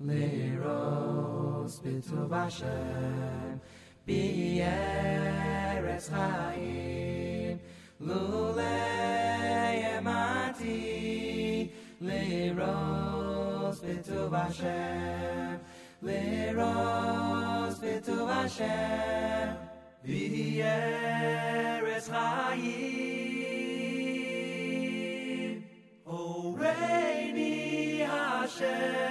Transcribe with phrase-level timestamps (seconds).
[0.00, 3.60] Liros b'tuv Hashem
[4.06, 7.58] B'yeretz chayim
[8.00, 15.58] Lulei emati Liros b'tuv Hashem
[16.04, 19.56] Liros b'tuv Hashem
[20.06, 23.18] V'yeretz chayim
[26.06, 29.07] Oreini Hashem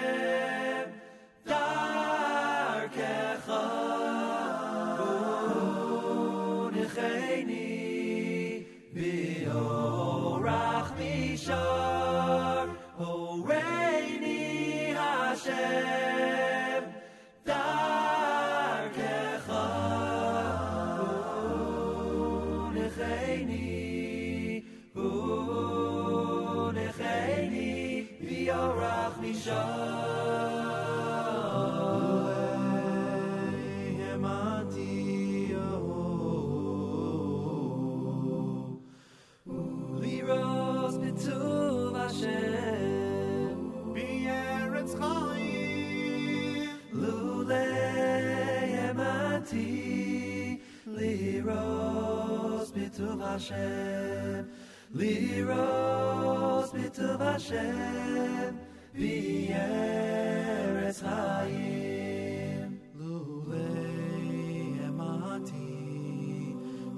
[52.98, 54.50] b'tuv Hashem.
[54.96, 58.60] Liros b'tuv Hashem.
[58.96, 60.40] B'yeretz
[61.04, 65.74] chayim Lulei emati.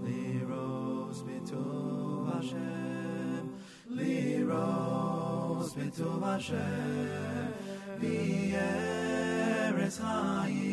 [0.06, 3.44] Liros b'tuv Hashem.
[3.92, 7.54] Liros b'tuv Hashem.
[8.01, 10.69] B'yeretz chayim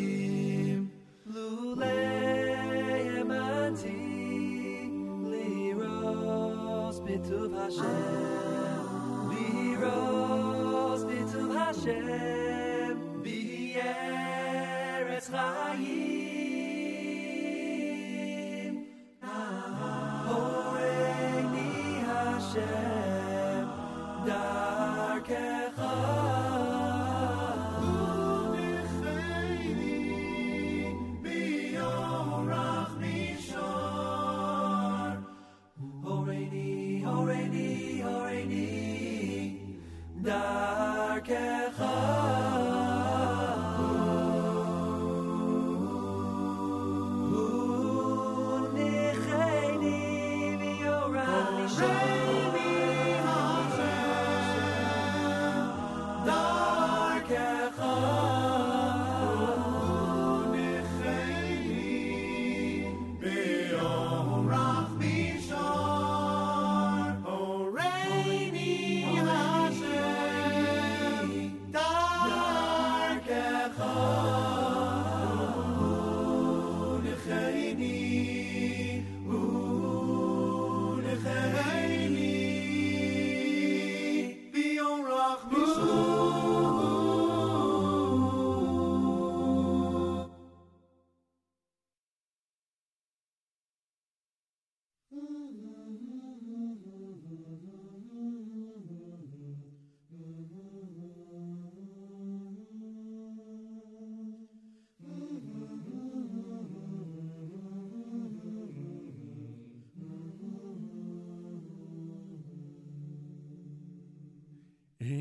[11.87, 12.36] b'tuv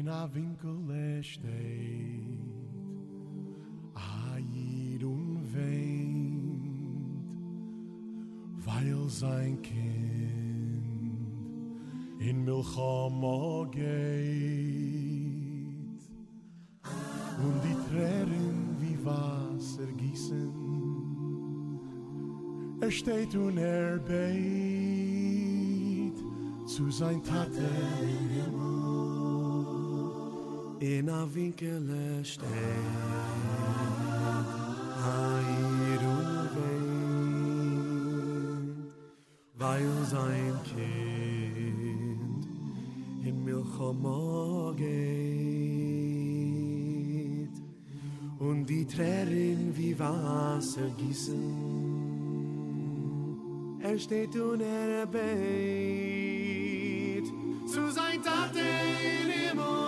[0.07, 0.79] In a Winkel
[1.21, 1.43] steht
[3.93, 7.27] a Jid und weint,
[8.65, 10.79] weil sein Kind
[12.21, 13.83] in Milchama geht.
[17.43, 20.53] Und die Tränen wie Wasser gießen,
[22.81, 24.27] er steht und er beit
[26.69, 27.69] zu sein Tate
[28.03, 28.66] im Himmel.
[30.89, 32.47] In a winkel steht
[35.03, 38.23] Heir und weint
[39.59, 42.47] Weil sein Kind
[43.27, 44.87] in Milchama geht
[48.39, 51.43] und die Tränen wie Wasser gießen.
[53.83, 55.27] Er steht und er bet
[57.67, 59.86] zu sein Tate in Himmel.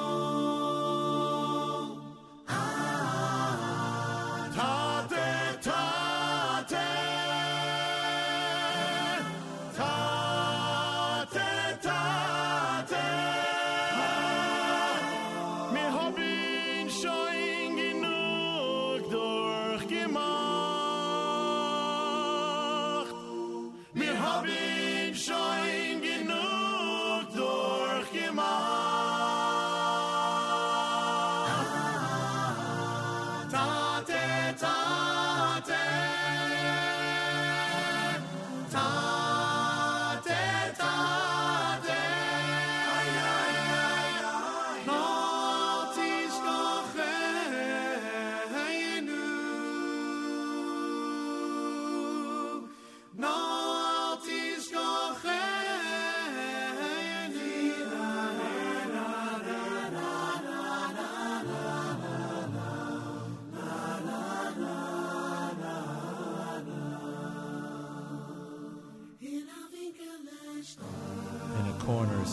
[24.43, 24.68] Mir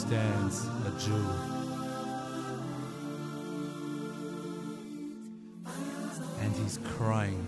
[0.07, 1.25] stands a Jew.
[6.41, 7.47] And he's crying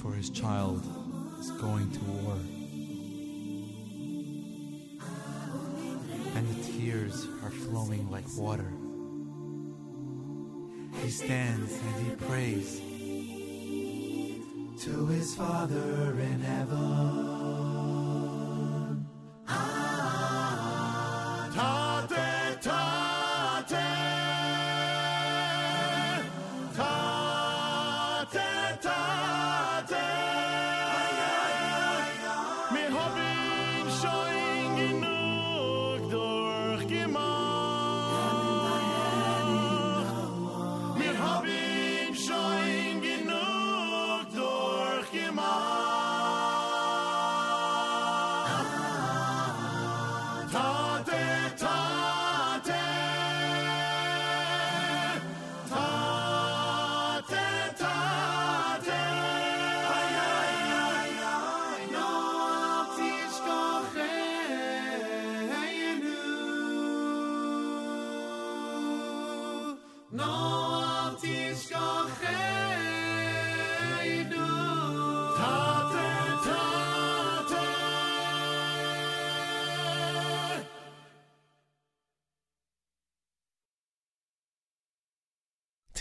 [0.00, 0.84] for his child
[1.40, 2.36] is going to war.
[6.36, 8.72] And the tears are flowing like water.
[11.02, 12.80] He stands and he prays
[14.84, 17.19] to his Father in heaven.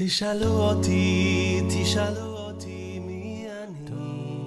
[0.02, 4.44] תשאלו אותי, תשאלו אותי מי אני.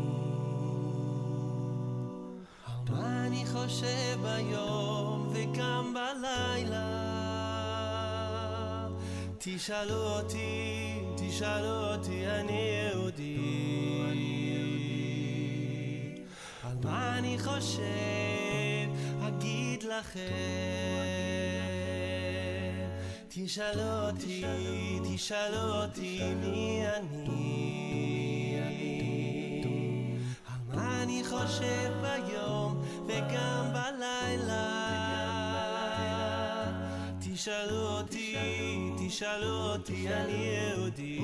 [2.90, 6.88] מה אני חושב ביום וגם בלילה.
[9.38, 13.36] תשאלו אותי, תשאלו אותי, אני יהודי.
[16.64, 17.82] על מה אני חושב,
[19.22, 21.51] אגיד לכם.
[23.34, 24.44] תשאלו אותי,
[25.04, 28.58] תשאלו אותי מי אני.
[30.46, 34.78] על מה אני חושב ביום וגם בלילה.
[37.20, 38.36] תשאלו אותי,
[39.06, 41.18] תשאלו אותי, אני יהודי.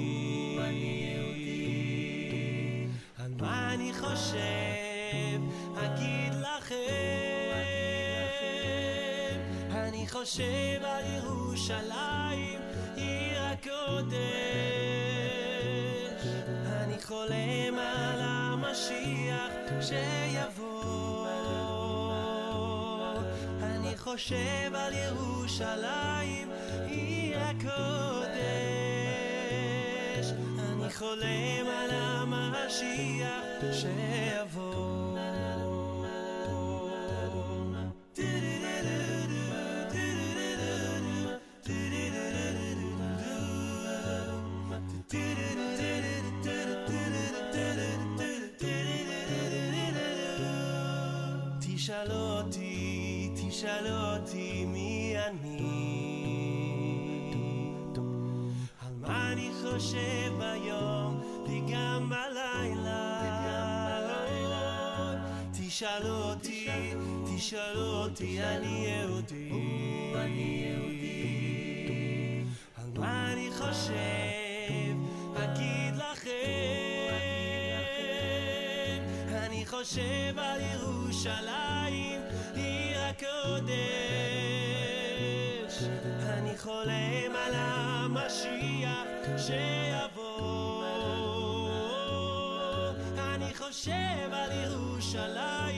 [3.19, 5.41] על מה אני חושב,
[5.77, 7.09] אגיד לכם.
[9.71, 11.18] אני חושב על
[11.69, 12.61] ירושלים,
[12.97, 14.17] עיר הקודש.
[16.67, 21.29] אני חולם על המשיח שיבוא.
[23.63, 26.51] אני חושב על ירושלים,
[26.87, 27.69] עיר הקודש.
[30.59, 34.48] אני חולם על המשיח שיבוא.
[51.89, 55.73] תשאל אותי, תשאל אותי מי אני.
[58.87, 63.19] על מה אני חושב ביום וגם בלילה.
[65.53, 66.69] תשאל אותי,
[67.37, 69.51] תשאל אותי, אני יהודי.
[72.77, 74.95] על מה אני חושב,
[75.37, 76.89] אגיד לכם.
[79.31, 80.39] אני חושב
[88.27, 89.07] משיח
[89.37, 90.85] שיבוא.
[93.19, 95.78] אני חושב על ירושלים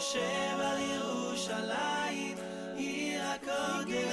[0.00, 2.36] חושב על ירושלים,
[2.76, 4.08] עיר הקוגל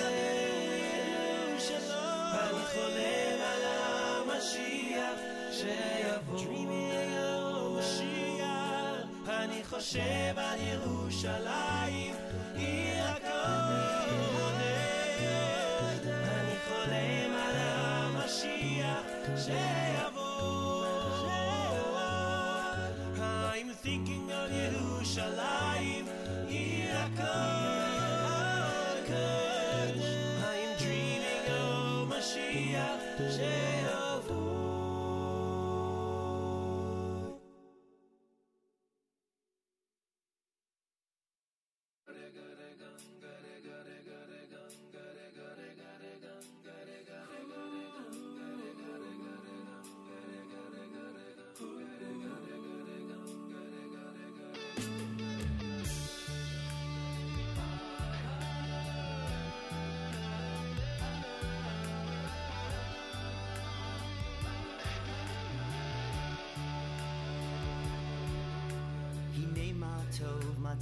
[2.33, 5.19] ואני חולם על המשיח
[5.51, 6.39] שיבוא.
[6.39, 8.07] לירושלים.
[9.25, 11.86] Oh, אני חושב על ירושלים.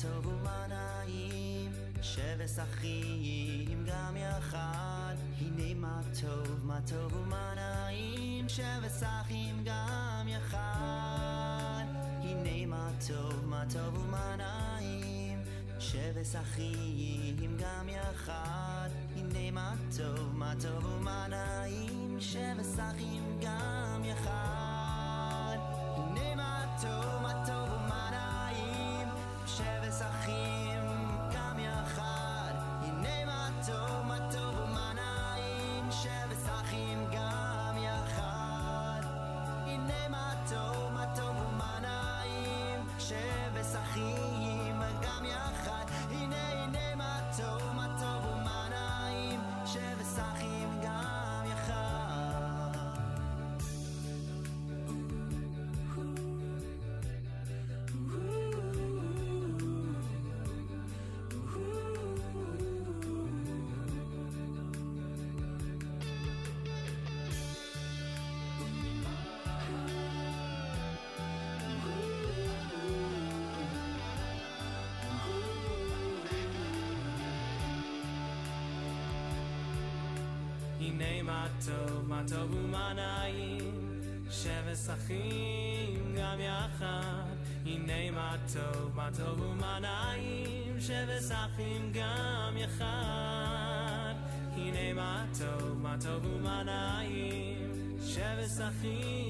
[0.01, 5.15] טוב ומה נעים, שבשחים גם יחד.
[5.41, 11.83] הנה מה טוב, מה טוב ומה נעים, שבשחים גם יחד.
[12.21, 15.39] הנה מה טוב, מה טוב ומה נעים,
[15.79, 18.89] שבשחים גם יחד.
[19.15, 23.74] הנה מה טוב, מה טוב ומה נעים, שבשחים גם
[81.65, 87.35] טוב, מה טוב ומה נעים, שבס אחים גם יחד.
[87.65, 94.13] הנה מה טוב, מה טוב ומה נעים, שבס אחים גם יחד.
[94.55, 99.24] הנה מה טוב, מה טוב ומה נעים, שבס אחים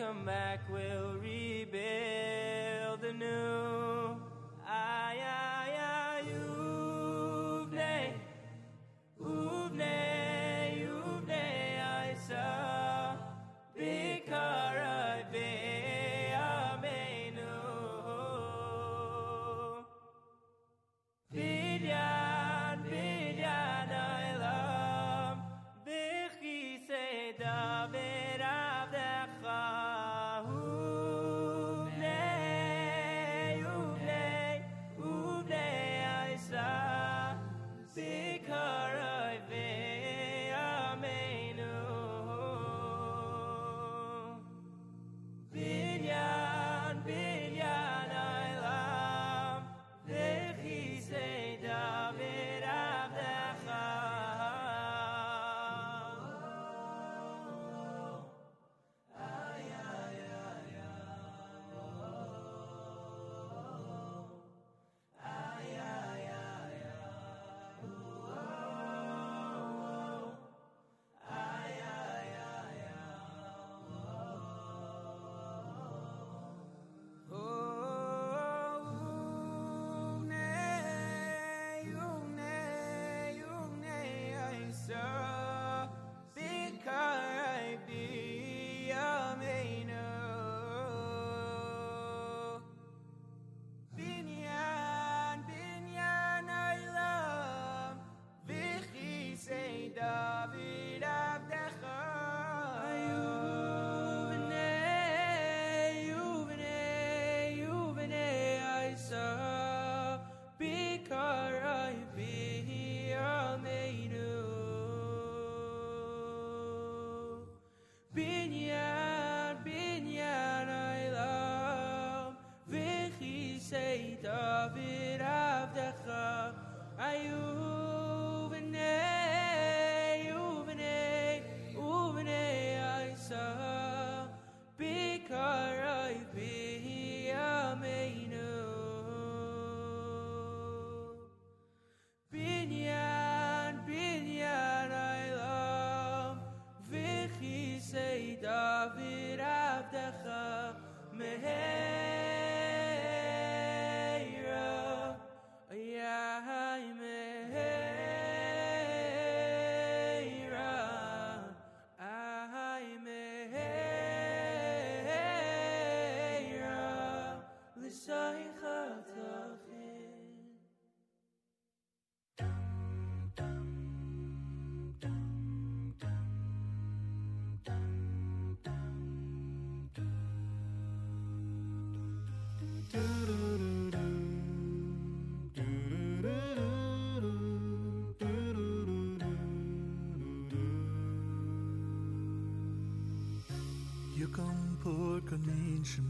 [0.00, 4.16] come back, we'll rebuild anew.
[4.66, 6.22] I, I,
[9.20, 10.09] you've named.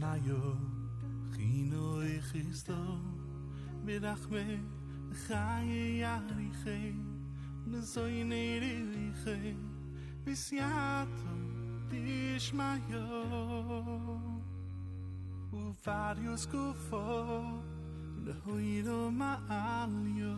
[0.01, 0.57] mayo
[1.33, 1.85] khino
[2.17, 2.79] ikhisto
[3.85, 4.45] mirakhme
[5.23, 6.77] khaye yari khe
[7.71, 8.73] nzoy neri
[9.21, 9.53] khay
[10.23, 11.13] bisyat
[11.89, 13.05] dis mayo
[15.59, 17.05] u varios kufo
[18.25, 19.33] le hoyro ma
[19.77, 20.35] alyo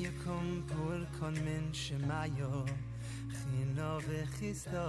[0.00, 2.54] ye kom por kon men shmayo
[3.36, 4.86] khino ve khisto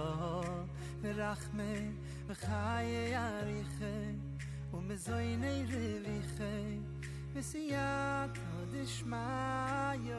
[1.20, 1.72] rakhme
[2.28, 4.12] בחיי יריחי
[4.74, 6.78] ומזוי נרוויחי
[7.32, 10.18] וסייעת הודש מיו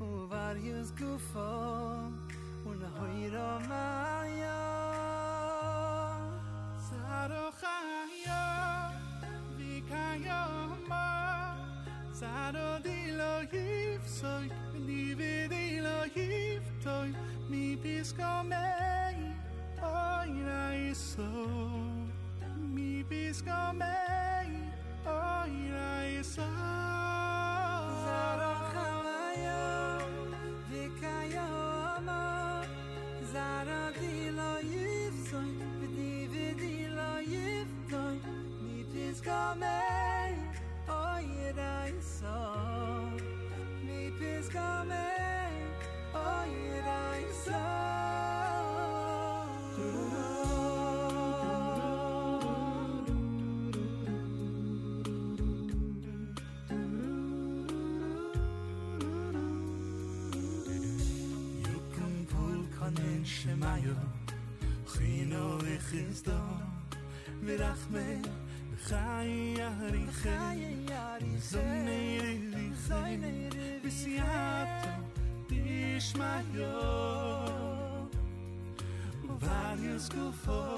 [0.00, 1.88] ובר יוז גופו
[2.66, 4.03] ונהוי רומה
[23.78, 24.13] Man.
[65.94, 66.40] is da
[67.42, 68.06] mir ach me
[68.88, 69.30] khay
[69.60, 70.60] yari khay
[70.92, 74.82] yari zayne yari zayne yari bisyat
[75.48, 76.74] dis ma yo
[80.14, 80.73] go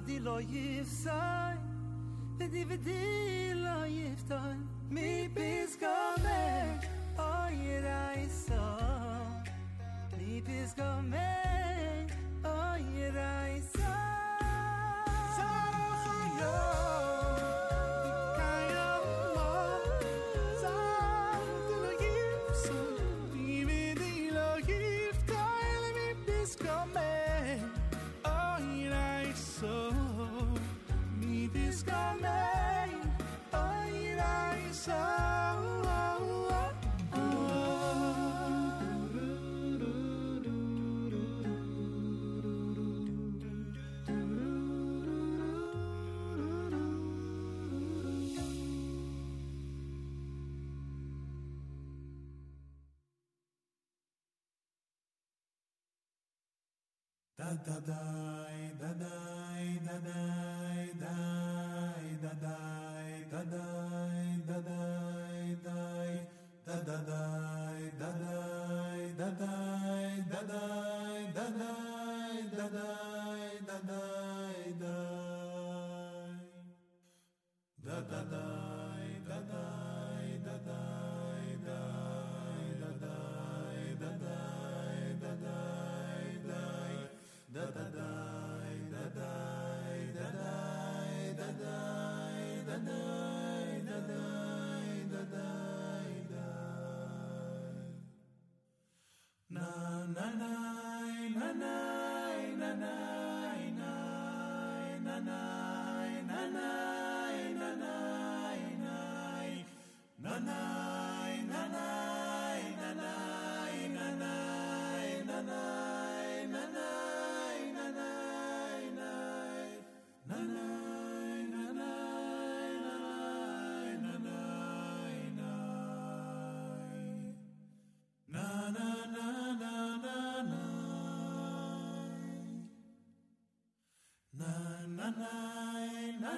[0.00, 1.58] di lo yif sai
[2.38, 3.19] di di
[57.66, 58.39] da da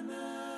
[0.07, 0.52] Mama.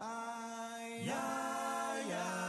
[0.00, 2.47] I, yeah, yeah.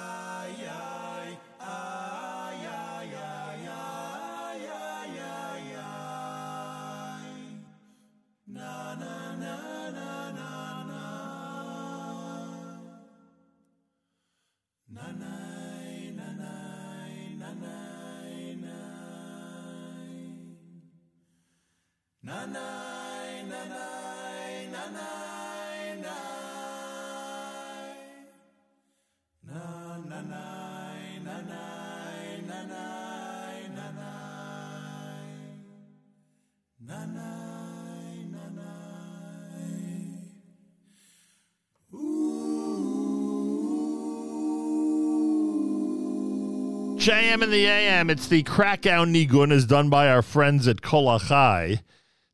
[46.99, 48.11] JM in the AM.
[48.11, 51.79] It's the Krakow Nigun is done by our friends at Kol Achai.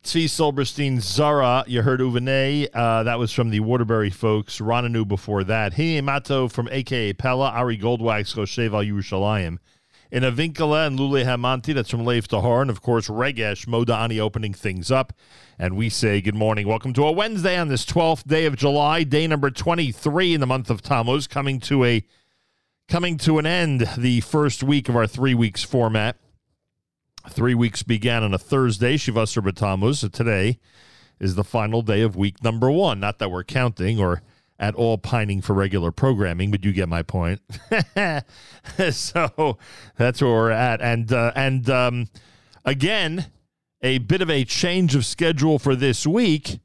[0.05, 2.69] Tzvi Silberstein Zara, you heard Uvene.
[2.71, 4.59] Uh, that was from the Waterbury folks.
[4.59, 5.73] Rananu before that.
[5.73, 7.49] Hine Mato from AKA Pella.
[7.49, 9.57] Ari Goldwax, Chosheva Yerushalayim.
[10.11, 12.61] In Avinkala and Lule Hamanti, that's from Leif Tahar.
[12.61, 15.11] And of course, Regesh Modani opening things up.
[15.57, 16.67] And we say good morning.
[16.67, 20.45] Welcome to a Wednesday on this 12th day of July, day number 23 in the
[20.45, 22.05] month of Tammuz, coming to a
[22.87, 26.17] coming to an end the first week of our three weeks format.
[27.29, 29.97] Three weeks began on a Thursday, Shivasar B'Tammuz.
[29.97, 30.59] So today
[31.19, 32.99] is the final day of week number one.
[32.99, 34.21] Not that we're counting or
[34.57, 37.41] at all pining for regular programming, but you get my point.
[38.91, 39.57] so
[39.97, 40.81] that's where we're at.
[40.81, 42.07] And uh, and um,
[42.63, 43.27] again,
[43.81, 46.59] a bit of a change of schedule for this week.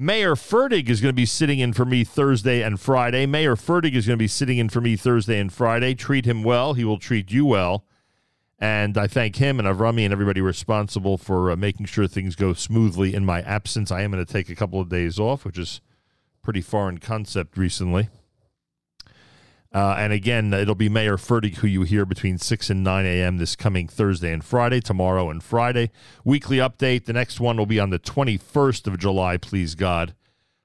[0.00, 3.26] Meir Fertig is going to be sitting in for me Thursday and Friday.
[3.26, 5.94] Meir Fertig is going to be sitting in for me Thursday and Friday.
[5.94, 6.74] Treat him well.
[6.74, 7.84] He will treat you well.
[8.58, 12.54] And I thank him and Avrami and everybody responsible for uh, making sure things go
[12.54, 13.92] smoothly in my absence.
[13.92, 15.80] I am going to take a couple of days off, which is
[16.42, 18.08] pretty foreign concept recently.
[19.72, 23.36] Uh, and again, it'll be Meir Fertig who you hear between 6 and 9 a.m.
[23.36, 25.90] this coming Thursday and Friday, tomorrow and Friday.
[26.24, 27.04] Weekly update.
[27.04, 30.14] The next one will be on the 21st of July, please God.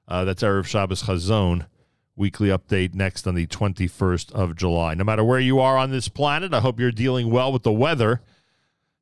[0.08, 1.66] Uh, that's Erev Shabbos Chazon.
[2.16, 4.94] Weekly update next on the 21st of July.
[4.94, 7.72] No matter where you are on this planet, I hope you're dealing well with the
[7.72, 8.20] weather.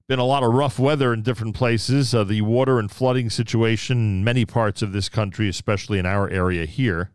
[0.08, 2.14] been a lot of rough weather in different places.
[2.14, 6.28] Uh, the water and flooding situation in many parts of this country, especially in our
[6.30, 7.10] area here.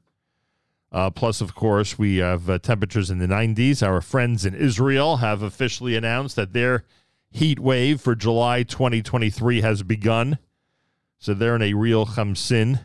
[0.92, 3.86] Uh, plus, of course, we have uh, temperatures in the 90s.
[3.86, 6.86] Our friends in Israel have officially announced that their
[7.32, 10.38] heat wave for July 2023 has begun.
[11.18, 12.82] So they're in a real chamsin.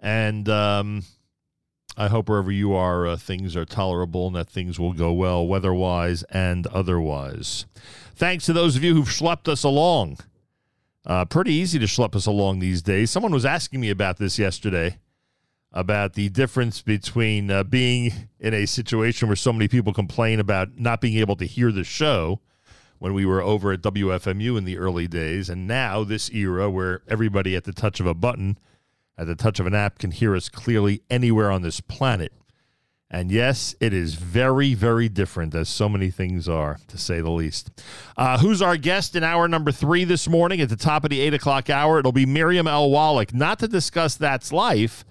[0.00, 1.02] And um,
[1.96, 5.46] I hope wherever you are, uh, things are tolerable and that things will go well,
[5.46, 7.64] weather wise and otherwise.
[8.14, 10.18] Thanks to those of you who've schlepped us along.
[11.06, 13.10] Uh, pretty easy to schlep us along these days.
[13.10, 14.98] Someone was asking me about this yesterday
[15.72, 20.78] about the difference between uh, being in a situation where so many people complain about
[20.78, 22.40] not being able to hear the show
[22.98, 27.02] when we were over at WFMU in the early days, and now this era where
[27.06, 28.58] everybody at the touch of a button,
[29.18, 32.32] at the touch of an app, can hear us clearly anywhere on this planet.
[33.08, 37.30] And yes, it is very, very different, as so many things are, to say the
[37.30, 37.70] least.
[38.16, 41.20] Uh, who's our guest in hour number three this morning at the top of the
[41.20, 42.00] eight o'clock hour?
[42.00, 42.90] It'll be Miriam L.
[42.90, 45.04] Wallach, not to discuss That's Life,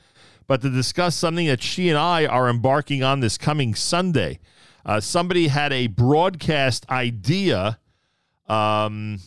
[0.46, 4.40] but to discuss something that she and I are embarking on this coming Sunday.
[4.86, 7.80] Uh, somebody had a broadcast idea
[8.48, 9.20] um,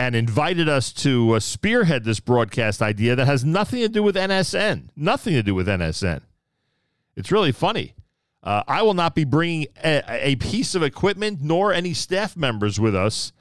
[0.00, 4.16] and invited us to uh, spearhead this broadcast idea that has nothing to do with
[4.16, 4.88] NSN.
[4.96, 6.22] Nothing to do with NSN.
[7.16, 7.94] It's really funny.
[8.42, 12.80] Uh, I will not be bringing a, a, piece of equipment nor any staff members
[12.80, 13.32] with us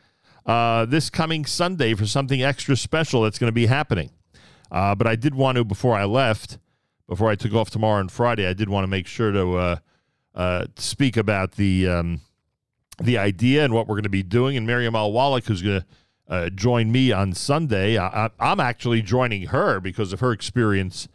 [0.45, 4.11] uh, this coming Sunday for something extra special that's going to be happening.
[4.69, 6.57] Uh, but I did want to, before I left,
[7.07, 9.75] before I took off tomorrow and Friday, I did want to make sure to uh,
[10.35, 12.19] uh, speak about the um,
[13.01, 14.57] the idea and what we're going to be doing.
[14.57, 15.13] And Miriam L.
[15.13, 15.85] Wallach, who's going to
[16.29, 21.07] uh, join me on Sunday, I, am actually joining her because of her experience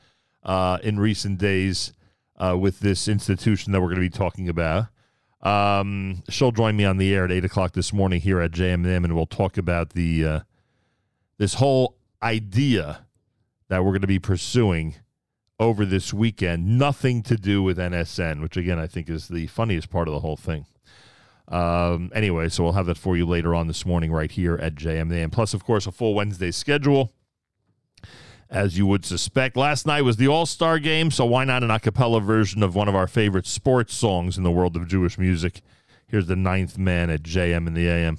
[0.42, 1.92] uh, in recent days
[2.36, 4.86] uh, with this institution that we're going to be talking about.
[5.40, 9.04] Um, she'll join me on the air at eight o'clock this morning here at JMM,
[9.04, 10.40] and we'll talk about the uh,
[11.38, 13.06] this whole idea
[13.68, 14.96] that we're going to be pursuing
[15.60, 16.78] over this weekend.
[16.78, 20.20] Nothing to do with NSN, which again I think is the funniest part of the
[20.20, 20.66] whole thing.
[21.48, 24.74] Um, anyway, so we'll have that for you later on this morning right here at
[24.74, 25.30] JMN.
[25.30, 27.12] Plus, of course, a full Wednesday schedule,
[28.48, 29.56] as you would suspect.
[29.56, 32.74] Last night was the All Star game, so why not an a cappella version of
[32.74, 35.60] one of our favorite sports songs in the world of Jewish music?
[36.06, 38.18] Here's the ninth man at JM in the AM.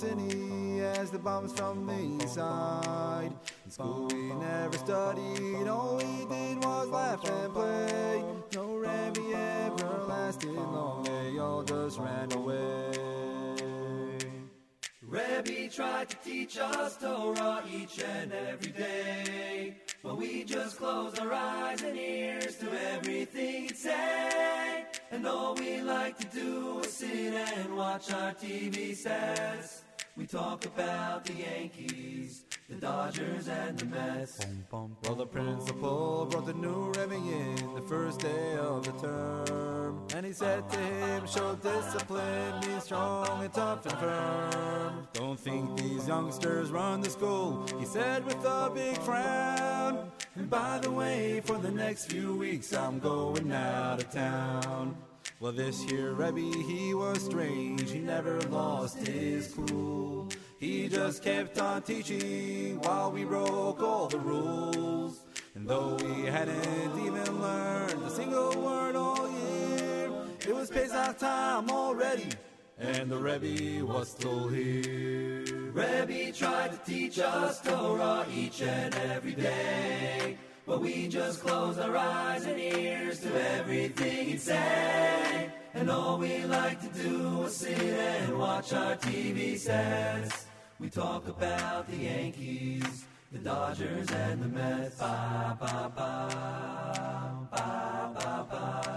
[0.00, 3.30] City as the bombs from the east side
[3.66, 8.24] In school we never studied, all we did was laugh and play
[8.54, 13.20] No Rebbe ever lasted long, they all just ran away
[15.02, 19.76] Rebbe tried to teach us Torah each and every day.
[20.04, 24.84] But we just closed our eyes and ears to everything he'd say.
[25.10, 29.82] And all we like to do is sit and watch our TV sets.
[30.16, 34.40] We talk about the Yankees, the Dodgers, and the Mets.
[34.70, 40.06] Well, the principal brought the new Rebbe in the first day of the term.
[40.14, 45.08] And he said to him, show discipline, be strong and tough and firm.
[45.14, 50.10] Don't think these youngsters run the school, he said with a big frown.
[50.34, 54.96] And by the way, for the next few weeks, I'm going out of town.
[55.40, 60.28] Well, this year Rebbe, he was strange, he never lost his cool.
[60.58, 65.24] He just kept on teaching while we broke all the rules.
[65.54, 70.12] And though we hadn't even learned a single word all year,
[70.46, 72.28] it was Pesach time already,
[72.78, 75.72] and the Rebbe was still here.
[75.72, 80.36] Rebbe tried to teach us Torah each and every day.
[80.66, 85.50] But we just closed our eyes and ears to everything he'd say.
[85.74, 90.46] And all we like to do was sit and watch our TV sets.
[90.78, 94.98] We talk about the Yankees, the Dodgers, and the Mets.
[94.98, 96.28] Ba ba ba,
[97.50, 98.89] ba ba ba,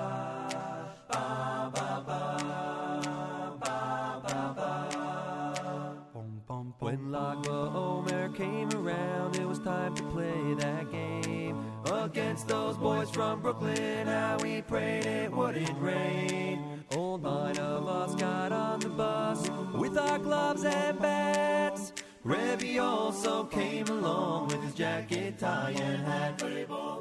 [13.14, 16.84] from Brooklyn, how we prayed it wouldn't rain.
[16.96, 21.94] All nine of us got on the bus with our gloves and bats.
[22.24, 26.42] Rebbe also came along with his jacket, tie, and hat.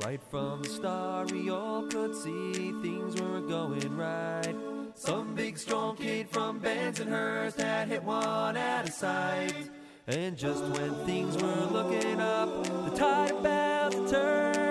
[0.04, 4.54] Right from the start, we all could see things were going right.
[4.94, 9.54] Some big strong kid from Bensonhurst had hit one out of sight.
[10.06, 14.61] And just when things were looking up, the tide about to turn.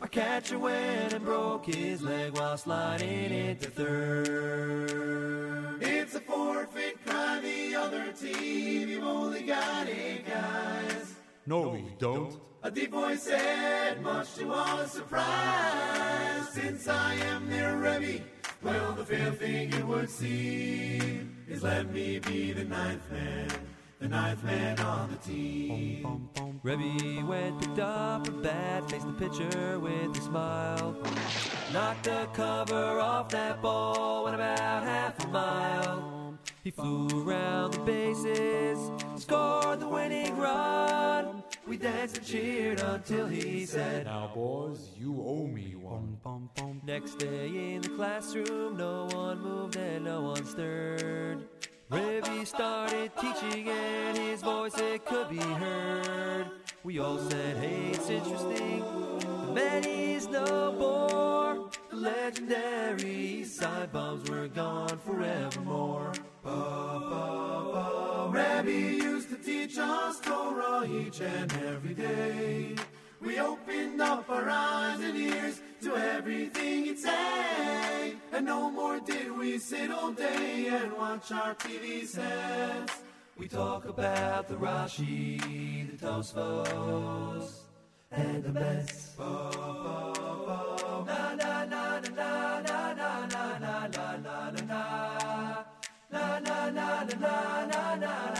[0.00, 4.98] Our catcher went and broke his leg while sliding into third.
[5.82, 8.88] It's a forfeit, cry the other team.
[8.88, 11.16] You've only got eight guys.
[11.46, 12.40] No, we don't.
[12.62, 18.22] A deep voice said, much to our surprise, since I am their Rebbe,
[18.62, 23.48] well, the fair thing it would seem is let me be the ninth man,
[23.98, 26.28] the ninth man on the team.
[26.62, 30.96] Rebbe went, picked up a bat, faced the pitcher with a smile.
[31.72, 36.38] Knocked the cover off that ball, went about half a mile.
[36.62, 41.42] He flew around the bases, scored the winning run.
[41.66, 46.18] We danced and cheered until he said, Now, boys, you owe me one.
[46.84, 51.44] Next day in the classroom, no one moved and no one stirred.
[51.90, 56.50] Rebbe started teaching and his voice it could be heard.
[56.84, 58.84] We all said, hey, it's interesting.
[59.20, 61.70] The man is no more.
[61.88, 66.12] The legendary side bums were gone forevermore.
[68.30, 72.74] Rabbi used to teach us Torah each and every day.
[73.20, 78.14] We opened up our eyes and ears to everything he'd say.
[78.32, 83.02] And no more did we sit all day and watch our TV sets.
[83.36, 87.50] We talk about the Rashi, the Tosfos,
[88.12, 88.84] and the na
[91.34, 92.48] na na na na.
[96.10, 98.37] Na na na na na na na na na na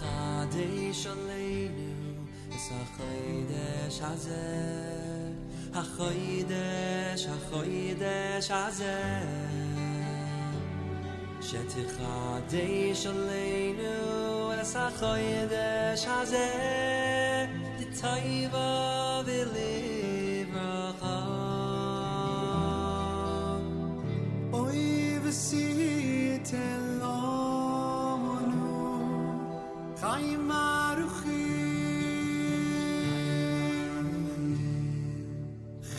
[0.00, 1.90] חדש עלינו
[2.60, 4.48] es a khoydes haze
[5.80, 8.98] a khoydes a khoydes haze
[11.48, 13.96] shet khoydes aleinu
[14.62, 16.50] es a khoydes haze
[17.78, 18.70] di tayva
[19.26, 22.40] velivra kham
[24.62, 24.82] oy
[25.24, 26.79] vesite
[30.10, 31.30] נעימה רוחי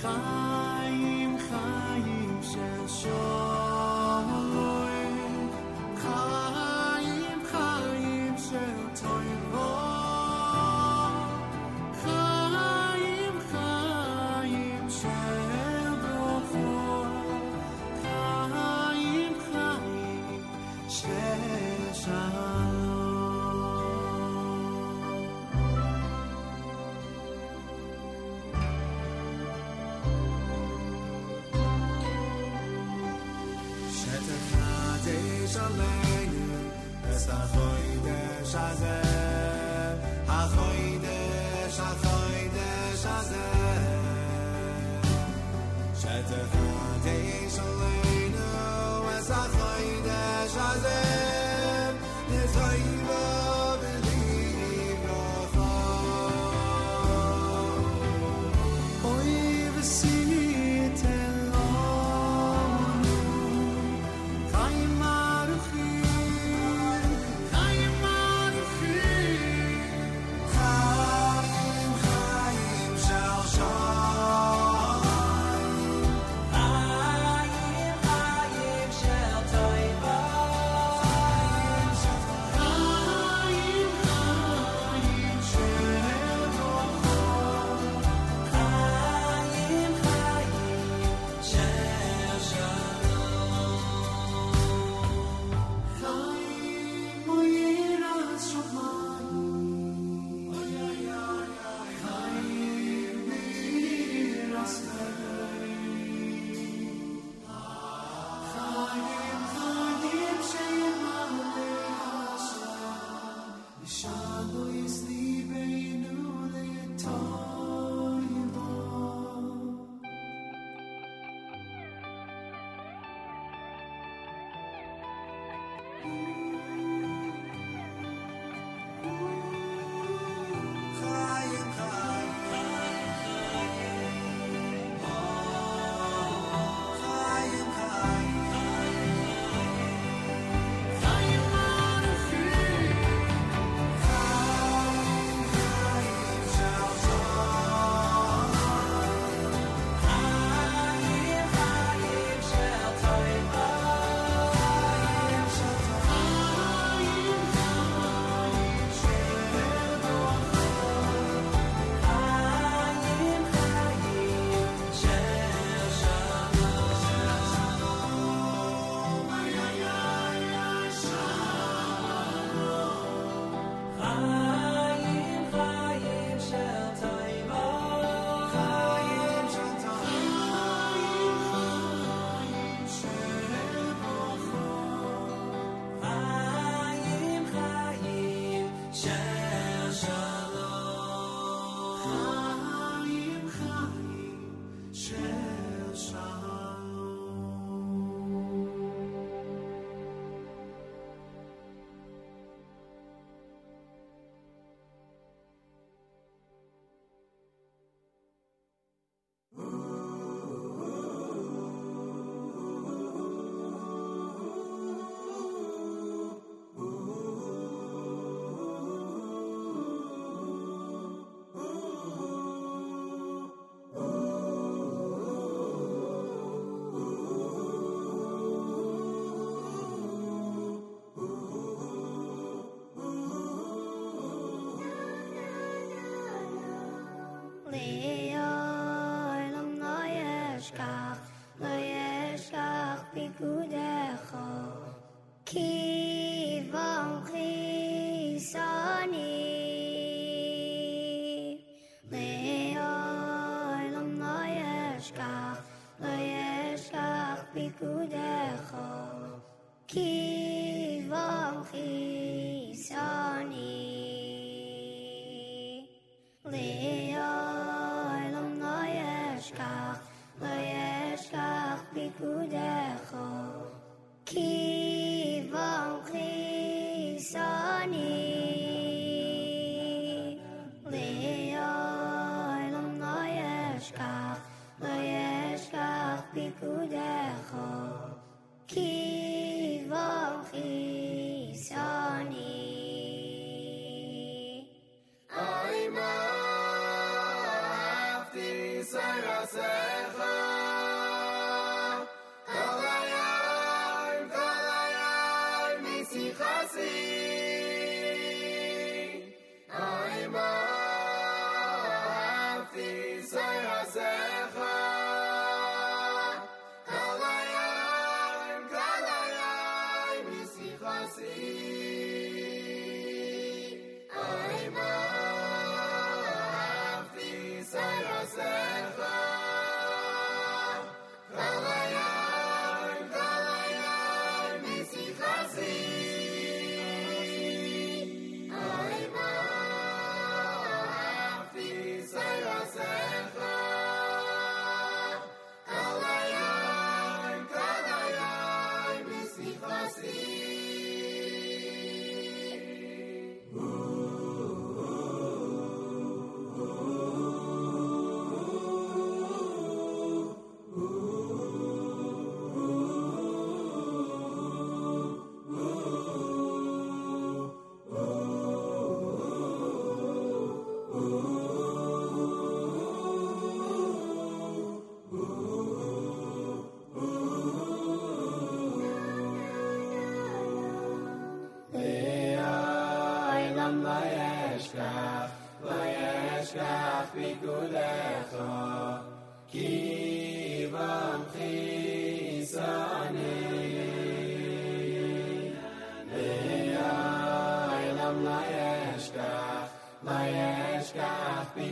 [0.01, 3.50] חיים חיים של שור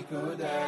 [0.10, 0.59] Good day.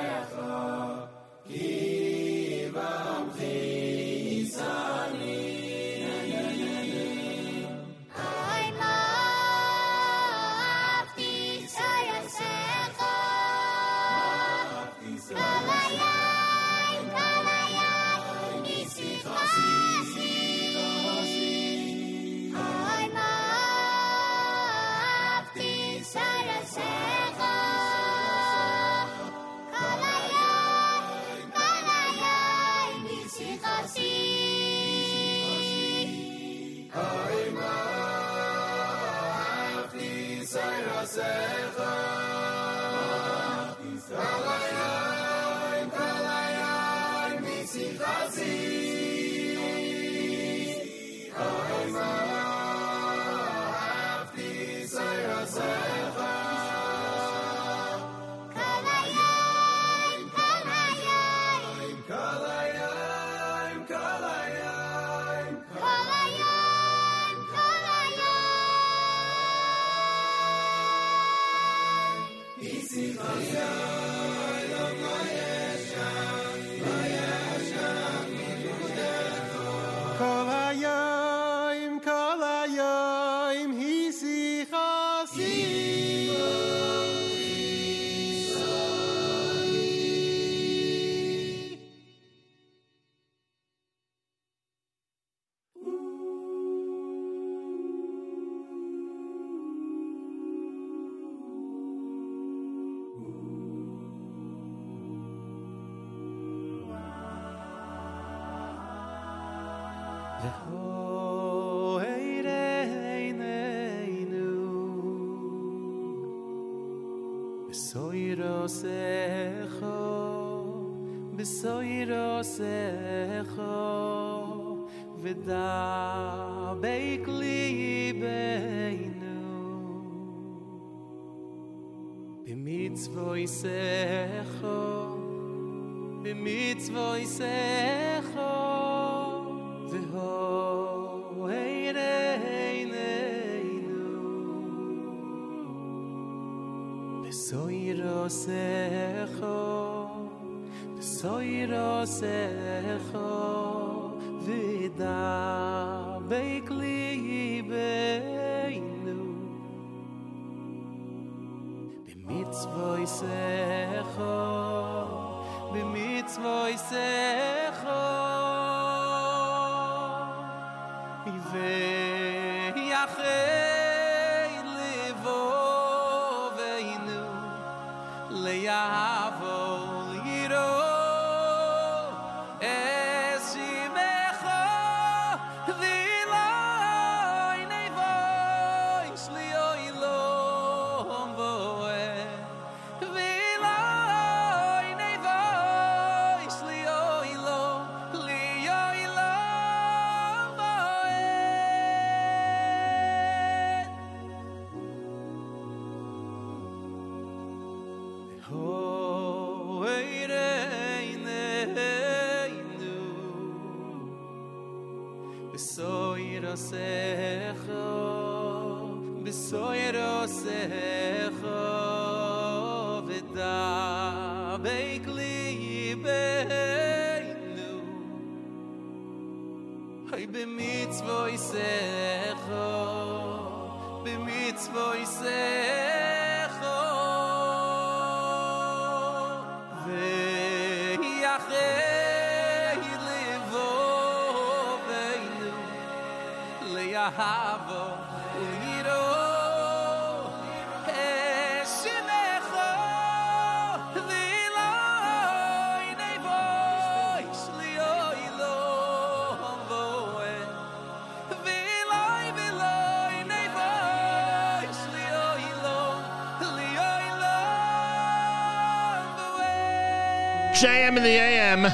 [270.62, 271.74] JM in the AM.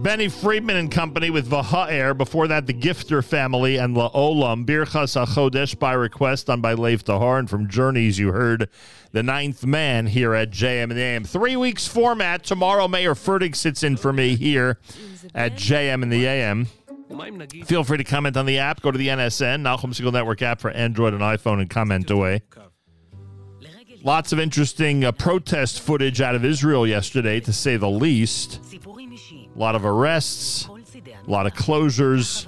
[0.00, 2.16] Benny Friedman and Company with Vaha'er.
[2.16, 4.64] Before that, the Gifter family and La Olam.
[4.64, 7.40] Birchas HaChodesh by request done by Leif Tahar.
[7.40, 8.68] And from Journeys, you heard
[9.10, 11.24] the ninth man here at JM in the AM.
[11.24, 12.44] Three weeks format.
[12.44, 14.78] Tomorrow, Meir Fertig sits in for me here
[15.34, 16.68] at JM in the AM.
[17.64, 18.82] Feel free to comment on the app.
[18.82, 22.42] Go to the NSN, Nachum Segal Network app for Android and iPhone, and comment away.
[24.06, 28.60] Lots of interesting uh, protest footage out of Israel yesterday, to say the least.
[28.72, 32.46] A lot of arrests, a lot of closures.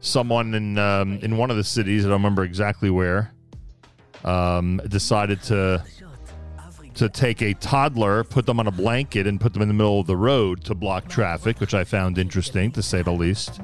[0.00, 3.32] Someone in um, in one of the cities, I don't remember exactly where,
[4.24, 5.84] um, decided to
[6.94, 10.00] to take a toddler, put them on a blanket, and put them in the middle
[10.00, 13.60] of the road to block traffic, which I found interesting, to say the least.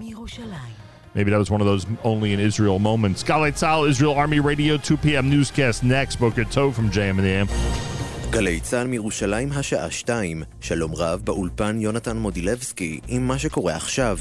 [1.18, 3.24] Maybe that was one of those only in Israel moments.
[3.24, 5.28] Galei Tzahal, Israel Army Radio, 2 p.m.
[5.28, 6.14] newscast next.
[6.20, 7.87] Boker Tov from JM and the AM.
[8.30, 14.18] גלי צה"ל מירושלים השעה שתיים, שלום רב באולפן יונתן מודילבסקי עם מה שקורה עכשיו.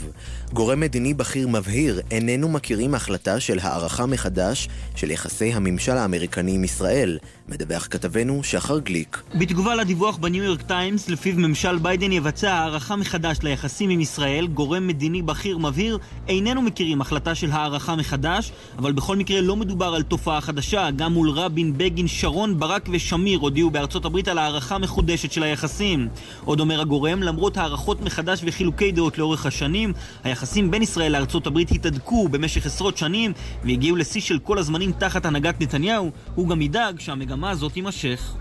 [0.54, 6.64] גורם מדיני בכיר מבהיר, איננו מכירים החלטה של הערכה מחדש של יחסי הממשל האמריקני עם
[6.64, 9.24] ישראל, מדווח כתבנו שחר גליק.
[9.40, 14.88] בתגובה לדיווח בניו יורק טיימס, לפיו ממשל ביידן יבצע הערכה מחדש ליחסים עם ישראל, גורם
[14.88, 15.98] מדיני בכיר מבהיר,
[16.28, 21.14] איננו מכירים החלטה של הערכה מחדש, אבל בכל מקרה לא מדובר על תופעה חדשה, גם
[21.14, 26.08] מול רבין, בגין, שרון, ברק ושמיר הודיעו בארצות הברית על הערכה מחודשת של היחסים.
[26.46, 29.94] עוד אומר הגורם, למרות הערכות מחדש וחילוקי דעות לאורך השנים,
[30.24, 33.34] היחסים בין ישראל לארצות הברית התהדקו במשך עשרות שנים
[33.64, 38.36] והגיעו לשיא של כל הזמנים תחת הנהגת נתניהו, הוא גם ידאג שהמגמה הזאת תימשך.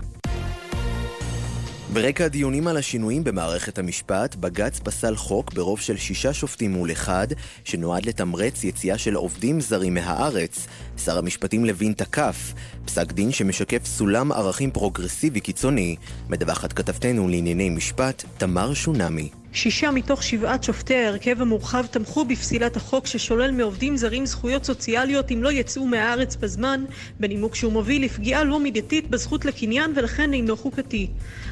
[1.93, 7.27] ברקע הדיונים על השינויים במערכת המשפט, בג"ץ פסל חוק ברוב של שישה שופטים מול אחד,
[7.63, 10.67] שנועד לתמרץ יציאה של עובדים זרים מהארץ.
[10.97, 12.53] שר המשפטים לוין תקף,
[12.85, 15.95] פסק דין שמשקף סולם ערכים פרוגרסיבי קיצוני.
[16.29, 19.29] מדווחת כתבתנו לענייני משפט, תמר שונמי.
[19.53, 25.43] שישה מתוך שבעת שופטי ההרכב המורחב תמכו בפסילת החוק ששולל מעובדים זרים זכויות סוציאליות אם
[25.43, 26.85] לא יצאו מהארץ בזמן,
[27.19, 31.07] בנימוק שהוא מוביל לפגיעה לא מידתית בזכות לקניין ולכן אינו חוקתי.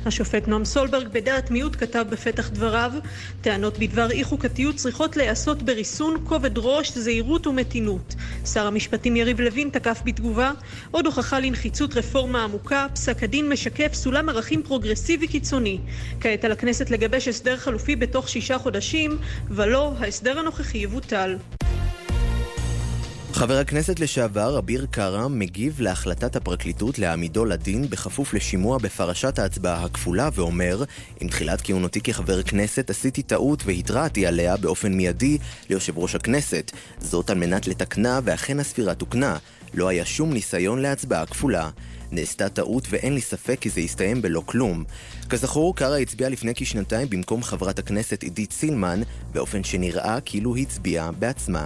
[0.05, 2.91] השופט נועם סולברג בדעת מיעוט כתב בפתח דבריו,
[3.41, 8.15] טענות בדבר אי חוקתיות צריכות להיעשות בריסון, כובד ראש, זהירות ומתינות.
[8.45, 10.51] שר המשפטים יריב לוין תקף בתגובה,
[10.91, 15.77] עוד הוכחה לנחיצות רפורמה עמוקה, פסק הדין משקף סולם ערכים פרוגרסיבי קיצוני.
[16.19, 19.17] כעת על הכנסת לגבש הסדר חלופי בתוך שישה חודשים,
[19.51, 21.36] ולא, ההסדר הנוכחי יבוטל.
[23.36, 30.29] חבר הכנסת לשעבר אביר קארה מגיב להחלטת הפרקליטות להעמידו לדין בכפוף לשימוע בפרשת ההצבעה הכפולה
[30.33, 30.83] ואומר
[31.19, 35.38] עם תחילת כהונתי כחבר כנסת עשיתי טעות והתרעתי עליה באופן מיידי
[35.69, 39.38] ליושב ראש הכנסת זאת על מנת לתקנה ואכן הספירה תוקנה
[39.73, 41.69] לא היה שום ניסיון להצבעה כפולה
[42.11, 44.83] נעשתה טעות ואין לי ספק כי זה יסתיים בלא כלום.
[45.29, 49.01] כזכור, קארה הצביע לפני כשנתיים במקום חברת הכנסת עידית סילמן,
[49.33, 51.65] באופן שנראה כאילו הצביעה בעצמה.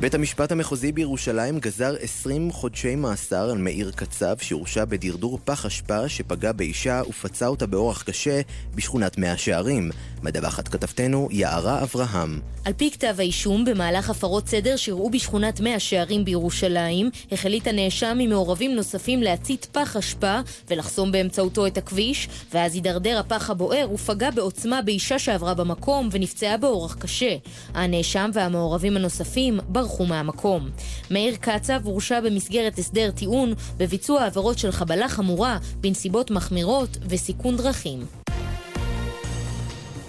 [0.00, 6.08] בית המשפט המחוזי בירושלים גזר 20 חודשי מאסר על מאיר קצב שהורשע בדרדור פח אשפה
[6.08, 8.40] שפגע באישה ופצע אותה באורח קשה
[8.74, 9.90] בשכונת מאה שערים.
[10.22, 12.40] מדווחת כתבתנו יערה אברהם.
[12.64, 18.30] על פי כתב האישום, במהלך הפרות סדר שאירעו בשכונת מאה שערים בירושלים, החליט הנאשם עם
[18.30, 24.82] מעורבים נוספים להצית פח אשפה ולחסום באמצעותו את הכביש, ואז הידרדר הפח הבוער ופגע בעוצמה
[24.82, 27.36] באישה שעברה במקום ונפצעה באורח קשה.
[27.74, 29.58] הנאשם והמעורבים הנוספים
[29.88, 30.70] ברחו מהמקום.
[31.10, 38.06] מאיר קצב הורשע במסגרת הסדר טיעון בביצוע עבירות של חבלה חמורה בנסיבות מחמירות וסיכון דרכים.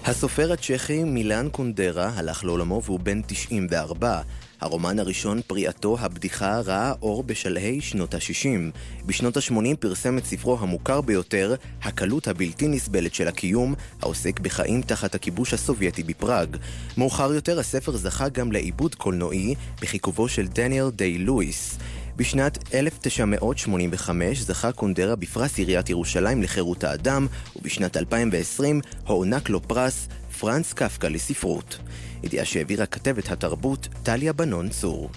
[0.04, 4.20] הסופר הצ'כי מילן קונדרה הלך לעולמו והוא בן 94.
[4.60, 8.78] הרומן הראשון, פריעתו, הבדיחה, ראה אור בשלהי שנות ה-60.
[9.06, 15.14] בשנות ה-80 פרסם את ספרו המוכר ביותר, הקלות הבלתי נסבלת של הקיום, העוסק בחיים תחת
[15.14, 16.56] הכיבוש הסובייטי בפראג.
[16.96, 21.78] מאוחר יותר הספר זכה גם לעיבוד קולנועי, בחיכובו של דניאל דיי לואיס.
[22.16, 30.08] בשנת 1985 זכה קונדרה בפרס עיריית ירושלים לחירות האדם, ובשנת 2020 הוענק לו פרס
[30.40, 31.78] פרנס קפקא לספרות.
[32.22, 35.10] ידיעה שהעבירה כתבת התרבות טליה בנון צור.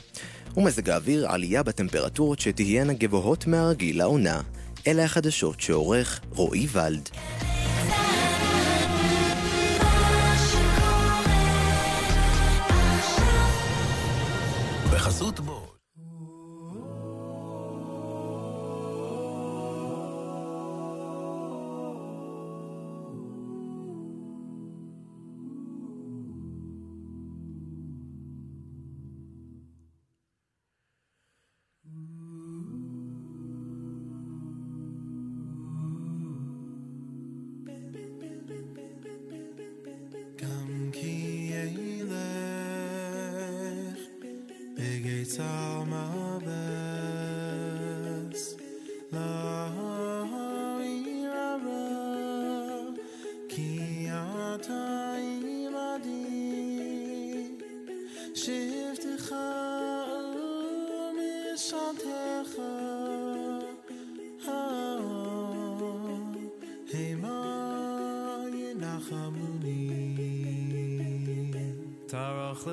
[0.58, 4.42] ומזג האוויר עלייה בטמפרטורות שתהיינה גבוהות מהרגיל לעונה.
[4.88, 7.10] אלה החדשות שעורך רועי ולד.
[14.92, 15.53] בחסות בו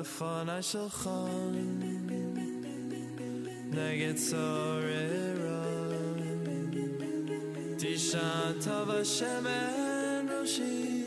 [0.00, 1.10] לפני שלך
[3.70, 5.64] נגד צוררה
[7.78, 11.02] תשען טוב השמן ראשי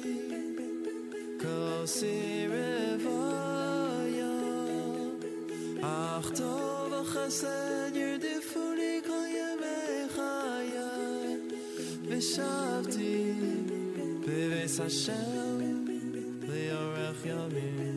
[1.42, 4.32] כוסי רוויה
[5.82, 11.38] אך טוב החסד ירדפו לי כל ימי חיי
[12.08, 13.34] ושבתי
[14.28, 15.60] בביס השם
[16.42, 17.93] ליאורך ימים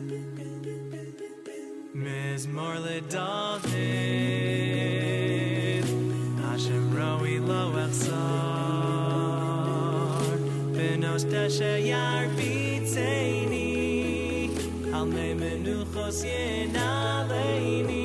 [1.94, 2.46] Ms.
[2.48, 3.64] Morley David
[6.38, 8.12] Hashem Roi Lo Elzar
[10.74, 13.64] Benos Deshe Yar Bitzeini
[14.92, 17.97] Al Menuchos Yen Aleini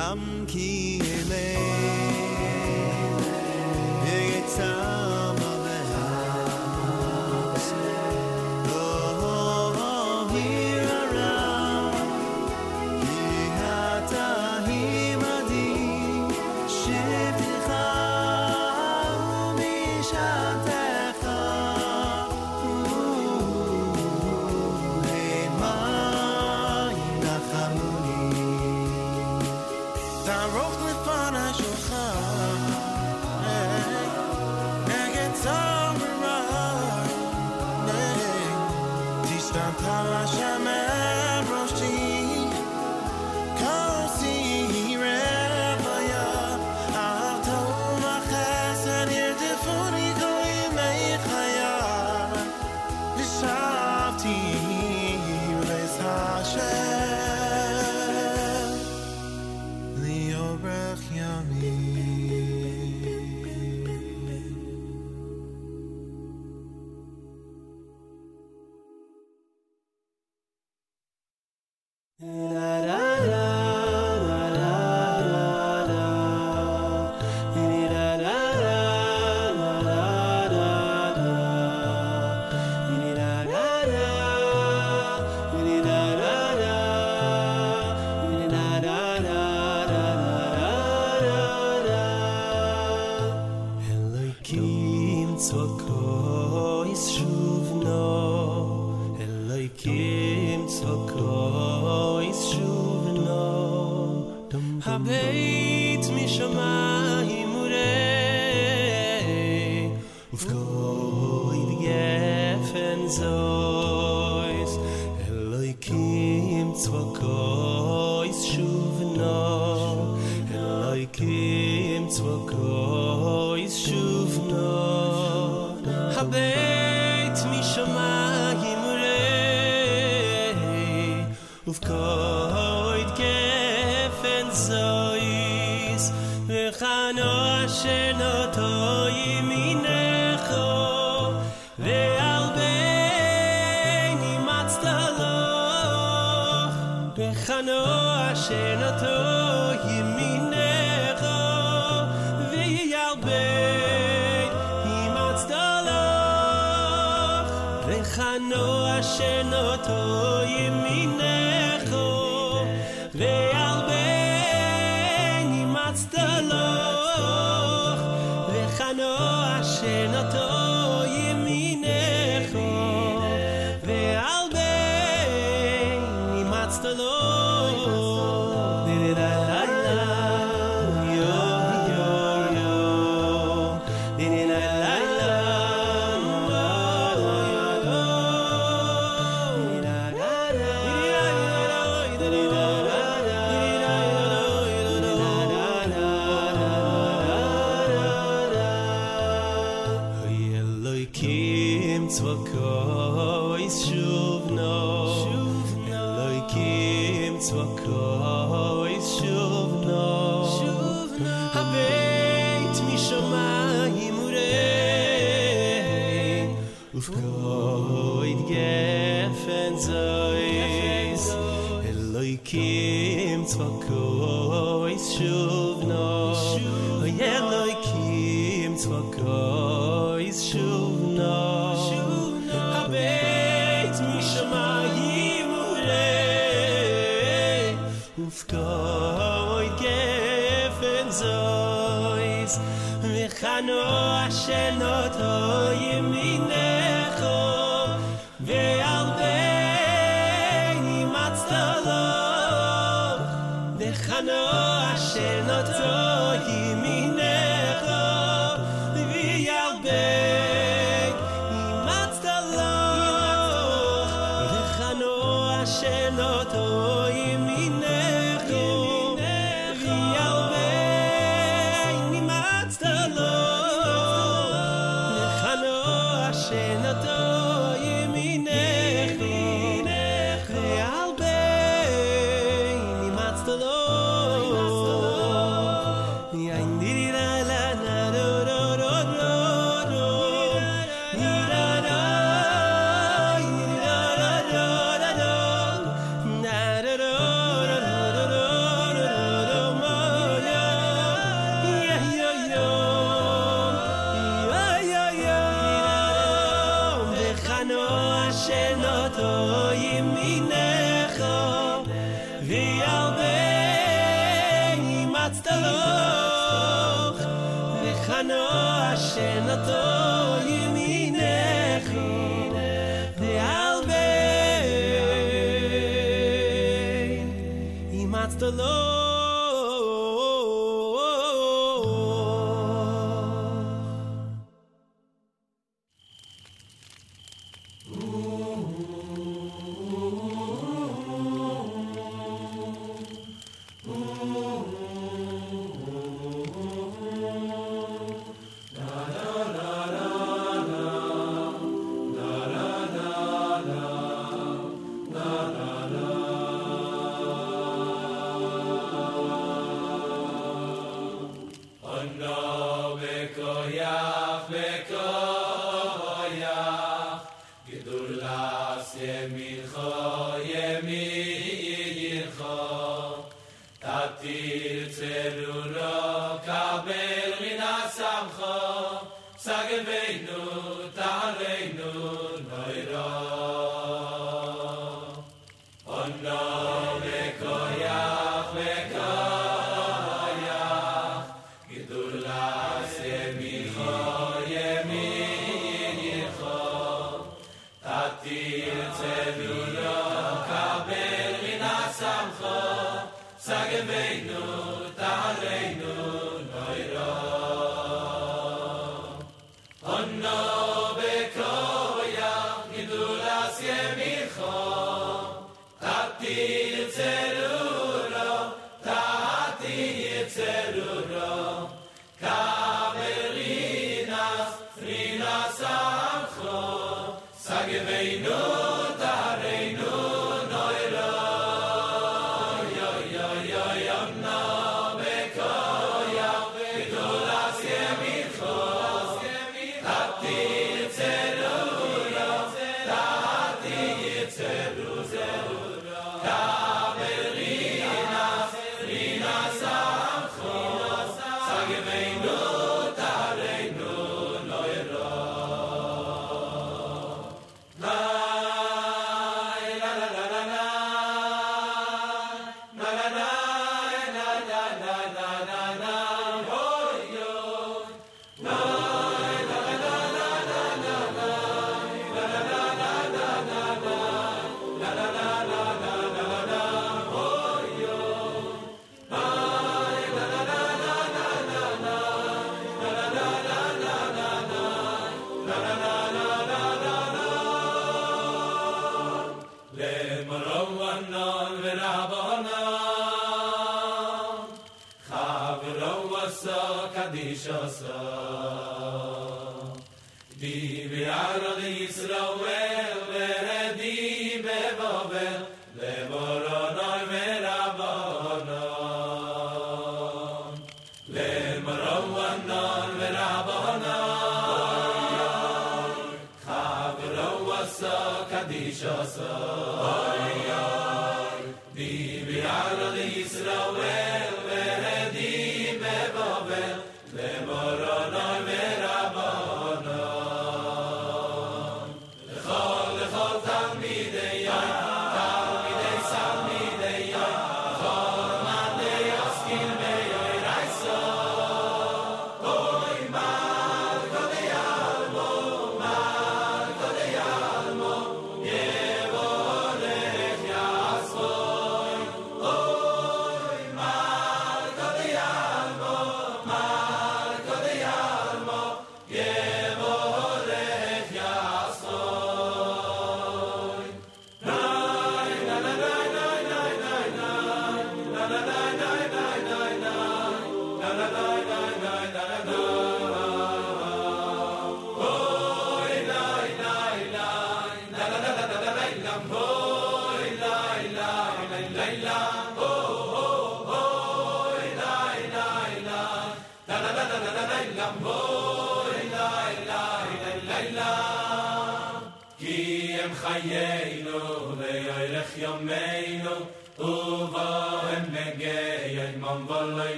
[0.00, 1.69] 含去的泪。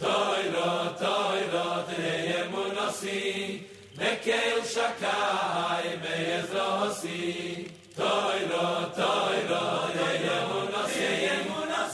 [0.00, 3.60] طائرة طائرة تهي منصي
[3.98, 7.66] مكيل شكاي ميزراسي
[7.98, 11.28] طائرة طائرة تهي منصي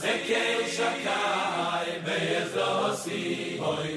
[0.05, 3.97] مكيل شكاي ميزراسي هاي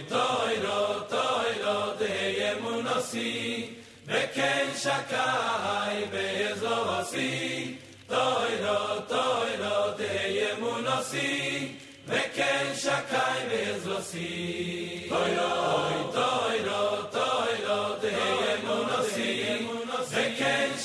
[4.10, 7.77] וכן shakai באזור vasi
[8.07, 11.30] תוירו תוירו toi do, te ye mu no si
[12.07, 14.30] תוירו shakai bezo si
[15.10, 15.52] Toi do,
[16.18, 16.81] toi do,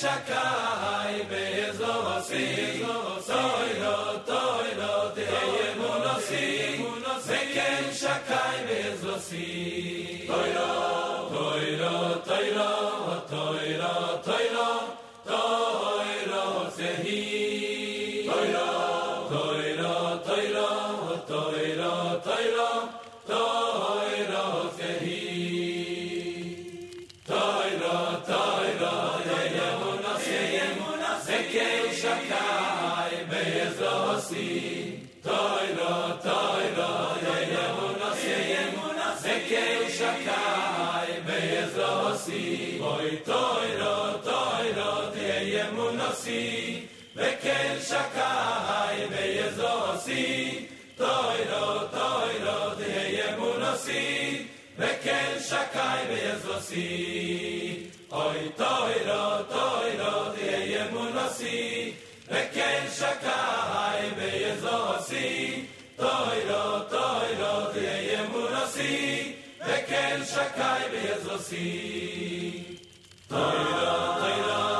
[0.00, 0.73] shakai
[47.16, 50.66] וכן שקעי ויזו Toy
[50.96, 53.62] תוירו, תוירו, תהיה ימון
[54.78, 56.60] וכן שקעי ויזו
[58.12, 61.12] אוי, תוירו, תוירו, תהיה ימון
[62.28, 65.02] וכן שקעי ויזו
[65.96, 68.52] תוירו, תוירו, תהיה ימון
[69.60, 71.38] וכן שקעי ויזו
[73.28, 74.73] תוירו, תוירו,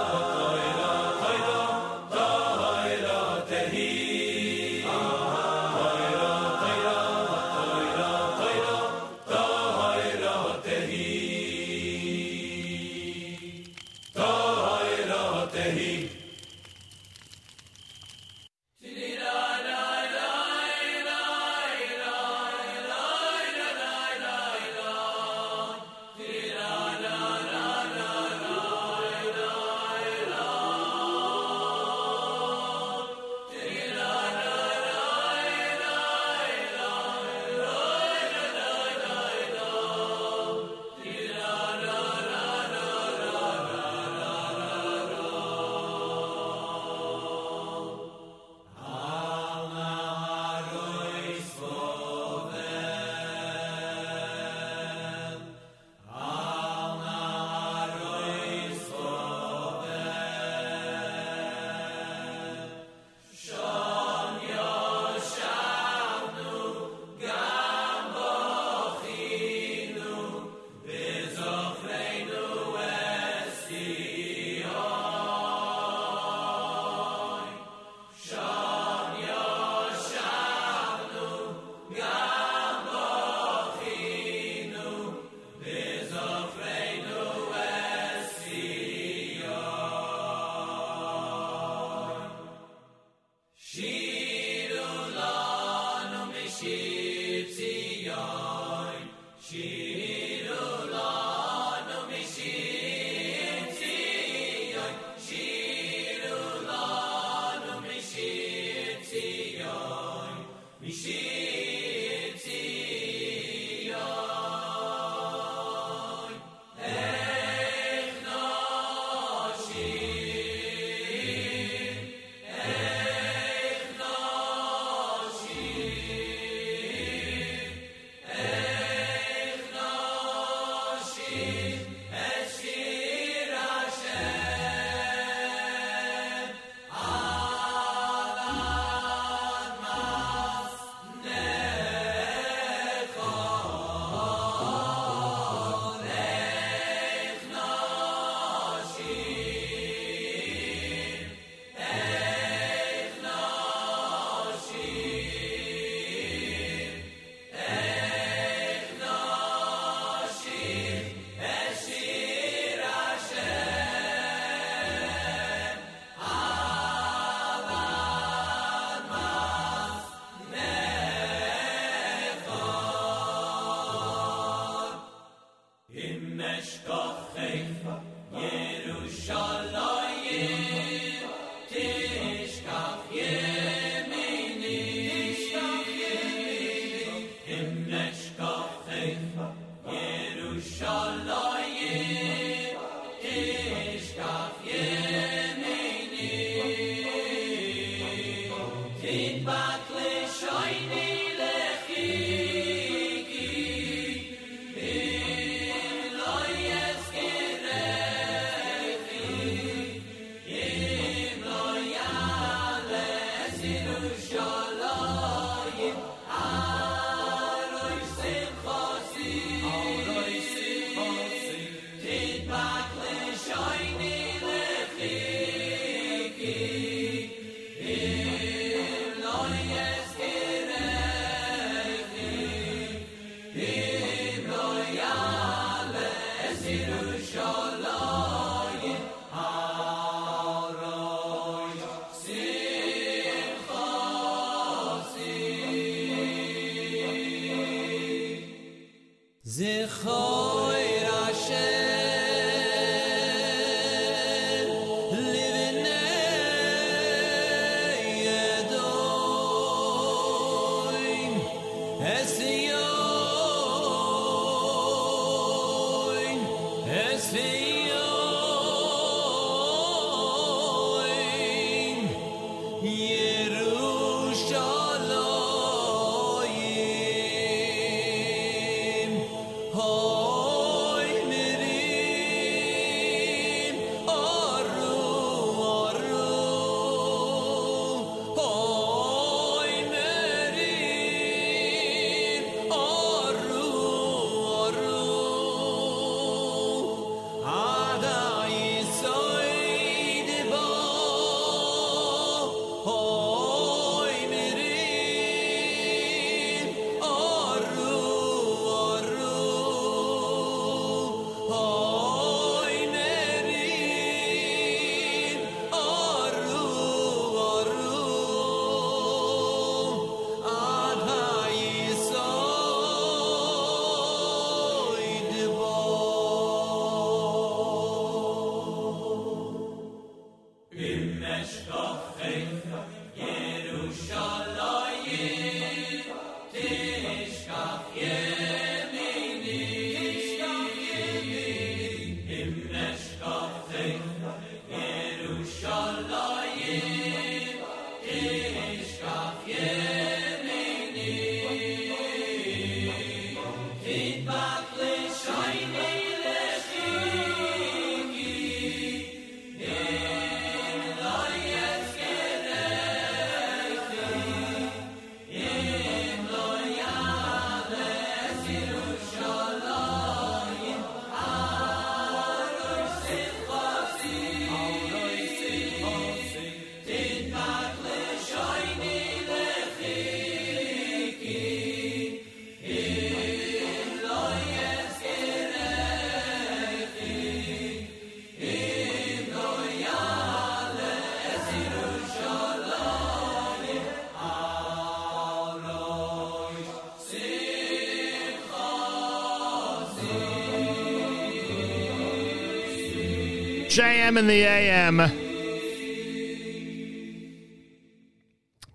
[403.74, 404.98] JM in the AM.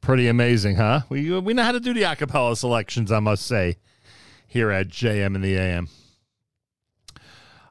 [0.02, 1.04] Pretty amazing, huh?
[1.08, 3.78] We we know how to do the acapella selections, I must say,
[4.46, 5.88] here at JM in the AM.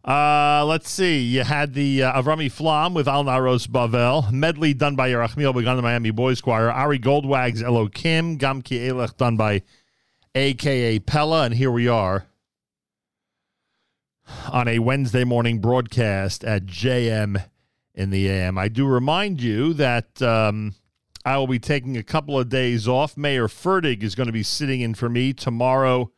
[0.02, 1.20] Uh, let's see.
[1.20, 4.32] You had the uh, Avrami Flam with Al Naros Bavel.
[4.32, 6.70] Medley done by Yerachmiel Begun the Miami Boys Choir.
[6.70, 8.38] Ari Goldwag's Elokim.
[8.38, 9.60] Gamki Elech done by
[10.34, 11.42] AKA Pella.
[11.42, 12.24] And here we are
[14.58, 17.40] on a Wednesday morning broadcast at JM
[17.94, 18.58] in the AM.
[18.58, 20.74] I do remind you that um,
[21.24, 23.16] I will be taking a couple of days off.
[23.16, 26.10] Meir Fertig is going to be sitting in for me tomorrow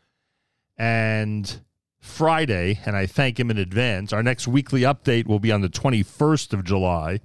[0.78, 1.60] and
[1.98, 4.10] Friday, and I thank him in advance.
[4.10, 7.20] Our next weekly update will be on the 21st of July.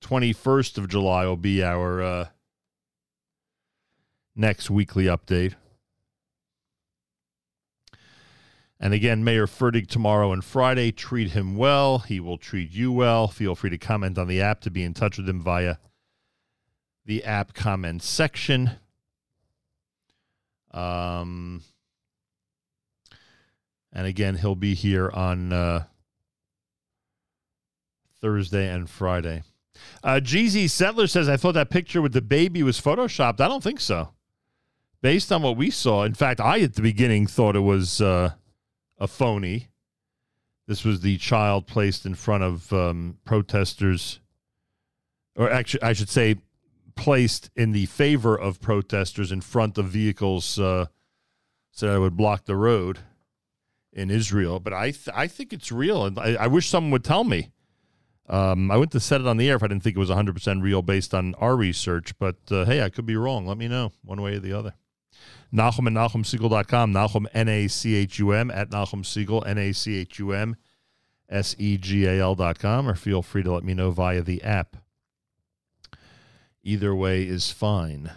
[0.00, 2.28] 21st of July will be our uh,
[4.36, 5.54] next weekly update.
[8.84, 10.92] And again, Meir Fertig tomorrow and Friday.
[10.92, 12.00] Treat him well.
[12.00, 13.28] He will treat you well.
[13.28, 15.78] Feel free to comment on the app to be in touch with him via
[17.06, 18.72] the app comment section.
[20.70, 21.62] Um,
[23.90, 25.84] and again, he'll be here on uh,
[28.20, 29.44] Thursday and Friday.
[30.02, 33.40] Uh, GZ Settler says, I thought that picture with the baby was photoshopped.
[33.40, 34.10] I don't think so.
[35.00, 38.32] Based on what we saw, in fact, I at the beginning thought it was uh,
[38.98, 39.68] a phony.
[40.66, 44.20] This was the child placed in front of um, protesters,
[45.36, 46.36] or actually, I should say,
[46.94, 50.86] placed in the favor of protesters in front of vehicles uh,
[51.70, 53.00] so that it would block the road
[53.92, 54.60] in Israel.
[54.60, 57.50] But I, th- I think it's real, and I, I wish someone would tell me.
[58.26, 60.08] Um, I went to set it on the air if I didn't think it was
[60.08, 62.18] 100% real based on our research.
[62.18, 63.46] But uh, hey, I could be wrong.
[63.46, 64.74] Let me know one way or the other.
[65.54, 66.92] Nachum and NachumSegal.com.
[66.92, 70.32] Nachum, N A C H U M, at Nachum Segal, N A C H U
[70.32, 70.56] M,
[71.28, 74.76] S E G A L.com, or feel free to let me know via the app.
[76.62, 78.10] Either way is fine.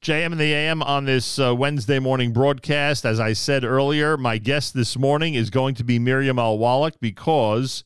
[0.00, 3.04] JM and the AM on this uh, Wednesday morning broadcast.
[3.04, 6.56] As I said earlier, my guest this morning is going to be Miriam L.
[6.56, 7.82] Wallach because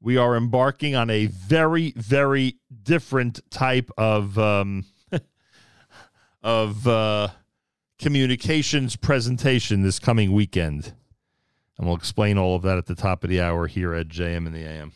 [0.00, 4.86] we are embarking on a very, very different type of um,
[6.42, 7.28] of uh,
[7.98, 10.94] communications presentation this coming weekend.
[11.78, 14.46] And we'll explain all of that at the top of the hour here at JM
[14.46, 14.92] in the AM.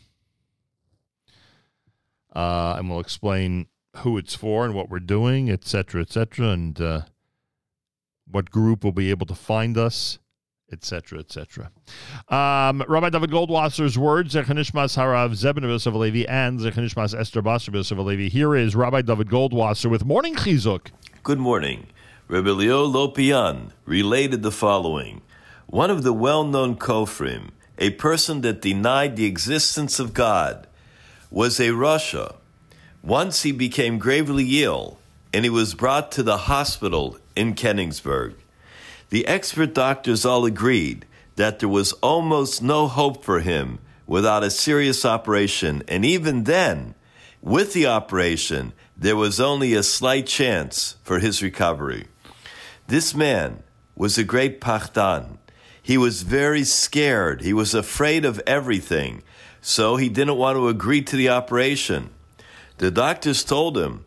[2.33, 3.67] Uh, and we'll explain
[3.97, 7.01] who it's for and what we're doing, et cetera, et cetera, and uh,
[8.29, 10.19] what group will be able to find us,
[10.71, 11.71] et cetera, et cetera.
[12.29, 18.29] Um, Rabbi David Goldwasser's words, Zechanishmas Harav Zebin of Levi and Zechanishmas Esther Basar of.
[18.29, 20.91] Here is Rabbi David Goldwasser with Morning Chizuk.
[21.23, 21.87] Good morning.
[22.31, 25.21] Rabbi Elya Lopian related the following.
[25.65, 27.49] One of the well-known Kofrim,
[27.79, 30.67] a person that denied the existence of God,
[31.31, 32.35] was a rasha.
[33.01, 34.99] Once he became gravely ill,
[35.33, 38.35] and he was brought to the hospital in Königsberg.
[39.09, 44.51] The expert doctors all agreed that there was almost no hope for him without a
[44.51, 46.93] serious operation, and even then,
[47.41, 52.05] with the operation, there was only a slight chance for his recovery.
[52.89, 53.61] This man
[53.95, 55.37] was a great pachtan.
[55.79, 57.41] He was very scared.
[57.41, 59.21] He was afraid of everything,
[59.61, 62.09] so he didn't want to agree to the operation.
[62.79, 64.05] The doctors told him,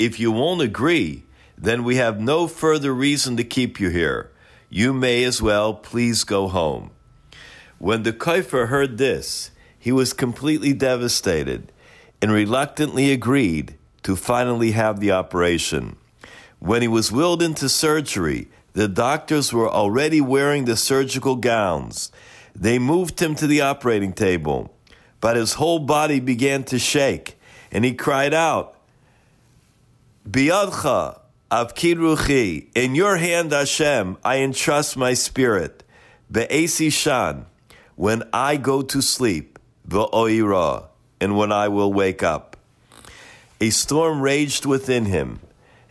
[0.00, 1.22] if you won't agree,
[1.56, 4.32] then we have no further reason to keep you here.
[4.68, 6.90] You may as well please go home.
[7.78, 11.70] When the Kofer heard this, he was completely devastated
[12.20, 15.98] and reluctantly agreed to finally have the operation.
[16.64, 22.10] When he was wheeled into surgery, the doctors were already wearing the surgical gowns.
[22.56, 24.74] They moved him to the operating table,
[25.20, 27.38] but his whole body began to shake,
[27.70, 28.78] and he cried out,
[30.26, 31.20] Biyadcha,
[31.50, 35.82] Avkid Ruchi, in your hand, Hashem, I entrust my spirit.
[36.32, 37.44] Be'esi Shan,
[37.94, 40.86] when I go to sleep, Ve'oira,
[41.20, 42.56] and when I will wake up.
[43.60, 45.40] A storm raged within him,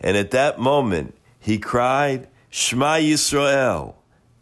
[0.04, 3.94] and at that moment he cried, Shema Yisrael.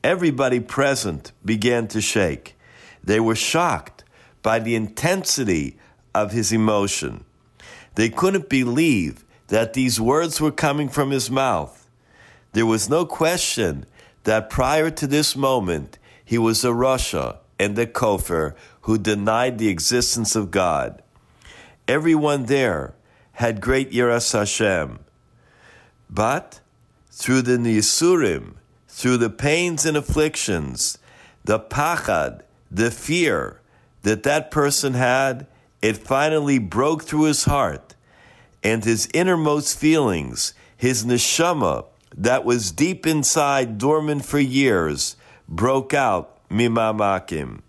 [0.04, 2.58] Everybody present began to shake.
[3.02, 4.02] They were shocked
[4.42, 5.78] by the intensity
[6.14, 7.24] of his emotion.
[7.94, 11.88] They couldn't believe that these words were coming from his mouth.
[12.54, 13.86] There was no question
[14.24, 19.68] that prior to this moment, he was a rasha and a Kofir who denied the
[19.68, 21.02] existence of God.
[21.86, 22.94] Everyone there
[23.34, 24.98] had great Yiras Hashem.
[26.12, 26.60] But
[27.10, 28.56] through the Yisurim,
[28.86, 30.98] through the pains and afflictions,
[31.44, 33.62] the pachad, the fear
[34.02, 35.46] that that person had,
[35.80, 37.94] it finally broke through his heart
[38.62, 45.16] and his innermost feelings, his neshama that was deep inside, dormant for years,
[45.48, 47.62] broke out mimamakim.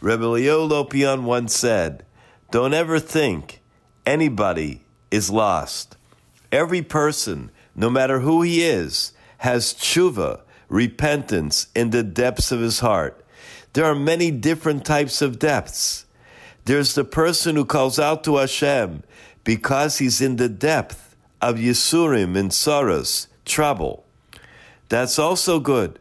[0.00, 2.06] Rebbe Elya Lopian once said,
[2.50, 3.60] Don't ever think
[4.06, 5.96] anybody is lost.
[6.50, 12.80] Every person, no matter who he is, has tshuva, repentance in the depths of his
[12.80, 13.24] heart.
[13.74, 16.06] There are many different types of depths.
[16.64, 19.02] There's the person who calls out to Hashem
[19.44, 24.04] because he's in the depth of Yisurim and sorrows, trouble.
[24.88, 25.98] That's also good,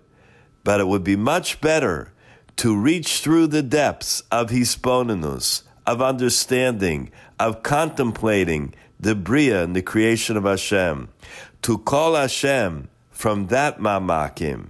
[0.63, 2.13] but it would be much better
[2.57, 9.81] to reach through the depths of Hisbonenus, of understanding, of contemplating the Bria and the
[9.81, 11.09] creation of Hashem,
[11.65, 14.67] to call Hashem from that mamakim.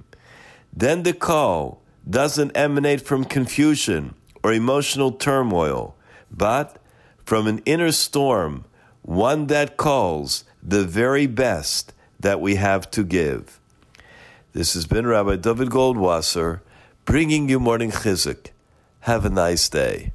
[0.71, 5.97] Then the call doesn't emanate from confusion or emotional turmoil,
[6.31, 6.81] but
[7.25, 8.63] from an inner storm,
[9.01, 13.59] one that calls the very best that we have to give.
[14.53, 16.61] This has been Rabbi David Goldwasser
[17.03, 18.51] bringing you morning chizuk.
[19.01, 20.13] Have a nice day.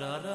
[0.00, 0.29] da da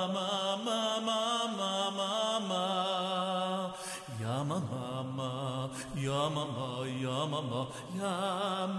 [0.65, 1.21] ma ma
[1.59, 2.11] ma ma ma
[2.51, 2.65] ma
[4.23, 4.85] ya ma ma
[5.17, 5.31] ma
[6.07, 6.69] ya ma ma
[7.05, 7.61] ya ma ma
[8.01, 8.17] ya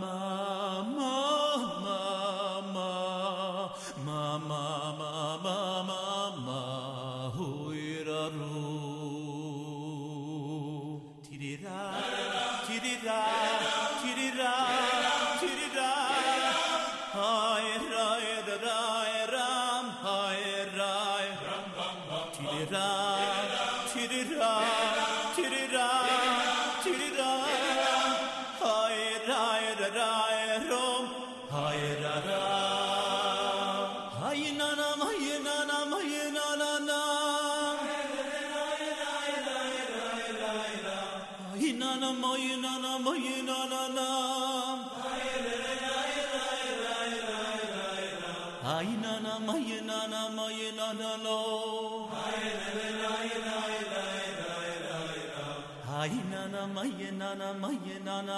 [0.02, 0.03] ma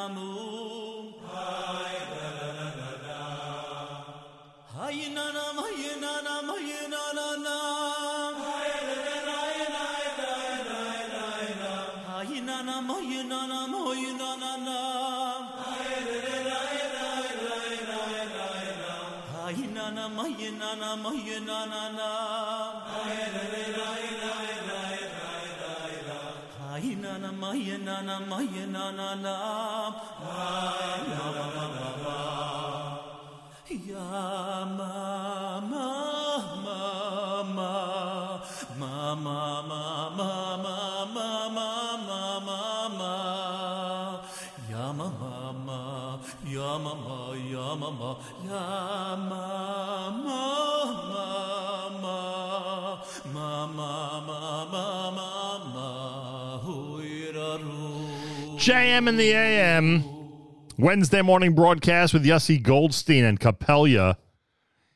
[0.06, 0.55] namu
[27.96, 29.36] na na maya na na na
[30.20, 30.44] la
[31.08, 32.20] la la la la
[33.88, 34.12] ya
[34.78, 35.88] mama
[36.52, 37.72] mama
[38.80, 39.40] mama
[39.72, 39.82] mama
[40.18, 41.24] mama
[41.56, 43.14] mama mama
[44.72, 45.80] ya mama
[46.56, 48.10] ya mama ya mama
[48.44, 48.64] ya
[49.30, 50.65] mama
[58.66, 60.04] JM in the AM.
[60.80, 64.16] Wednesday morning broadcast with Yossi Goldstein and Capelia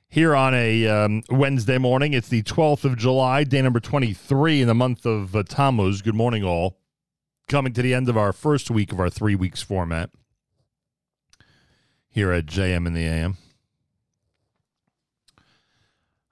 [0.07, 2.13] here on a um, Wednesday morning.
[2.13, 6.01] It's the 12th of July, day number 23 in the month of uh, Tammuz.
[6.01, 6.79] Good morning, all.
[7.47, 10.09] Coming to the end of our first week of our three weeks format
[12.09, 13.37] here at JM in the AM.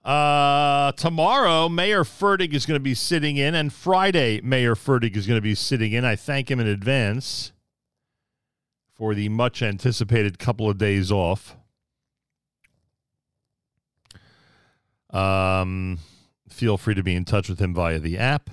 [0.07, 5.27] Uh, tomorrow, Meir Fertig is going to be sitting in, and Friday, Meir Fertig is
[5.27, 6.05] going to be sitting in.
[6.05, 7.51] I thank him in advance
[8.95, 11.57] for the much anticipated couple of days off.
[15.09, 15.99] Um,
[16.47, 18.49] feel free to be in touch with him via the app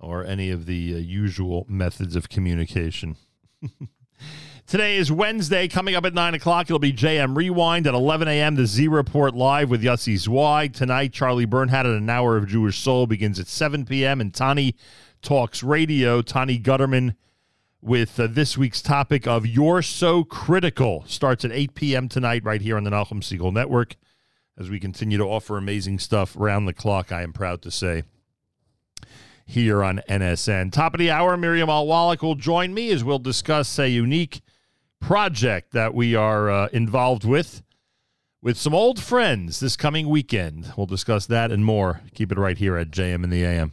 [0.00, 3.16] or any of the uh, usual methods of communication.
[4.66, 5.68] Today is Wednesday.
[5.68, 7.86] Coming up at 9 o'clock, it'll be JM Rewind.
[7.86, 10.72] At 11 a.m., the Z Report Live with Yossi Zweig.
[10.72, 14.20] Tonight, Charlie Bernhardt at an hour of Jewish Soul begins at 7 p.m.
[14.20, 14.74] And Tani
[15.22, 16.20] Talks Radio.
[16.20, 17.14] Tani Gutterman
[17.80, 21.04] with uh, this week's topic of You're So Critical.
[21.06, 22.08] Starts at 8 p.m.
[22.08, 23.94] tonight, right here on the Nachum Segal Network.
[24.58, 28.02] As we continue to offer amazing stuff round the clock, I am proud to say
[29.46, 30.72] here on NSN.
[30.72, 31.86] Top of the hour, Miriam L.
[31.86, 34.40] Wallach will join me as we'll discuss a unique
[35.00, 37.62] project that we are uh, involved with
[38.42, 40.72] with some old friends this coming weekend.
[40.76, 42.02] We'll discuss that and more.
[42.14, 43.72] Keep it right here at JM in the AM.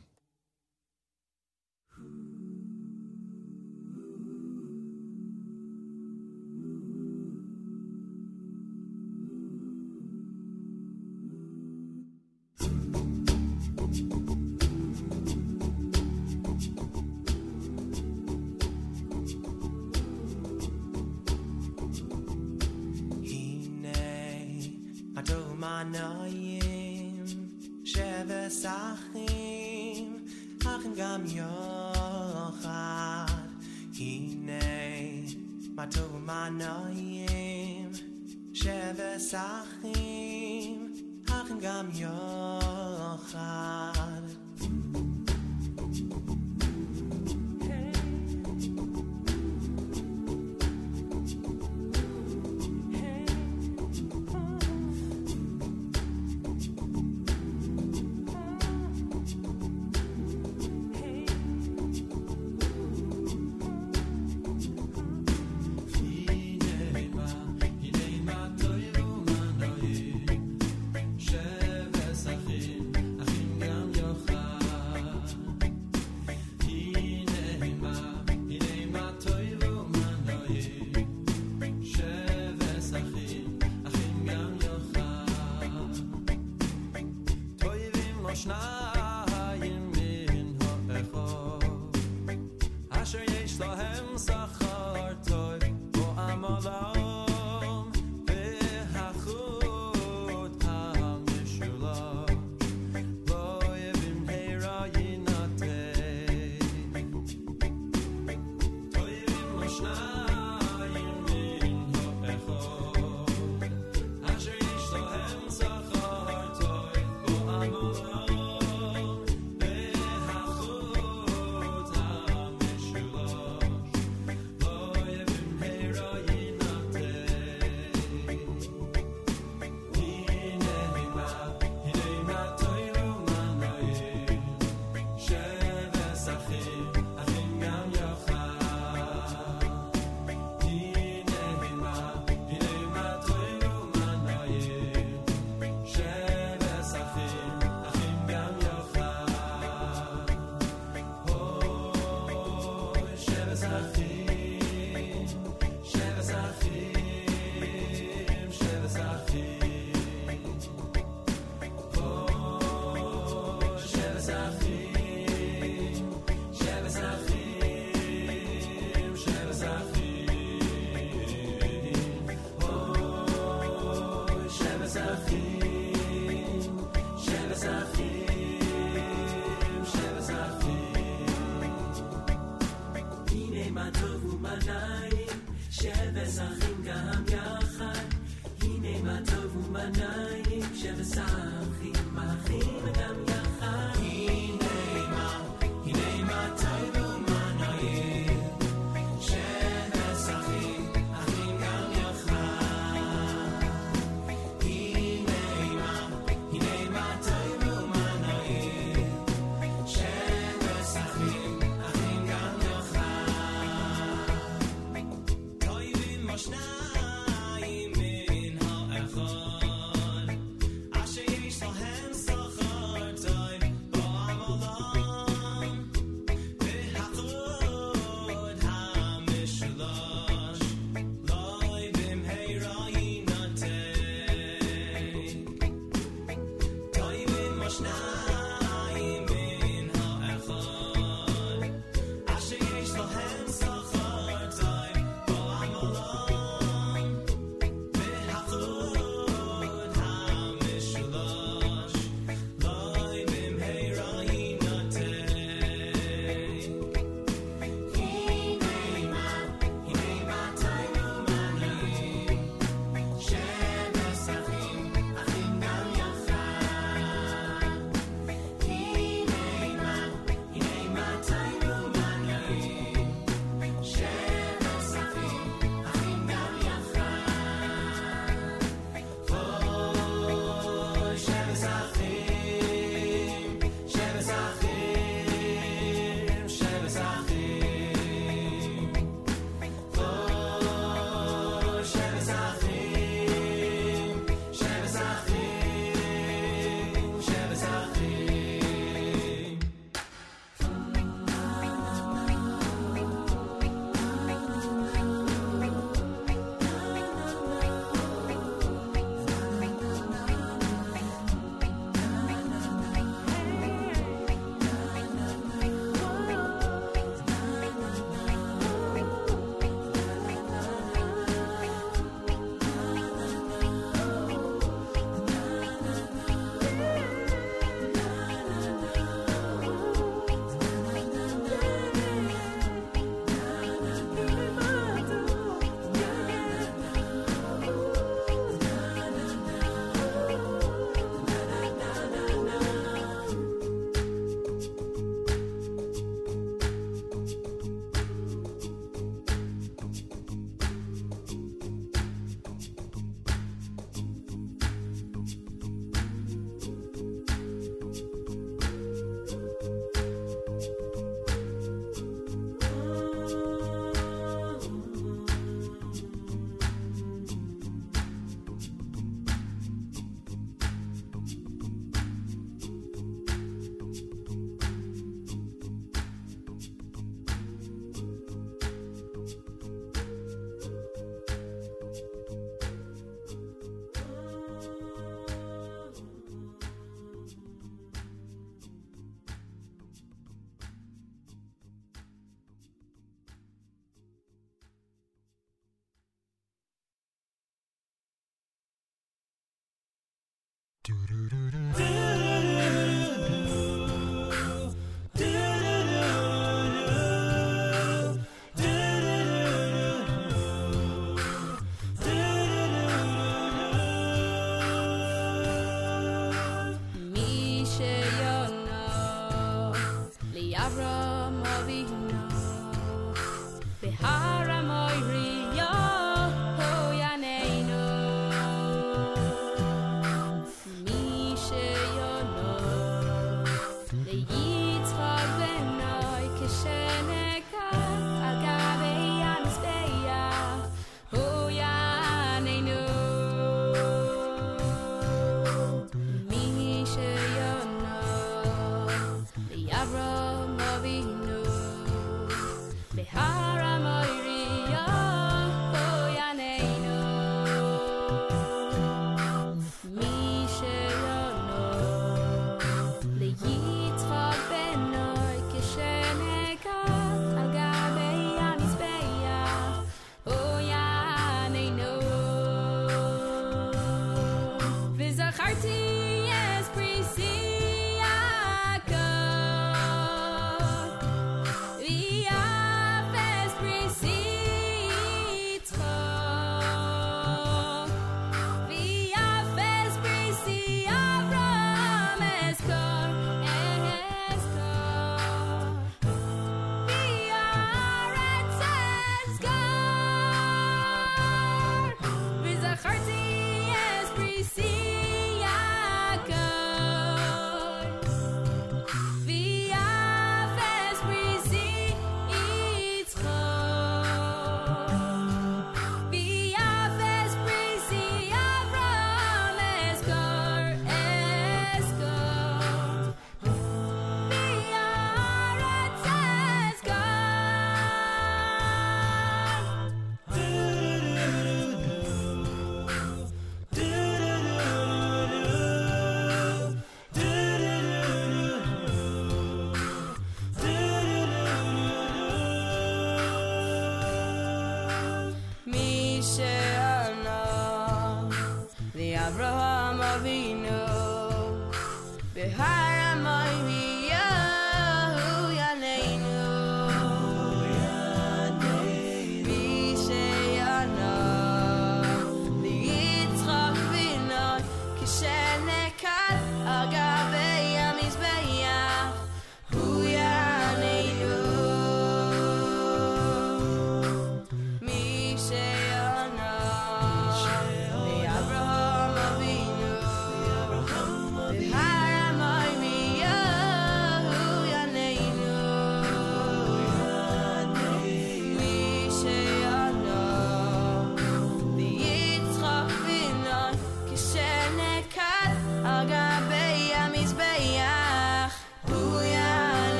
[400.89, 401.72] מי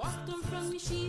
[0.00, 0.99] walked on from yeshiva,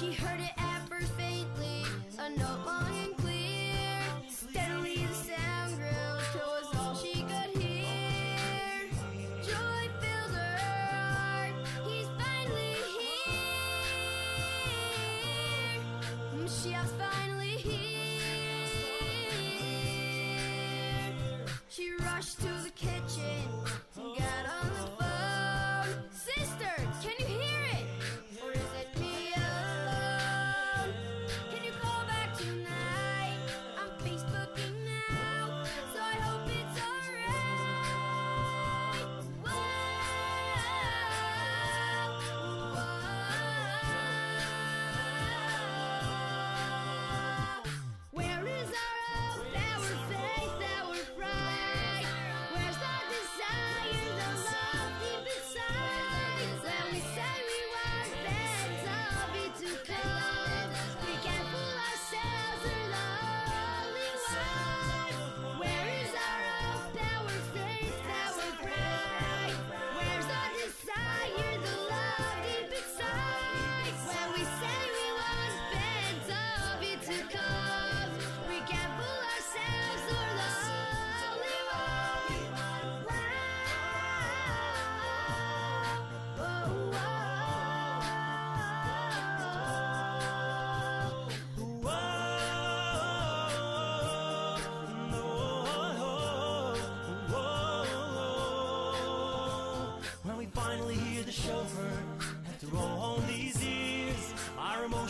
[0.00, 0.63] She heard it.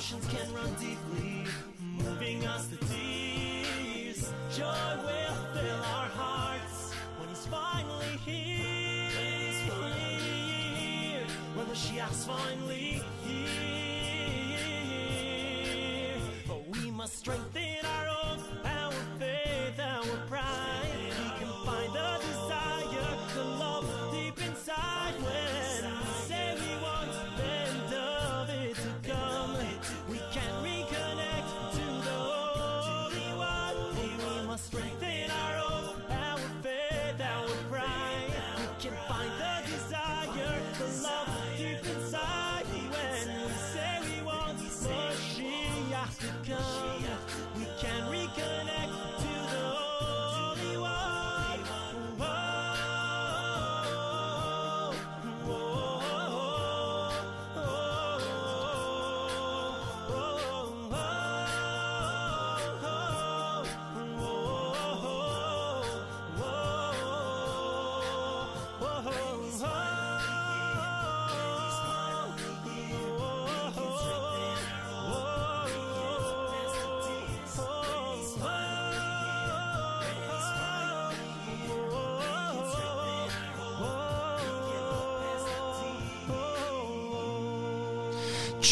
[0.05, 1.47] Emotions can run deeply,
[1.81, 4.31] moving us to tears.
[4.55, 9.14] Joy will fill our hearts when he's finally here.
[11.55, 11.74] When the
[12.26, 12.84] finally here.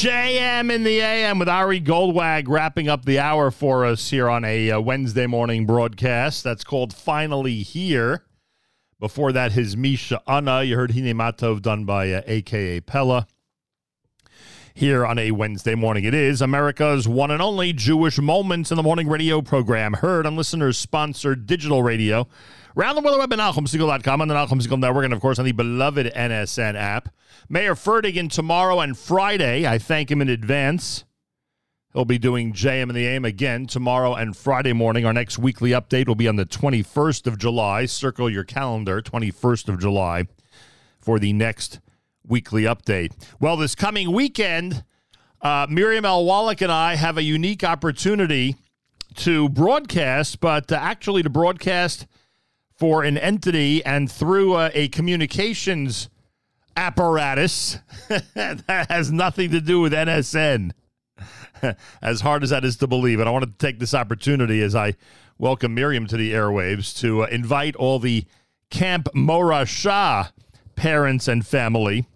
[0.02, 4.44] JM in the AM with Ari Goldwag wrapping up the hour for us here on
[4.44, 6.42] a uh, Wednesday morning broadcast.
[6.42, 8.24] That's called Finally Here.
[8.98, 10.64] Before that, his Misha Anna.
[10.64, 13.28] You heard Hine Matov done by uh, AKA Pella.
[14.74, 18.82] Here on a Wednesday morning, it is America's one and only Jewish Moments in the
[18.82, 22.26] Morning radio program, heard on listeners sponsored digital radio.
[22.74, 26.07] Around the world web at on the Segal Network, and of course on the beloved
[26.07, 27.11] NSN app.
[27.51, 29.66] Meir Fertig in tomorrow and Friday.
[29.66, 31.05] I thank him in advance.
[31.93, 35.05] He'll be doing JM in the AM again tomorrow and Friday morning.
[35.05, 37.85] Our next weekly update will be on the 21st of July.
[37.85, 40.24] Circle your calendar, 21st of July,
[40.99, 41.81] for the next
[42.27, 43.12] weekly update.
[43.39, 44.82] Well, this coming weekend,
[45.43, 46.24] uh, Miriam L.
[46.24, 48.57] Wallach and I have a unique opportunity
[49.16, 52.07] to broadcast, but uh, actually to broadcast
[52.82, 56.09] for an entity and through a communications
[56.76, 57.78] apparatus
[58.34, 60.72] that has nothing to do with NSN.
[62.02, 64.74] as hard as that is to believe, and I want to take this opportunity as
[64.74, 64.94] I
[65.38, 68.24] welcome Miriam to the airwaves to uh, invite all the
[68.68, 70.32] Camp Morasha
[70.74, 72.06] parents and family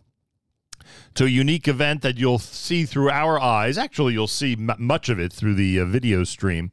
[1.14, 3.78] to a unique event that you'll see through our eyes.
[3.78, 6.72] Actually, you'll see m- much of it through the uh, video stream,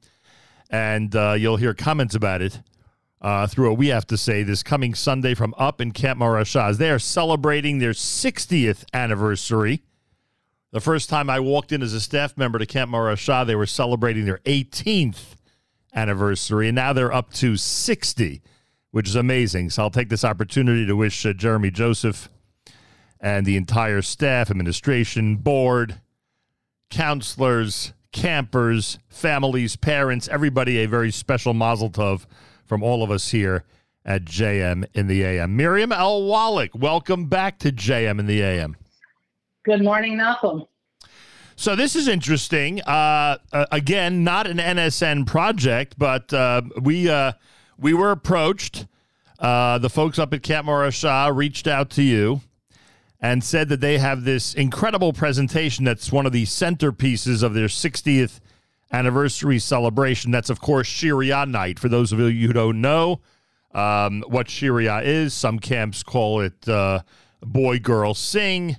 [0.72, 2.60] and uh, you'll hear comments about it
[3.24, 6.78] uh, through what we have to say this coming Sunday from Up in Camp Marashaz.
[6.78, 9.82] They are celebrating their 60th anniversary.
[10.72, 13.66] The first time I walked in as a staff member to Camp Morasha, they were
[13.66, 15.36] celebrating their 18th
[15.96, 18.42] anniversary, and now they're up to 60,
[18.92, 19.70] which is amazing.
[19.70, 22.28] So I'll take this opportunity to wish uh, Jeremy Joseph
[23.22, 26.02] and the entire staff, administration, board,
[26.90, 32.26] counselors, campers, families, parents, everybody a very special mazel tov
[32.74, 33.66] from all of us here
[34.04, 35.56] at JM in the AM.
[35.56, 36.24] Miriam L.
[36.24, 38.76] Wallach, welcome back to JM in the AM.
[39.64, 40.68] Good morning, Nachum.
[41.56, 42.82] So this is interesting.
[42.82, 47.34] Uh, uh, again, not an NSN project, but uh, we uh,
[47.78, 48.88] we were approached.
[49.38, 52.42] Uh, the folks up at Camp Morasha reached out to you
[53.22, 57.68] and said that they have this incredible presentation that's one of the centerpieces of their
[57.68, 58.40] 60th
[58.94, 60.32] anniversary celebration.
[60.32, 61.80] That's, of course, Shiria Night.
[61.80, 63.20] For those of you who don't know
[63.74, 67.02] um, what Shiria is, some camps call it uh,
[67.42, 68.78] Boy Girl Sing.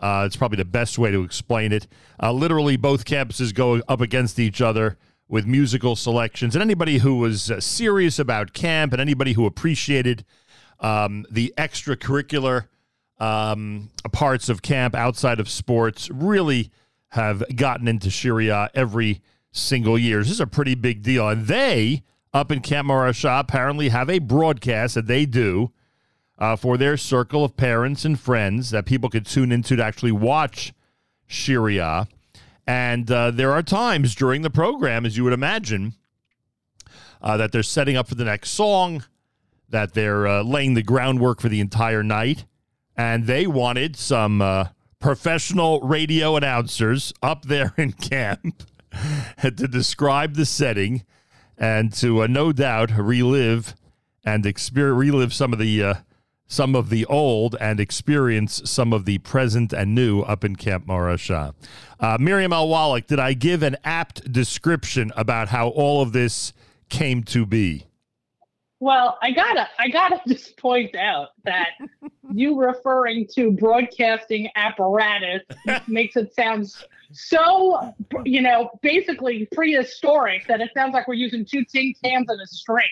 [0.00, 1.86] Uh, it's probably the best way to explain it.
[2.20, 4.98] Uh, literally, both campuses go up against each other
[5.28, 6.56] with musical selections.
[6.56, 10.24] And anybody who was uh, serious about camp and anybody who appreciated
[10.80, 12.66] um, the extracurricular
[13.20, 16.72] um, parts of camp outside of sports really
[17.10, 19.22] have gotten into Sharia every
[19.52, 20.26] single years.
[20.26, 21.28] This is a pretty big deal.
[21.28, 22.02] And they,
[22.32, 25.70] up in Camp Morasha, apparently have a broadcast that they do
[26.38, 30.12] uh, for their circle of parents and friends that people could tune into to actually
[30.12, 30.72] watch
[31.26, 32.08] Sharia.
[32.66, 35.94] And uh, there are times during the program, as you would imagine,
[37.20, 39.04] uh, that they're setting up for the next song,
[39.68, 42.44] that they're uh, laying the groundwork for the entire night.
[42.96, 44.66] And they wanted some uh,
[45.00, 48.62] professional radio announcers up there in camp
[49.40, 51.04] to describe the setting
[51.58, 53.74] and to uh, no doubt relive
[54.24, 55.94] and experience, relive some of the uh,
[56.46, 60.86] some of the old and experience some of the present and new up in Camp
[60.86, 61.54] Morasha.
[61.98, 62.68] Uh, Miriam L.
[62.68, 66.52] Wallach, did I give an apt description about how all of this
[66.90, 67.86] came to be?
[68.80, 71.70] Well, I gotta, I gotta just point out that
[72.32, 75.42] you referring to broadcasting apparatus
[75.86, 76.74] makes it sound
[77.12, 77.94] so,
[78.24, 82.46] you know, basically prehistoric that it sounds like we're using two tin cans and a
[82.46, 82.84] string.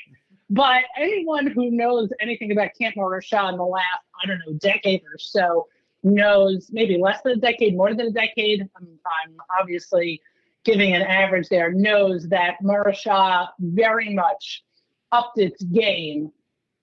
[0.48, 5.02] But anyone who knows anything about Camp Morasha in the last, I don't know, decade
[5.02, 5.68] or so
[6.02, 8.68] knows maybe less than a decade, more than a decade.
[8.76, 10.20] I'm, I'm obviously
[10.64, 14.64] giving an average there, knows that Morasha very much
[15.12, 16.32] upped its game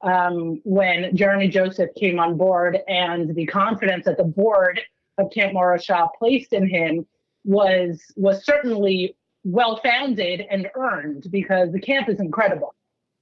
[0.01, 4.79] um, when Jeremy Joseph came on board, and the confidence that the board
[5.17, 7.05] of Camp Morasha placed in him
[7.47, 12.75] was was certainly well founded and earned because the camp is incredible.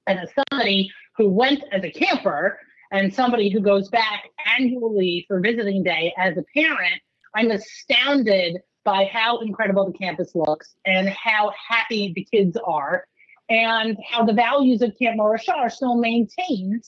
[0.07, 2.59] And as somebody who went as a camper
[2.91, 7.01] and somebody who goes back annually for visiting day as a parent,
[7.35, 13.05] I'm astounded by how incredible the campus looks and how happy the kids are
[13.49, 16.83] and how the values of Camp Morasha are still maintained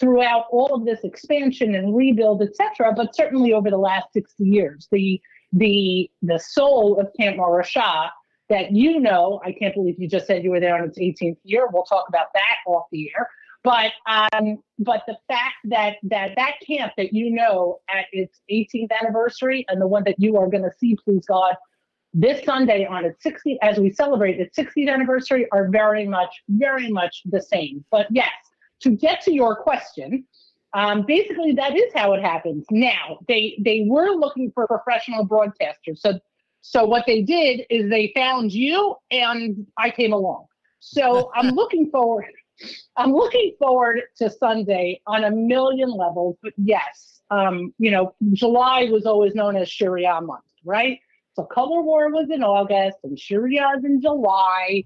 [0.00, 4.42] throughout all of this expansion and rebuild, et cetera, but certainly over the last 60
[4.42, 4.88] years.
[4.90, 5.20] The
[5.52, 8.10] the the soul of Camp Morasha
[8.48, 11.38] that you know, I can't believe you just said you were there on its 18th
[11.44, 11.68] year.
[11.72, 13.28] We'll talk about that off the air.
[13.62, 18.88] But um, but the fact that that that camp that you know at its 18th
[19.00, 21.54] anniversary and the one that you are going to see, please God,
[22.14, 26.90] this Sunday on its 60th, as we celebrate its 60th anniversary, are very much very
[26.90, 27.84] much the same.
[27.90, 28.30] But yes,
[28.80, 30.24] to get to your question,
[30.72, 32.64] um, basically that is how it happens.
[32.70, 36.18] Now they they were looking for professional broadcasters, so
[36.62, 40.46] so what they did is they found you and I came along.
[40.80, 42.26] So I'm looking forward.
[42.96, 46.36] I'm looking forward to Sunday on a million levels.
[46.42, 50.98] But yes, um, you know, July was always known as Sharia month, right?
[51.34, 54.84] So Color War was in August and Sharia's in July.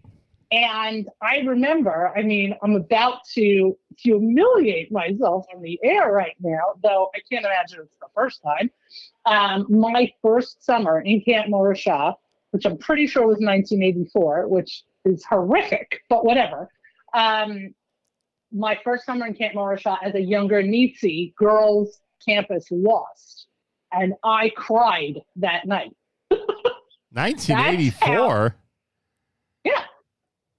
[0.54, 6.74] And I remember, I mean, I'm about to humiliate myself on the air right now,
[6.80, 8.70] though I can't imagine it's the first time.
[9.26, 12.14] Um, my first summer in Camp Morasha,
[12.52, 16.68] which I'm pretty sure was 1984, which is horrific, but whatever.
[17.14, 17.74] Um,
[18.52, 23.48] my first summer in Camp Morasha as a younger Nitsi, girls campus lost.
[23.90, 25.96] And I cried that night.
[27.10, 28.54] 1984?
[29.64, 29.82] Yeah.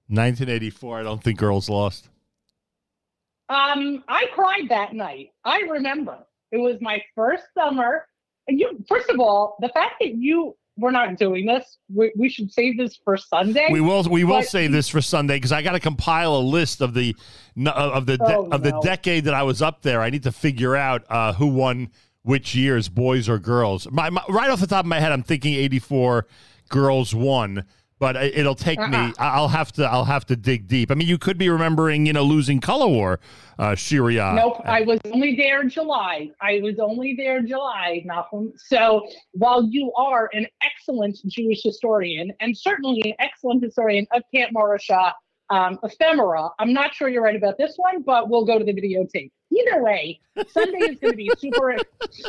[0.08, 1.00] 1984.
[1.00, 2.08] I don't think girls lost.
[3.48, 5.30] Um, I cried that night.
[5.44, 6.18] I remember.
[6.52, 8.06] It was my first summer.
[8.48, 12.28] And you, first of all, the fact that you were not doing this, we, we
[12.28, 13.68] should save this for Sunday.
[13.72, 16.40] We will we will But- save this for Sunday because I got to compile a
[16.40, 17.14] list of the
[17.66, 18.82] of the Oh, of the no.
[18.82, 20.02] decade that I was up there.
[20.02, 21.90] I need to figure out uh, who won
[22.22, 23.88] which years, boys or girls.
[23.90, 26.26] My, my, right off the top of my head, I'm thinking '84
[26.68, 27.64] girls won,
[27.98, 28.84] but it- it'll take me.
[28.96, 29.12] Uh-uh.
[29.18, 30.90] I- I'll have to I'll have to dig deep.
[30.90, 33.20] I mean, you could be remembering you know losing color war,
[33.58, 34.32] uh, Sharia.
[34.34, 36.30] Nope, I was only there in July.
[36.40, 38.52] I was only there in July, Nachum.
[38.56, 44.52] So while you are an excellent Jewish historian and certainly an excellent historian of Camp
[44.54, 45.12] Morasha
[45.50, 48.72] um, ephemera, I'm not sure you're right about this one, but we'll go to the
[48.74, 49.30] videotape.
[49.56, 51.76] Either way, Sunday is going to be super.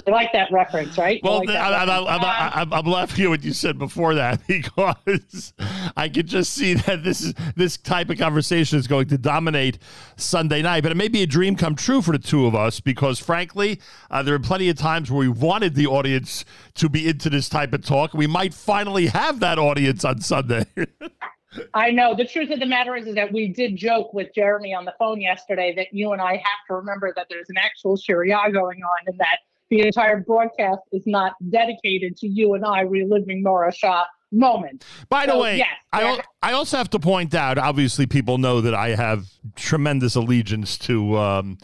[0.05, 1.19] I like that reference, right?
[1.23, 2.07] Well, like I, I, reference.
[2.07, 5.53] I, I, I'm, I'm laughing at what you said before that because
[5.95, 9.79] I could just see that this is this type of conversation is going to dominate
[10.15, 10.83] Sunday night.
[10.83, 13.81] But it may be a dream come true for the two of us because, frankly,
[14.09, 16.45] uh, there are plenty of times where we wanted the audience
[16.75, 18.13] to be into this type of talk.
[18.13, 20.65] We might finally have that audience on Sunday.
[21.73, 22.15] I know.
[22.15, 24.93] The truth of the matter is, is that we did joke with Jeremy on the
[24.99, 28.81] phone yesterday that you and I have to remember that there's an actual Sharia going
[28.81, 29.39] on and that
[29.69, 34.85] the entire broadcast is not dedicated to you and I reliving Morasha moments.
[35.09, 37.57] By the So, way, yes, I, I also have to point out.
[37.57, 41.57] Obviously, people know that I have tremendous allegiance to um,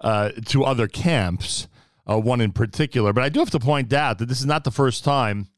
[0.00, 1.68] uh, to other camps,
[2.08, 3.12] uh, one in particular.
[3.12, 5.48] But I do have to point out that this is not the first time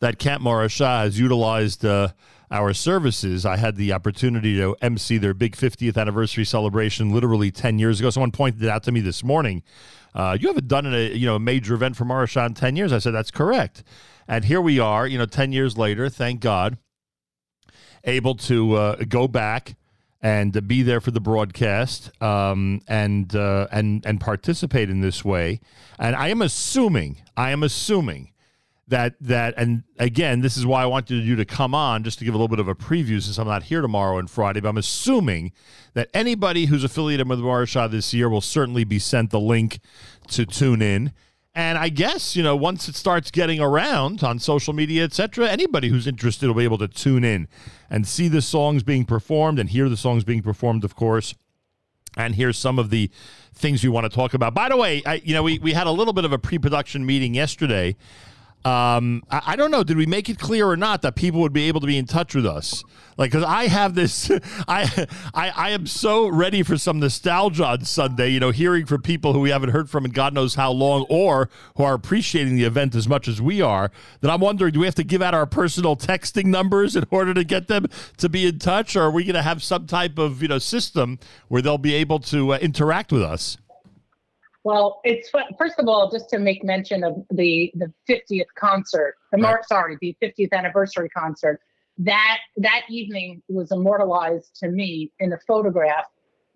[0.00, 2.08] that Camp Morasha has utilized uh,
[2.50, 3.46] our services.
[3.46, 8.10] I had the opportunity to MC their big 50th anniversary celebration literally 10 years ago.
[8.10, 9.62] Someone pointed it out to me this morning.
[10.14, 12.92] Uh, you haven't done a you know a major event for Morasha in 10 years.
[12.92, 13.84] I said that's correct,
[14.26, 15.06] and here we are.
[15.06, 16.78] You know, 10 years later, thank God,
[18.02, 19.76] able to uh, go back
[20.20, 25.60] and be there for the broadcast um, and uh, and and participate in this way.
[25.98, 28.32] And I am assuming, I am assuming
[28.90, 32.24] that that and again this is why I wanted you to come on just to
[32.24, 34.68] give a little bit of a preview since I'm not here tomorrow and Friday but
[34.68, 35.52] I'm assuming
[35.94, 39.80] that anybody who's affiliated with Morasha this year will certainly be sent the link
[40.28, 41.12] to tune in
[41.54, 45.88] and I guess you know once it starts getting around on social media etc anybody
[45.88, 47.48] who's interested will be able to tune in
[47.88, 51.34] and see the songs being performed and hear the songs being performed of course
[52.16, 53.10] and here's some of the
[53.54, 54.54] things we want to talk about.
[54.54, 57.06] By the way, I, you know, we, we had a little bit of a pre-production
[57.06, 57.96] meeting yesterday.
[58.64, 59.82] Um, I, I don't know.
[59.82, 62.06] Did we make it clear or not that people would be able to be in
[62.06, 62.84] touch with us?
[63.16, 64.30] Like, because I have this,
[64.68, 68.28] I, I I am so ready for some nostalgia on Sunday.
[68.28, 71.06] You know, hearing from people who we haven't heard from in God knows how long,
[71.08, 73.90] or who are appreciating the event as much as we are.
[74.20, 77.34] That I'm wondering, do we have to give out our personal texting numbers in order
[77.34, 77.86] to get them
[78.18, 80.58] to be in touch, or are we going to have some type of you know
[80.58, 81.18] system
[81.48, 83.56] where they'll be able to uh, interact with us?
[84.62, 89.38] Well, it's first of all just to make mention of the the 50th concert, the
[89.38, 91.60] Mar- sorry, the 50th anniversary concert.
[91.98, 96.06] That that evening was immortalized to me in a photograph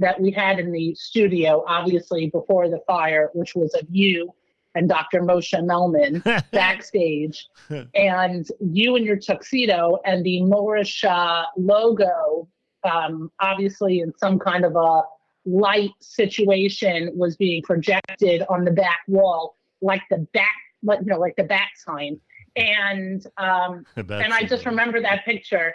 [0.01, 4.33] that we had in the studio, obviously before the fire, which was of you
[4.75, 5.21] and Dr.
[5.21, 7.47] Moshe Melman backstage,
[7.95, 12.49] and you in your tuxedo and the Moorish uh, logo,
[12.83, 15.03] um, obviously in some kind of a
[15.47, 21.19] light situation was being projected on the back wall, like the back, like you know,
[21.19, 22.21] like the back sign.
[22.57, 25.75] And um, and I just remember that picture.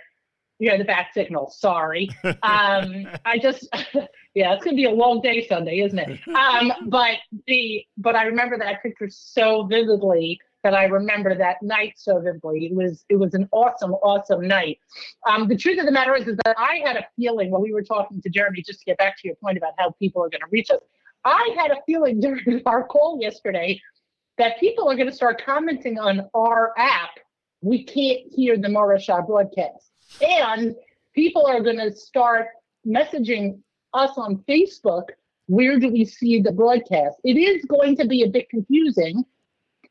[0.62, 1.50] You know, the back signal.
[1.52, 2.10] Sorry.
[2.44, 3.66] Um, I just,
[4.34, 6.20] yeah, it's gonna be a long day Sunday, isn't it?
[6.28, 7.16] Um, but
[7.48, 12.66] the, but I remember that picture so vividly that I remember that night so vividly.
[12.66, 14.80] It was, it was an awesome, awesome night.
[15.28, 17.74] Um, the truth of the matter is, is that I had a feeling when we
[17.74, 20.30] were talking to Jeremy, just to get back to your point about how people are
[20.30, 20.82] going to reach us.
[21.26, 23.82] I had a feeling during our call yesterday
[24.38, 27.12] that people are going to start commenting on our app.
[27.62, 29.92] We can't hear the Morasha broadcast.
[30.22, 30.76] And
[31.14, 32.48] people are going to start
[32.88, 33.60] messaging
[33.94, 35.04] us on Facebook.
[35.48, 37.18] Where do we see the broadcast?
[37.24, 39.26] It is going to be a bit confusing,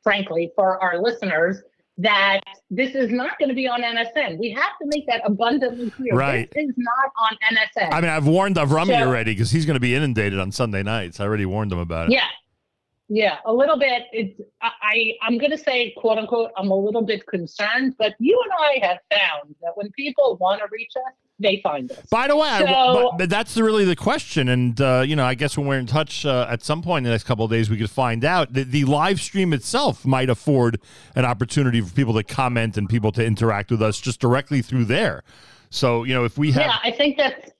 [0.02, 1.62] frankly, for our listeners
[2.00, 4.38] that this is not going to be on NSN.
[4.38, 6.14] We have to make that abundantly clear.
[6.14, 6.48] Right.
[6.54, 7.92] This is not on NSN.
[7.92, 10.84] I mean, I've warned Avrami So- already because he's going to be inundated on Sunday
[10.84, 11.18] nights.
[11.18, 12.12] I already warned him about it.
[12.12, 12.26] Yeah.
[13.10, 14.02] Yeah, a little bit.
[14.12, 18.52] It's I, I'm gonna say quote unquote I'm a little bit concerned, but you and
[18.52, 21.98] I have found that when people want to reach us, they find us.
[22.10, 25.56] By the way, So- but that's really the question, and uh, you know, I guess
[25.56, 27.76] when we're in touch uh, at some point in the next couple of days, we
[27.76, 28.52] could find out.
[28.52, 30.80] The, the live stream itself might afford
[31.14, 34.86] an opportunity for people to comment and people to interact with us just directly through
[34.86, 35.22] there.
[35.70, 37.50] So you know, if we have, yeah, I think that's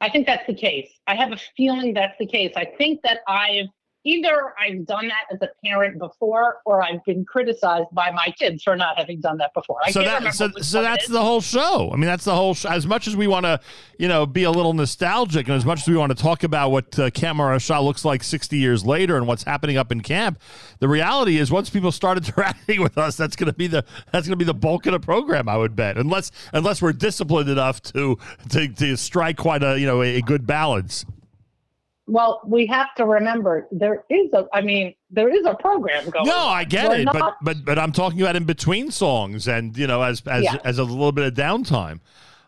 [0.00, 0.90] I think that's the case.
[1.06, 2.52] I have a feeling that's the case.
[2.56, 3.66] I think that I've
[4.04, 8.62] either I've done that as a parent before, or I've been criticized by my kids
[8.62, 9.78] for not having done that before.
[9.84, 11.90] I so that so, so that's the whole show.
[11.92, 12.54] I mean, that's the whole.
[12.54, 13.60] Sh- as much as we want to,
[13.98, 16.70] you know, be a little nostalgic, and as much as we want to talk about
[16.70, 20.40] what uh, Camp Morasha looks like sixty years later and what's happening up in camp,
[20.80, 24.26] the reality is once people start interacting with us, that's going to be the that's
[24.26, 25.48] going to be the bulk of the program.
[25.48, 28.18] I would bet, unless unless we're disciplined enough to
[28.50, 31.04] to, to strike quite a you know a, a good balance.
[32.06, 34.46] Well, we have to remember there is a.
[34.52, 36.26] I mean, there is a program going.
[36.26, 36.36] No.
[36.36, 39.76] I get We're it, but not- but but I'm talking about in between songs and
[39.76, 40.56] you know as as Yeah.
[40.64, 42.00] as a little bit of downtime.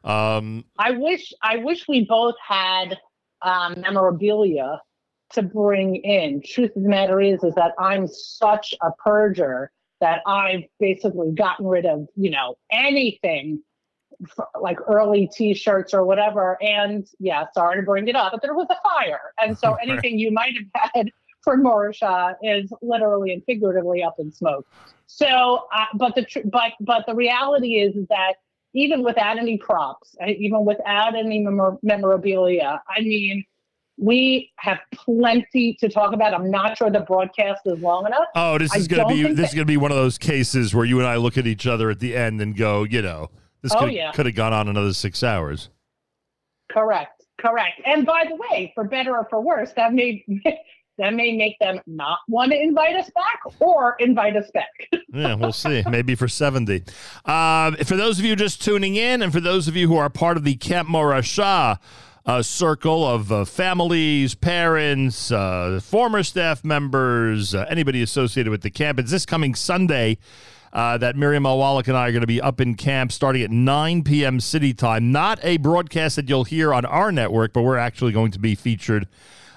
[0.02, 2.98] Um, I wish I wish we both had
[3.43, 4.81] um, memorabilia
[5.35, 6.43] to bring in.
[6.44, 9.68] Truth of the matter is, is that I'm such a purger
[10.01, 13.62] that I've basically gotten rid of, you know, anything
[14.60, 16.56] like early T-shirts or whatever.
[16.62, 20.18] And yeah, sorry to bring it up, but there was a fire, and so anything
[20.18, 21.10] you might have had
[21.42, 24.66] for Morasha is literally and figuratively up in smoke.
[25.06, 28.34] So, uh, but the tr- but but the reality is, that
[28.72, 33.44] even without any props, uh, even without any memor- memorabilia, I mean,
[33.96, 36.34] we have plenty to talk about.
[36.34, 38.26] I'm not sure the broadcast is long enough.
[38.34, 40.74] Oh, this is going to be this is going to be one of those cases
[40.74, 43.30] where you and I look at each other at the end and go, you know,
[43.64, 44.12] this Oh, could yeah.
[44.12, 45.70] could have gone on another six hours.
[46.70, 47.80] Correct, correct.
[47.84, 50.24] And by the way, for better or for worse, that may
[50.98, 54.68] that may make them not want to invite us back or invite us back.
[55.16, 55.82] Yeah, we'll see.
[55.88, 56.82] Maybe for seventy.
[57.24, 60.10] Uh, for those of you just tuning in, and for those of you who are
[60.10, 61.78] part of the Camp Morasha
[62.26, 68.70] uh, circle of uh, families, parents, uh, former staff members, uh, anybody associated with the
[68.70, 70.18] camp, it's this coming Sunday.
[70.74, 71.56] Uh, that Miriam L.
[71.56, 74.40] Wallach and I are going to be up in camp starting at 9 p.m.
[74.40, 75.12] city time.
[75.12, 78.56] Not a broadcast that you'll hear on our network, but we're actually going to be
[78.56, 79.06] featured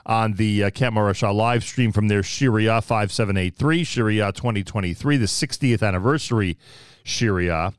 [0.06, 5.86] on the uh, Camp Morasha live stream from their Shiria 5783, Sharia 2023, the 60th
[5.86, 6.56] anniversary
[7.04, 7.74] Sharia.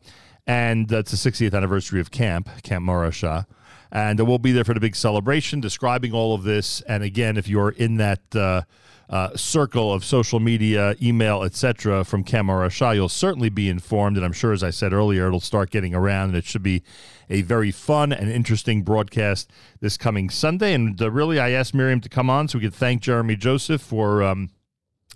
[0.44, 3.47] And uh, the 60th anniversary of Camp, Camp Morasha.
[3.93, 6.81] And uh, we'll be there for the big celebration, describing all of this.
[6.82, 8.66] And again, if you're in that
[9.10, 14.16] uh, circle of social media, email, etc., from Camp Morasha, you'll certainly be informed.
[14.16, 16.82] And I'm sure, as I said earlier, it'll start getting around, and it should be
[17.30, 20.74] a very fun and interesting broadcast this coming Sunday.
[20.74, 23.80] And uh, really, I asked Miriam to come on so we could thank Jeremy Joseph
[23.80, 24.22] for.
[24.22, 24.51] Um,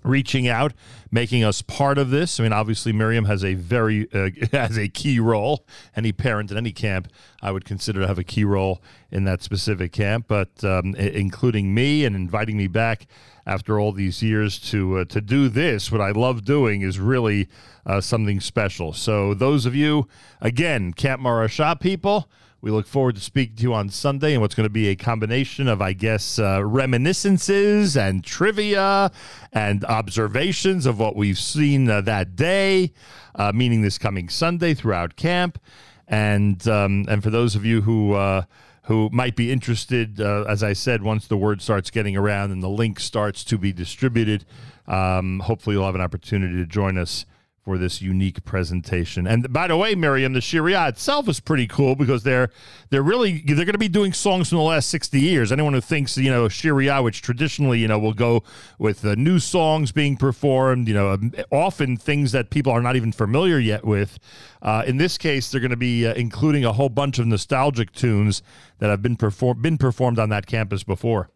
[0.03, 0.73] reaching out,
[1.11, 2.39] making us part of this.
[2.39, 5.67] I mean, obviously, Miriam has a very uh, has a key role.
[5.97, 7.09] Any parent in any camp,
[7.41, 10.27] I would consider to have a key role in that specific camp.
[10.29, 13.07] But um, including me and inviting me back
[13.47, 17.49] after all these years to uh, to do this, what I love doing is really
[17.87, 18.93] uh, something special.
[18.93, 20.09] So those of you,
[20.41, 22.29] again, Camp Morasha people.
[22.63, 24.95] We look forward to speaking to you on Sunday and what's going to be a
[24.95, 29.11] combination of, I guess, uh, reminiscences and trivia
[29.53, 32.93] and observations of what we've seen uh, that day,
[33.35, 35.59] uh, meaning this coming Sunday throughout camp.
[36.07, 38.45] And um, and for those of you who uh,
[38.85, 42.63] who might be interested, uh, as I said, once the word starts getting around and
[42.63, 44.45] the link starts to be distributed,
[44.87, 47.27] um, hopefully you'll have an opportunity to join us
[47.65, 49.27] for this unique presentation.
[49.27, 52.51] And by the way, Miriam, the Sharia itself is pretty cool because they're
[52.91, 55.53] they're really they're going to be doing songs from the last sixty years.
[55.53, 58.43] Anyone who thinks you know Sharia, which traditionally you know will go
[58.79, 62.97] with uh, new songs being performed, you know, um, often things that people are not
[62.97, 64.19] even familiar yet with.
[64.61, 67.93] Uh, in this case, they're going to be uh, including a whole bunch of nostalgic
[67.93, 68.43] tunes
[68.79, 71.31] that have been performed been performed on that campus before.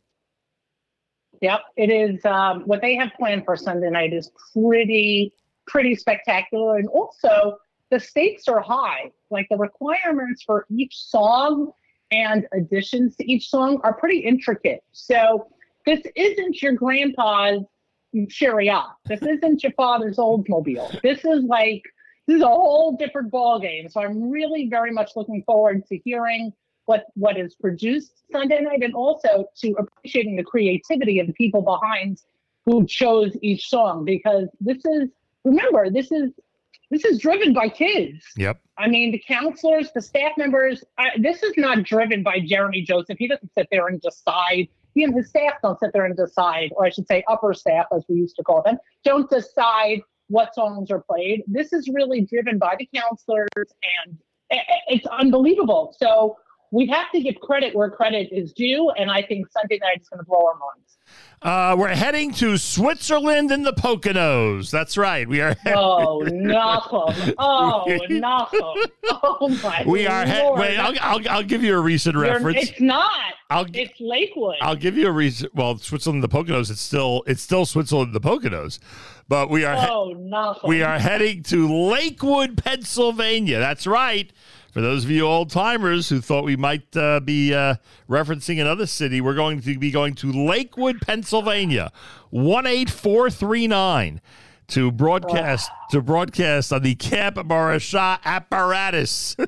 [1.41, 2.25] Yep, it is.
[2.25, 5.33] Um, what they have planned for Sunday night is pretty,
[5.67, 7.59] pretty spectacular, and also
[7.91, 9.11] the stakes are high.
[9.31, 11.73] Like the requirements for each song
[12.11, 14.83] and additions to each song are pretty intricate.
[14.93, 15.49] So
[15.85, 17.63] this isn't your grandpa's
[18.29, 18.73] Sharia.
[18.75, 18.97] Ah.
[19.07, 21.01] This isn't your father's Oldsmobile.
[21.03, 21.83] This is like
[22.27, 23.89] this is a whole different ball game.
[23.89, 26.53] So I'm really very much looking forward to hearing
[26.87, 31.63] what what is produced Sunday night and also to appreciating the creativity of the people
[31.63, 32.23] behind
[32.65, 35.11] who chose each song because this is
[35.47, 36.33] remember this is
[36.91, 38.25] this is driven by kids.
[38.37, 38.61] Yep.
[38.79, 43.17] I mean, the counselors, the staff members, I, this is not driven by Jeremy Joseph.
[43.19, 44.69] He doesn't sit there and decide.
[44.95, 47.87] He and his staff don't sit there and decide, or I should say, upper staff,
[47.95, 51.43] as we used to call them, don't decide what songs are played.
[51.47, 53.49] This is really driven by the counselors,
[54.07, 54.17] and
[54.51, 55.95] it's unbelievable.
[55.99, 56.37] So
[56.77, 60.09] we have to give credit where credit is due, and I think Sunday night is
[60.09, 60.99] going to blow our minds.
[61.43, 64.71] Uh, we're heading to Switzerland in the Poconos.
[64.71, 65.29] That's right.
[65.29, 65.55] We are.
[65.67, 67.35] Oh, Nachum.
[67.39, 68.91] Oh, Nachum.
[69.23, 70.27] Oh, my We are.
[70.27, 72.71] He- wait, I'll, I'll, I'll give you a recent You're- reference.
[72.71, 73.11] It's not.
[73.51, 74.57] I'll- it's Lakewood.
[74.61, 75.49] I'll give you a reason.
[75.55, 76.71] Well, Switzerland and the Poconos.
[76.71, 78.79] It's still it's still Switzerland and the Poconos,
[79.29, 80.69] but we are he- oh, Nachum.
[80.69, 83.59] we are heading to Lakewood, Pennsylvania.
[83.61, 84.33] That's right.
[84.77, 87.77] For those of you old timers who thought we might uh, be uh,
[88.11, 91.91] referencing another city, we're going to be going to Lakewood, Pennsylvania,
[92.29, 94.21] one eight four three nine.
[94.69, 99.35] To broadcast to broadcast on the Camp Morasha apparatus.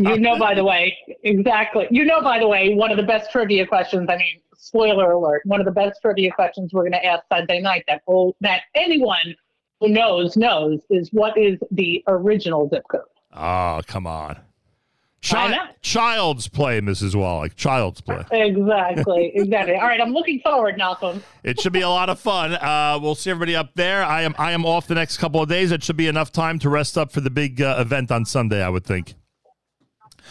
[0.00, 1.86] You know, by the way, exactly.
[1.92, 4.08] You know, by the way, one of the best trivia questions.
[4.10, 5.42] I mean, spoiler alert.
[5.44, 8.02] One of the best trivia questions we're going to ask Sunday night that
[8.40, 9.36] that anyone
[9.78, 13.02] who knows knows is what is the original zip code.
[13.32, 14.38] Oh, come on.
[15.24, 17.14] Chi- child's play, Mrs.
[17.14, 17.54] Wallach.
[17.54, 18.24] Child's play.
[18.32, 19.76] Exactly, exactly.
[19.76, 21.22] All right, I'm looking forward, Nachum.
[21.44, 22.54] It should be a lot of fun.
[22.54, 24.02] Uh, we'll see everybody up there.
[24.02, 25.70] I am I am off the next couple of days.
[25.70, 28.62] It should be enough time to rest up for the big uh, event on Sunday.
[28.64, 29.14] I would think.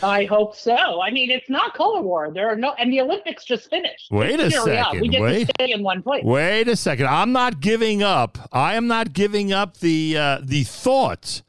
[0.04, 1.00] I hope so.
[1.02, 2.32] I mean, it's not color war.
[2.34, 4.08] There are no, and the Olympics just finished.
[4.12, 4.84] Wait a Syria.
[4.88, 5.46] second, We get wait.
[5.48, 6.24] to stay in one place.
[6.26, 7.06] Wait a second.
[7.08, 8.38] I'm not giving up.
[8.52, 11.44] I am not giving up the uh, the thought.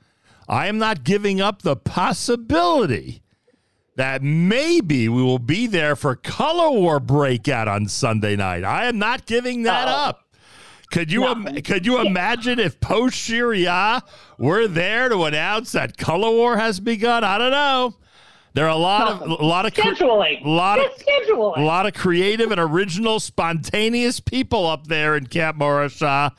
[0.49, 3.23] I am not giving up the possibility
[3.97, 8.65] that maybe we will be there for color war breakout on Sunday night.
[8.65, 10.21] I am not giving that up.
[10.91, 14.03] Could you im- could you imagine if post Sharia
[14.39, 17.25] were there to announce that color war has begun?
[17.25, 17.95] I don't know.
[18.55, 20.45] There are a lot of a lot of Scheduling.
[20.45, 21.57] a lot of scheduling.
[21.57, 26.33] a lot of creative and original, spontaneous people up there in Camp Morasha.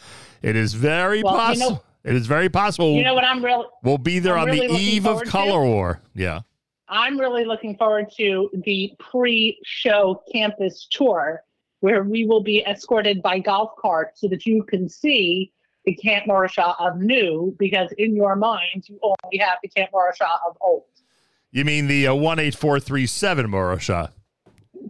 [0.44, 1.70] It is very Well, you possible.
[1.72, 2.94] know- it is very possible.
[2.94, 3.70] You know what I'm real.
[3.84, 5.32] We'll be there I'm on really the eve of forward to?
[5.32, 6.02] color war.
[6.14, 6.42] Yeah.
[6.90, 11.44] I'm really looking forward to the pre-show campus tour
[11.80, 15.52] where we will be escorted by golf carts so that you can see
[15.86, 20.30] the Camp Morasha of new because in your mind you only have the Camp Morasha
[20.48, 20.84] of old.
[21.52, 24.12] You mean the uh, one eight four three seven Morasha?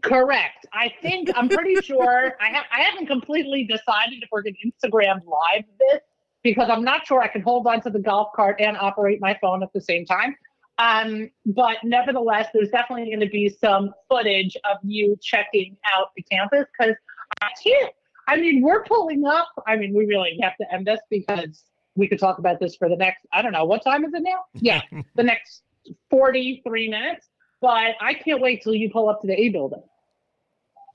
[0.01, 0.65] Correct.
[0.71, 4.87] I think I'm pretty sure I have I haven't completely decided if we're going to
[4.87, 6.01] Instagram live this
[6.43, 9.37] because I'm not sure I can hold on to the golf cart and operate my
[9.41, 10.35] phone at the same time.
[10.77, 16.23] Um, but nevertheless, there's definitely going to be some footage of you checking out the
[16.23, 16.95] campus because
[17.41, 17.93] I can't.
[18.27, 19.49] I mean, we're pulling up.
[19.67, 21.63] I mean, we really have to end this because
[21.95, 23.25] we could talk about this for the next.
[23.31, 24.45] I don't know what time is it now.
[24.53, 24.81] Yeah,
[25.15, 25.63] the next
[26.09, 27.27] 43 minutes.
[27.61, 29.83] But I can't wait till you pull up to the A building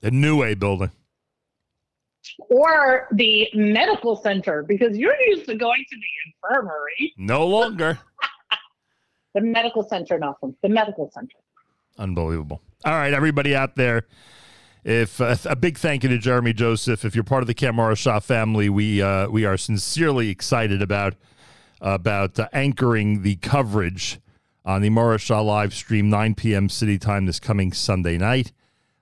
[0.01, 0.91] The new A building.
[2.49, 7.13] Or the medical center because you're used to going to the infirmary.
[7.17, 7.99] No longer.
[9.35, 10.55] The medical center, nothing.
[10.63, 11.35] The medical center.
[11.99, 12.63] Unbelievable.
[12.83, 14.07] All right, everybody out there.
[14.83, 17.05] If uh, a big thank you to Jeremy Joseph.
[17.05, 21.15] If you're part of the Camp Morasha family, we uh, we are sincerely excited about
[21.81, 24.19] about uh, anchoring the coverage
[24.65, 26.69] on the Morris live stream 9 p.m.
[26.69, 28.51] City time this coming Sunday night.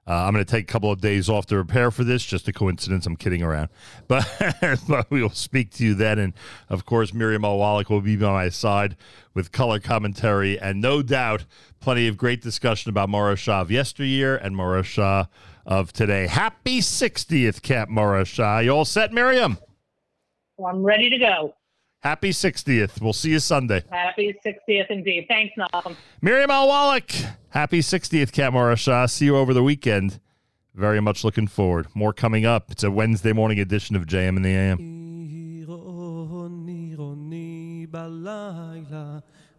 [0.08, 2.24] Uh, I'm going to take a couple of days off to prepare for this.
[2.24, 3.06] Just a coincidence.
[3.06, 3.70] I'm kidding around,
[4.08, 4.26] but,
[4.88, 6.18] but we will speak to you then.
[6.18, 6.34] And
[6.70, 7.58] of course, Miriam L.
[7.58, 8.96] Wallach will be by my side
[9.34, 11.46] with color commentary and no doubt
[11.82, 15.28] plenty of great discussion about Morasha of yesteryear and Morasha
[15.66, 16.28] of today.
[16.28, 18.64] Happy 60th, Cap Morasha.
[18.64, 19.58] You all set, Miriam?
[20.56, 21.54] Well, I'm ready to go.
[22.02, 23.02] Happy 60th.
[23.02, 23.84] We'll see you Sunday.
[23.90, 25.26] Happy 60th indeed.
[25.28, 25.96] Thanks, Nachum.
[26.22, 26.68] Miriam L.
[26.68, 27.12] Wallach,
[27.50, 30.20] happy 60th, Kat Shah, See you over the weekend.
[30.76, 31.88] Very much looking forward.
[31.96, 32.72] More coming up.
[32.72, 34.98] It's a Wednesday morning edition of JM in the AM.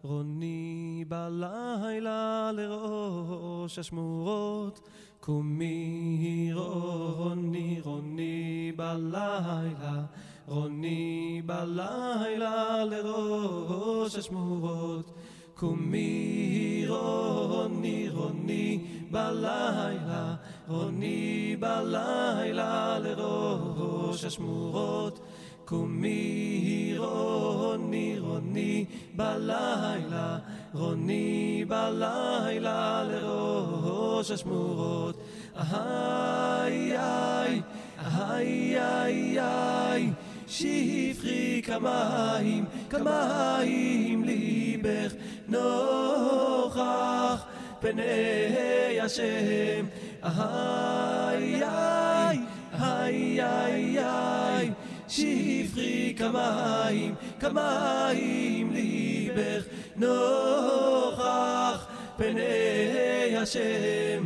[0.03, 10.03] רוני בלילה לראש השמורות, קומי רוני רוני בלילה
[10.48, 15.10] רוני בלילה לראש השמורות.
[15.54, 20.34] קומי רוני, רוני בלילה,
[20.68, 25.20] רוני בלילה לראש השמורות.
[25.64, 28.84] קומי רוני רוני
[29.16, 30.38] בלילה,
[30.74, 35.16] רוני בלילה לראש השמורות.
[35.56, 37.62] איי איי,
[37.98, 40.12] איי איי איי,
[40.48, 45.12] שפכי כמים, כמים ליבך
[45.48, 47.44] נוכח
[47.80, 49.86] פני השם.
[50.22, 52.38] איי איי,
[52.80, 54.70] איי איי איי,
[55.08, 59.64] שפכי כמים, כמים ליבך
[59.96, 61.86] נוכח
[62.16, 64.24] פני השם.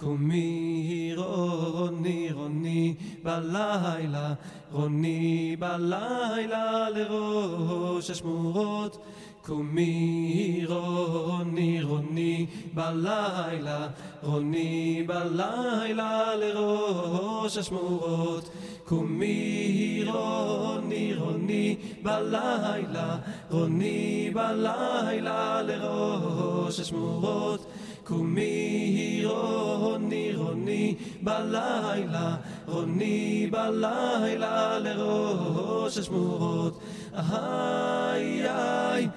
[0.00, 4.34] קומי רוני רוני בלילה,
[4.72, 9.04] רוני בלילה לראש השמורות
[9.43, 13.87] קומי רוני רוני בלילה,
[14.23, 18.49] רוני בלילה לראש השמורות.
[18.85, 23.17] קומי רוני רוני בלילה,
[23.51, 27.65] רוני בלילה לראש השמורות.
[28.03, 32.35] קומי רוני רוני בלילה,
[32.67, 36.79] רוני בלילה לראש השמורות.
[37.13, 39.07] איי איי,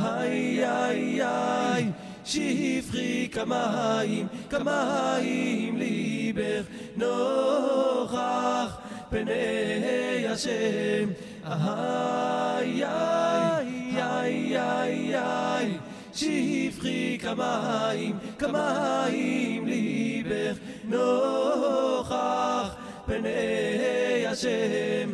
[0.00, 1.90] איי איי איי,
[2.24, 6.66] שפכי כמים, כמים ליבך
[6.96, 8.78] נוכח
[9.10, 11.08] פני השם.
[11.46, 15.78] איי איי, איי איי איי,
[16.14, 22.74] שפכי כמים, כמים ליבך נוכח
[23.06, 25.10] פני השם.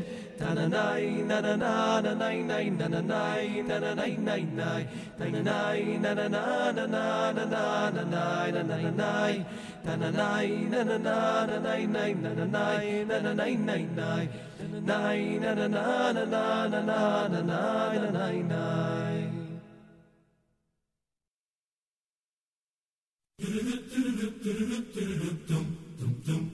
[26.02, 26.51] Dum dum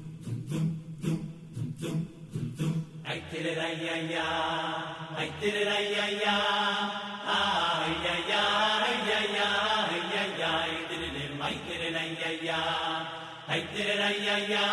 [13.49, 14.65] ஐத்திரையா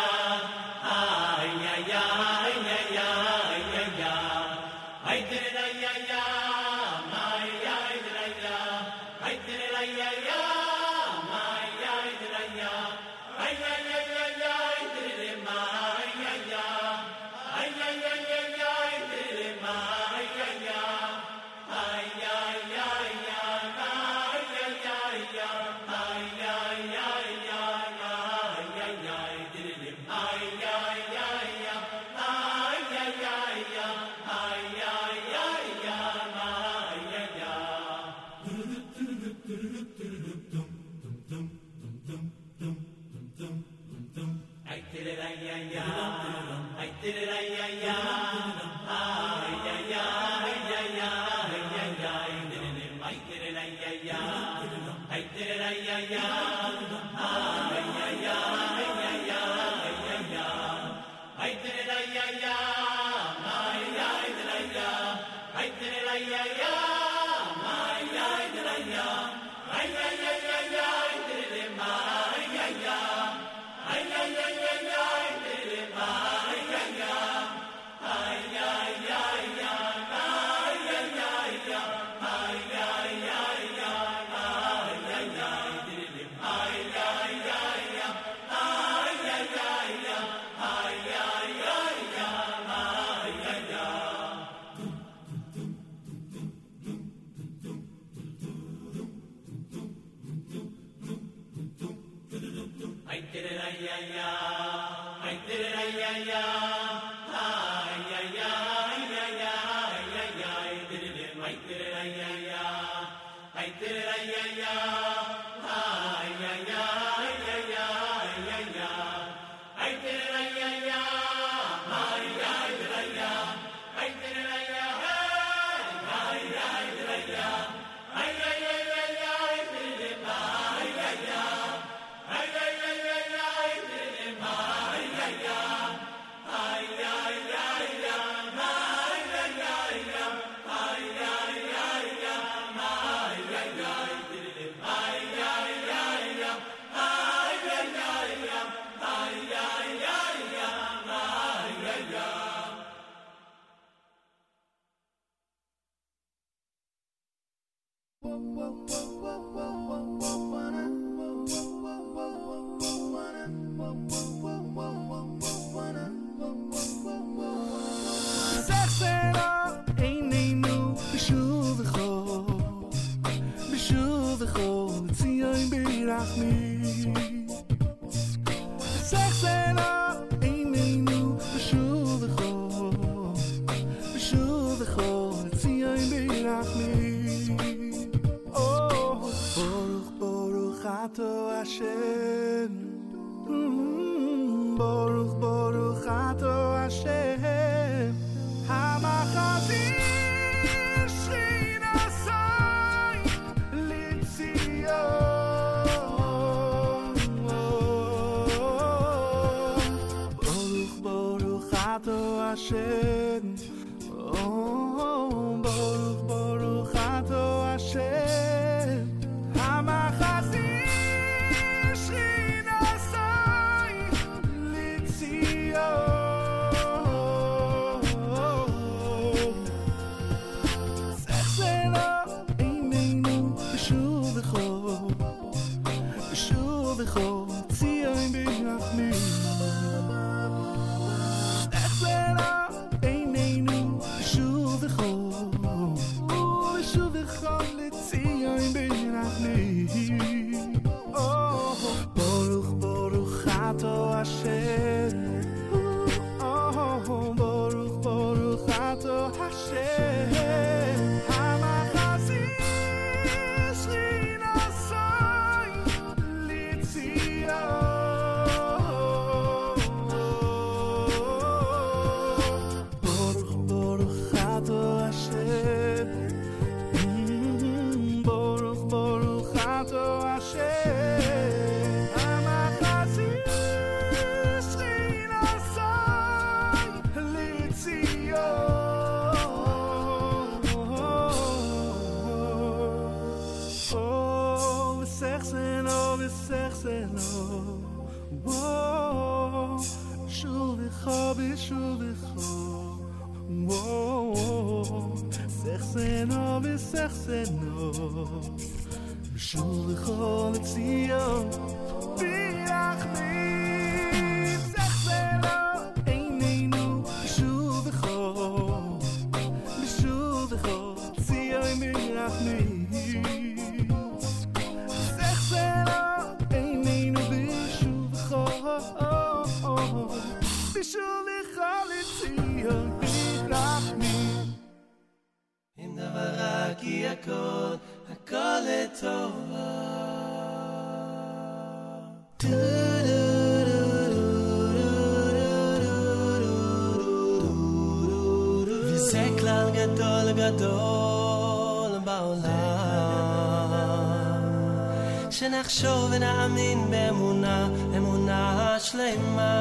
[355.65, 359.55] שנחשוב ונאמין באמונה, אמונה שלמה.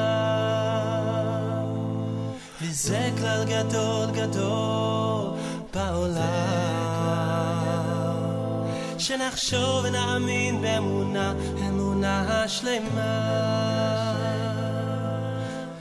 [2.62, 5.30] וזה כלל גדול גדול
[5.74, 6.24] בעולם.
[8.98, 11.32] שנחשוב ונאמין באמונה,
[11.68, 13.34] אמונה שלמה.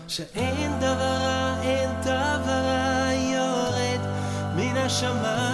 [0.08, 4.02] שאין דבר רע, אין דבר רע יורד
[4.56, 5.53] מן השמיים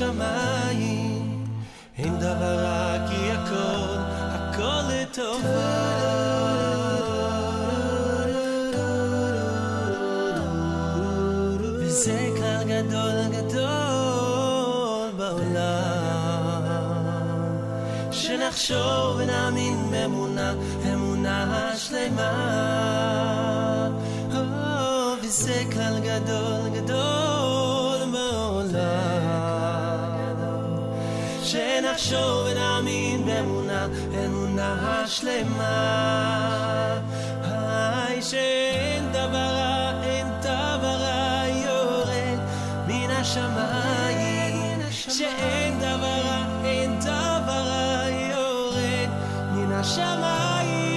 [0.00, 1.44] השמיים
[1.98, 5.96] אין דבר רע כי הכל, הכל לטובה
[11.78, 16.62] וזה כלל גדול גדול בעולם
[18.10, 20.54] שנחשוב ונאמין באמונה,
[20.92, 22.32] אמונה שלמה
[24.34, 24.40] או,
[25.22, 26.59] וזה כלל גדול גדול
[31.90, 33.86] שנחשוב ונאמין באמונה,
[34.24, 37.00] אמונה שלמה
[37.42, 42.38] היי שאין דבר רע, אין דבר רע יורד
[42.86, 49.10] מן השמיים שאין דבר רע, אין דבר רע יורד
[49.52, 50.96] מן השמיים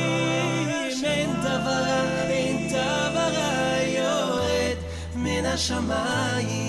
[1.03, 4.77] אין דבר רע, אין דבר רע יורד
[5.15, 6.62] מן השמיים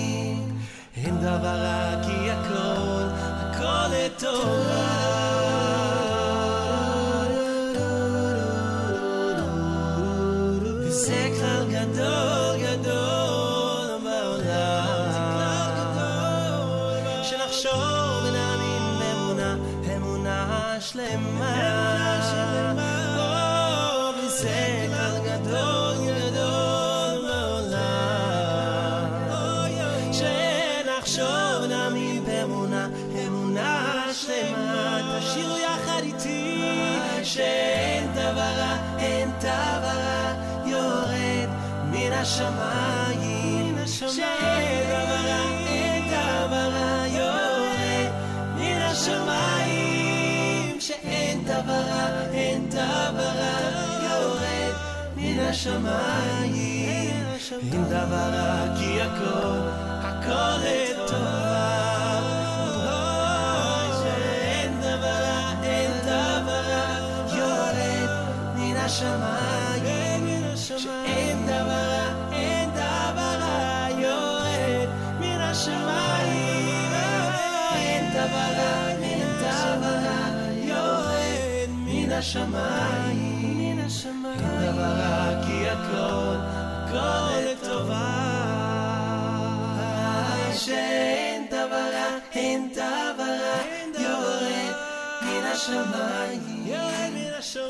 [21.05, 22.21] שלמה
[23.17, 29.09] או, וזה כלל גדול גדול בעולם
[30.13, 32.87] שנחשוב ונאמין באמונה,
[33.27, 36.61] אמונה שלמה תשאירו יחד איתי
[37.23, 39.47] שאין דבר רע, אין דבר
[39.83, 40.33] רע
[40.65, 41.49] יורד
[41.91, 42.84] מן השמיים
[55.51, 59.57] השמיים אין דבר רע כי הכל,
[60.01, 62.19] הכל לטובה
[64.03, 66.97] שאין דבר רע, אין דבר רע
[67.37, 68.09] יורד
[68.55, 74.89] מן השמיים שאין דבר רע, אין דבר רע יורד
[75.19, 76.91] מן השמיים
[77.75, 83.24] אין דבר רע, אין דבר רע יורד מן השמיים
[85.85, 86.35] הכל,
[86.87, 88.31] הכל לטובה
[90.57, 93.61] שאין דבר רע, אין דבר רע
[93.99, 94.75] יורד
[95.21, 96.41] מן השמיים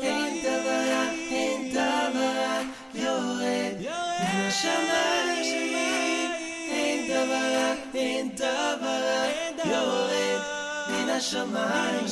[0.02, 2.60] אין דבר רע, אין דבר רע
[2.94, 3.76] יורד
[4.20, 6.30] מן השמיים
[6.70, 9.26] אין דבר רע, אין דבר רע
[9.64, 10.40] יורד
[10.88, 12.08] מן השמיים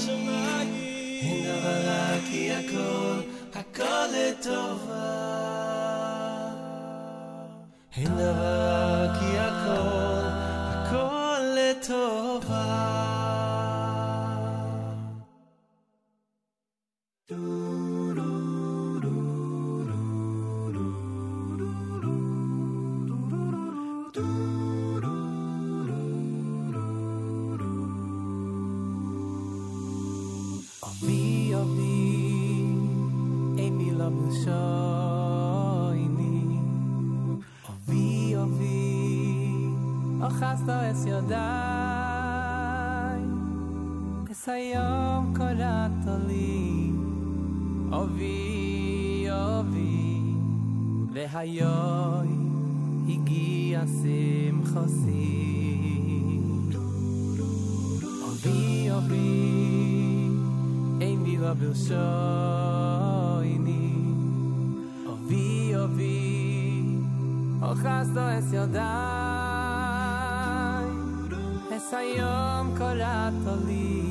[40.22, 42.40] אוחזת את ידיי
[44.30, 46.90] אז היום קראת לי
[47.90, 50.22] אבי אבי
[51.12, 52.50] והיום
[53.08, 55.60] הגיע שמחוסי
[58.28, 60.30] אבי אבי
[61.00, 61.94] אין לי לבושויני
[65.08, 66.84] אבי אבי
[67.62, 69.33] אוחזת את ידיי אז
[71.93, 74.01] היום קראת לי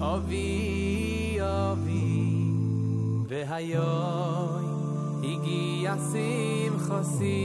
[0.00, 2.50] אבי אבי
[3.28, 4.66] והיום
[5.24, 7.36] הגיע שמחוסי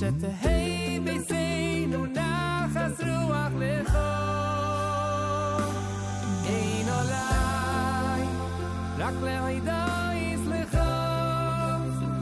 [0.00, 3.98] שתהי ביתנו נחס רוח לכל.
[6.46, 8.22] אין עליי,
[8.98, 9.70] רק לעידו
[10.14, 10.78] יסלחו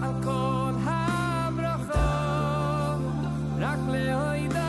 [0.02, 2.02] על כל הברכות,
[3.58, 4.62] רק לעידו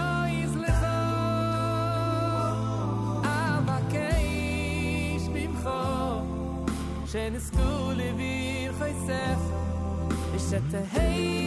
[7.14, 9.40] שנזכו לביר חייסף,
[10.36, 11.43] ושתהי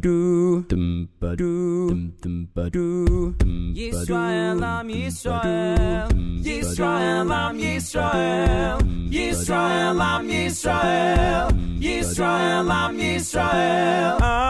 [0.00, 6.08] dum dum dum dum dum Yisrael, Am Yisrael,
[6.42, 8.78] Yisrael, Am Yisrael,
[9.10, 11.50] Yisrael, Am Yisrael,
[11.80, 14.45] Yisrael, Am Yisrael.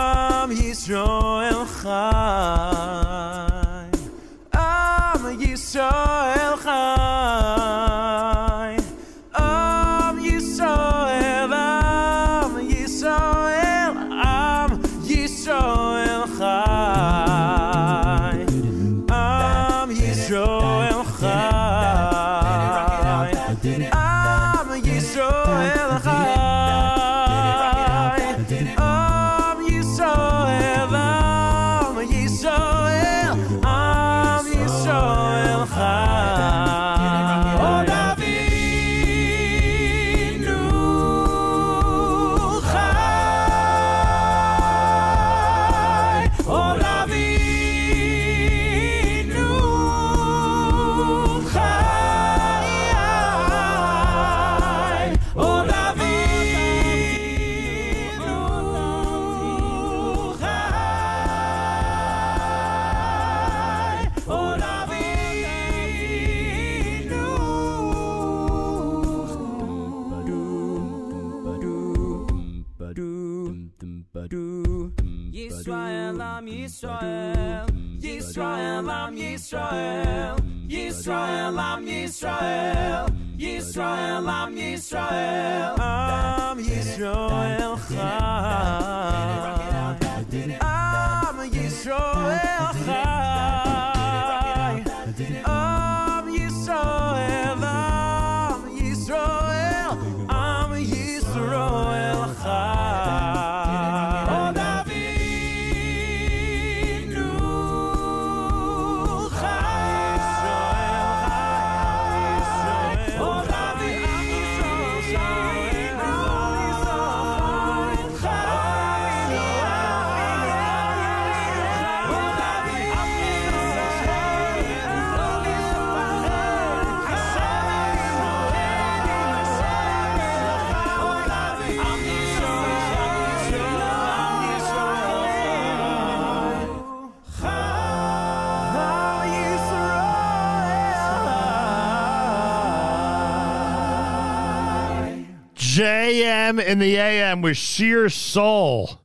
[146.47, 149.01] JM in the AM with Shir Soul.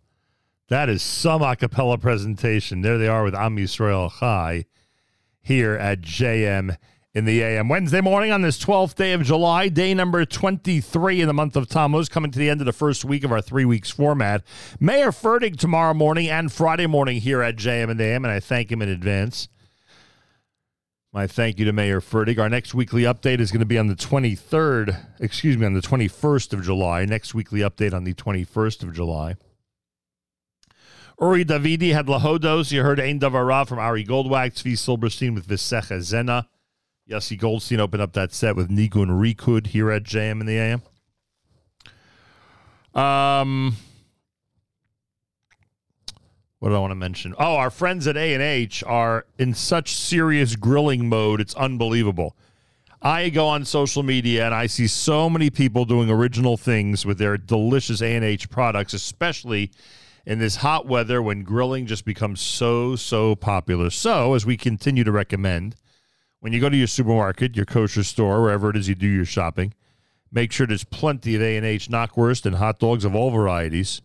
[0.70, 2.82] That is some a cappella presentation.
[2.82, 4.66] There they are with Am Yisrael Chai
[5.42, 6.78] here at JM
[7.16, 7.68] in the AM.
[7.68, 11.68] Wednesday morning on this 12th day of July, day number 23 in the month of
[11.68, 14.44] Tammuz, coming to the end of the first week of our three weeks format.
[14.80, 18.40] Meir Fertig tomorrow morning and Friday morning here at JM in the AM, and I
[18.40, 19.50] thank him in advance.
[21.14, 22.40] My thank you to Meir Fertig.
[22.40, 25.82] Our next weekly update is going to be on the 23rd, excuse me, on the
[25.82, 27.04] 21st of July.
[27.04, 29.36] Next weekly update on the 21st of July.
[31.20, 32.72] Uri Davidi had Lahodos.
[32.72, 36.48] You heard Ein Davara from Ari Goldwag, Tzvi Silberstein with Visecha Zena.
[37.10, 40.82] Yossi Goldstein opened up that set with Nigun Rikud here at JM in the AM.
[42.96, 43.76] Um,
[46.62, 47.34] what do I want to mention?
[47.40, 51.42] Oh, our friends at A and H are in such serious grilling mode.
[51.42, 52.36] It's unbelievable.
[53.02, 57.18] I go on social media and I see so many people doing original things with
[57.18, 59.72] their delicious A and H products, especially
[60.24, 63.90] in this hot weather when grilling just becomes so so popular.
[63.90, 65.76] So, as we continue to recommend,
[66.42, 69.26] when you go to your supermarket, your kosher store, wherever it is you do your
[69.26, 69.74] shopping,
[70.32, 74.04] make sure there's plenty of A and H knockwurst and hot dogs of all varieties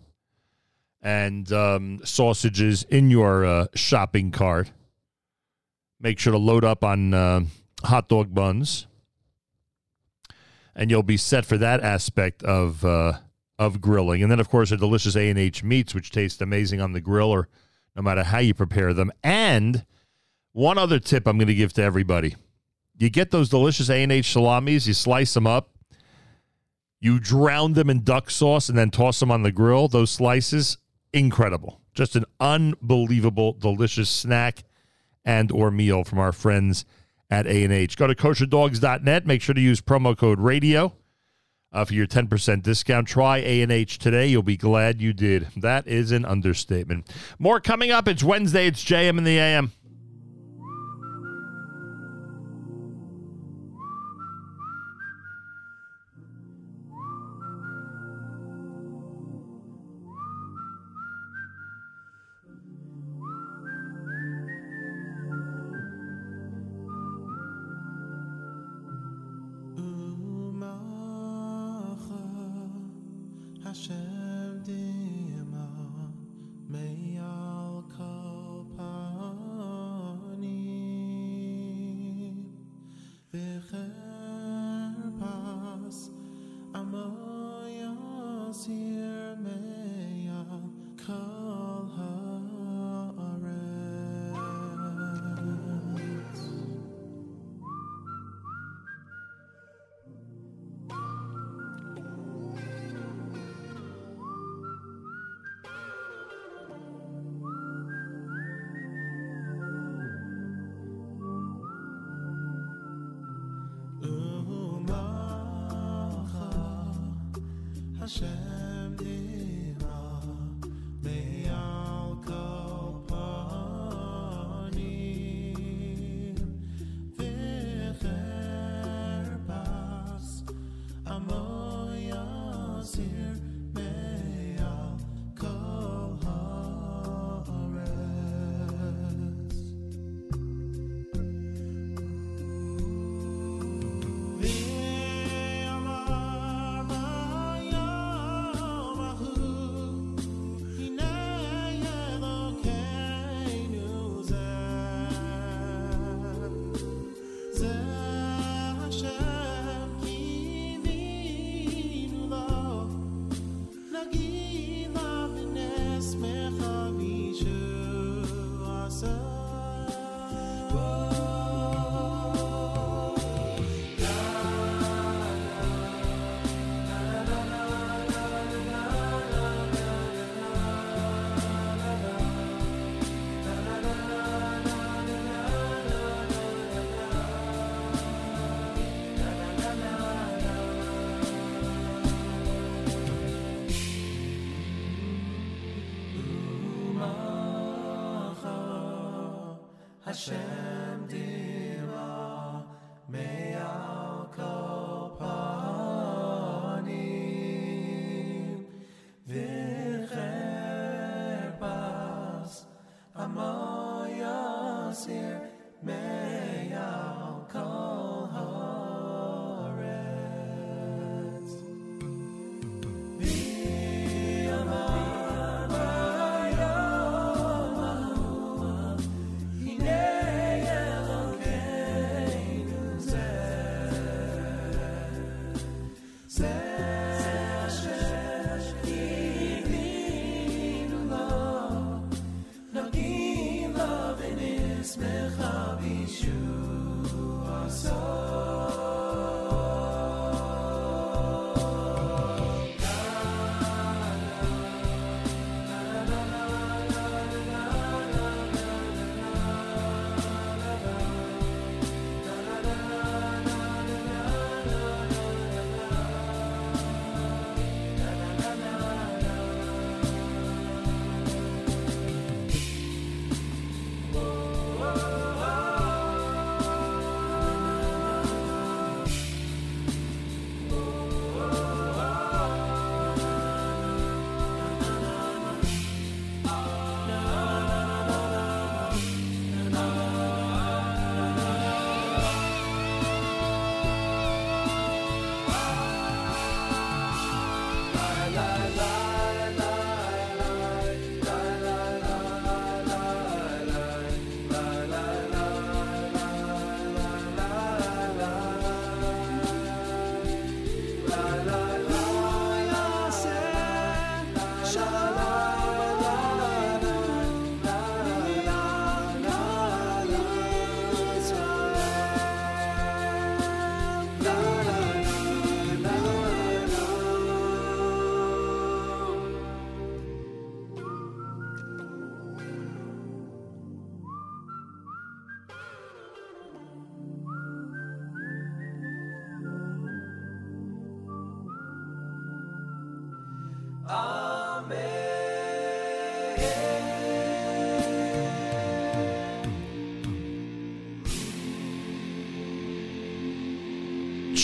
[1.06, 4.72] and um, sausages in your uh, shopping cart.
[6.00, 7.42] Make sure to load up on uh,
[7.84, 8.88] hot dog buns,
[10.74, 13.18] and you'll be set for that aspect of uh,
[13.56, 14.20] of grilling.
[14.20, 17.00] And then, of course, a delicious A and H meats, which taste amazing on the
[17.00, 17.48] grill, or
[17.94, 19.12] no matter how you prepare them.
[19.22, 19.86] And
[20.52, 22.34] one other tip I'm going to give to everybody:
[22.98, 25.70] you get those delicious A and H salamis, you slice them up.
[26.98, 29.86] You drown them in duck sauce and then toss them on the grill.
[29.86, 30.78] Those slices,
[31.16, 31.80] incredible.
[31.94, 34.64] Just an unbelievable, delicious snack
[35.24, 36.84] and or meal from our friends
[37.30, 37.96] at A&H.
[37.96, 39.26] Go to kosherdogs.net.
[39.26, 40.94] Make sure to use promo code radio
[41.72, 43.08] uh, for your 10% discount.
[43.08, 44.26] Try A&H today.
[44.26, 45.48] You'll be glad you did.
[45.56, 47.08] That is an understatement.
[47.38, 48.06] More coming up.
[48.06, 48.66] It's Wednesday.
[48.66, 49.72] It's JM in the AM.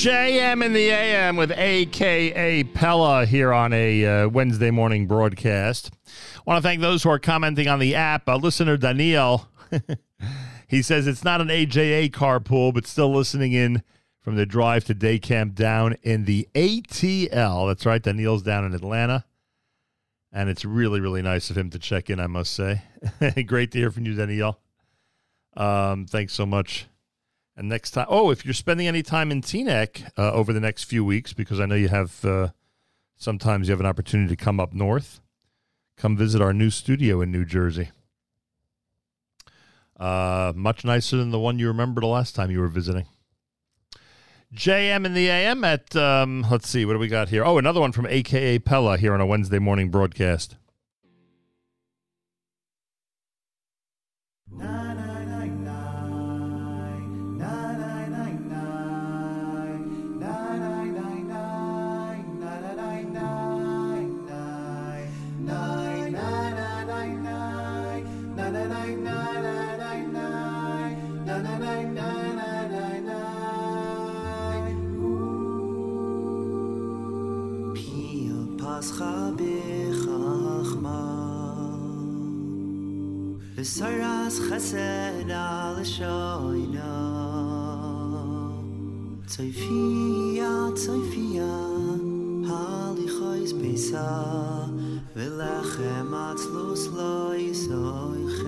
[0.02, 5.92] JM in the AM with AKA Pella here on a uh, Wednesday morning broadcast.
[6.04, 8.28] I want to thank those who are commenting on the app.
[8.28, 9.46] Uh, listener Daniel,
[10.66, 13.84] he says it's not an AJA carpool, but still listening in
[14.18, 17.68] from the drive to day camp down in the ATL.
[17.68, 19.24] That's right, Daniel's down in Atlanta.
[20.32, 22.82] And it's really, really nice of him to check in, I must say.
[23.46, 24.58] Great to hear from you, Daniel.
[25.56, 26.88] Um, thanks so much.
[27.56, 30.84] And next time, oh, if you're spending any time in Teaneck uh, over the next
[30.84, 32.48] few weeks, because I know you have, uh,
[33.16, 35.20] sometimes you have an opportunity to come up north,
[35.96, 37.90] come visit our new studio in New Jersey.
[40.00, 43.06] Uh, much nicer than the one you remember the last time you were visiting.
[44.54, 47.44] JM in the AM at, um, let's see, what do we got here?
[47.44, 50.56] Oh, another one from AKA Pella here on a Wednesday morning broadcast.
[54.58, 54.91] Pia
[83.62, 86.94] V'saras chesed al shoyna
[89.24, 91.52] Tzayfia, tzayfia
[92.48, 94.08] Halichois besa
[95.14, 98.42] V'lechem atzlus lo yisoichem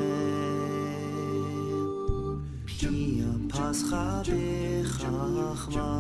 [2.67, 5.91] Pia pascha b'chachma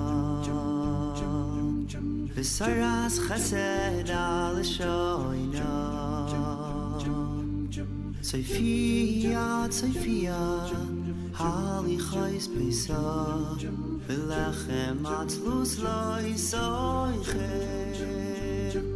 [2.34, 6.13] V'saras chesed al shoyna
[8.24, 10.40] Zayfiya, Zayfiya,
[11.34, 12.96] Hali chayis pisa,
[14.08, 18.86] Vilechem atlus lo iso ichem.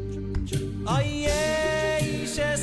[0.88, 2.62] Oye, ish es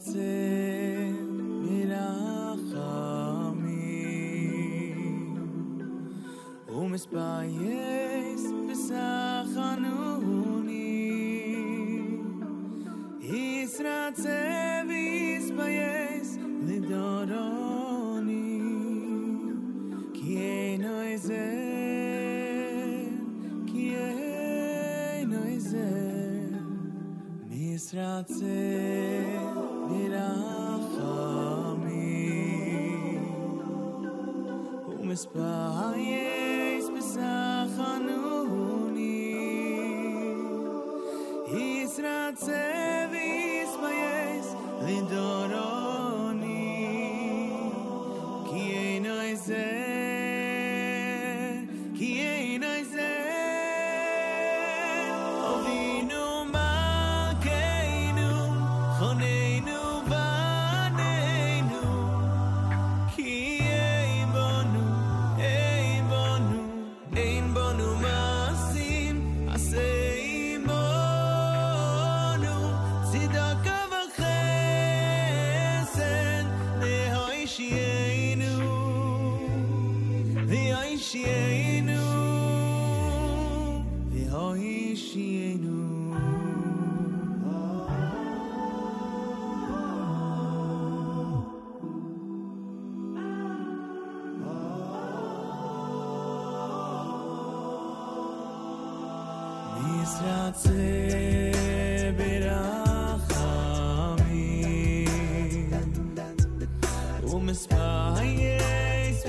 [0.00, 0.18] רוצה
[1.62, 2.00] מרחמים.
[6.68, 10.20] ומספייס בסחנוני.
[13.20, 18.60] ישרצה ויספייס לדורוני
[20.14, 21.34] כי אין עזר
[23.66, 26.58] כי אין עזר
[27.48, 27.74] מי
[35.26, 35.49] But.
[107.50, 109.24] Miss my yes,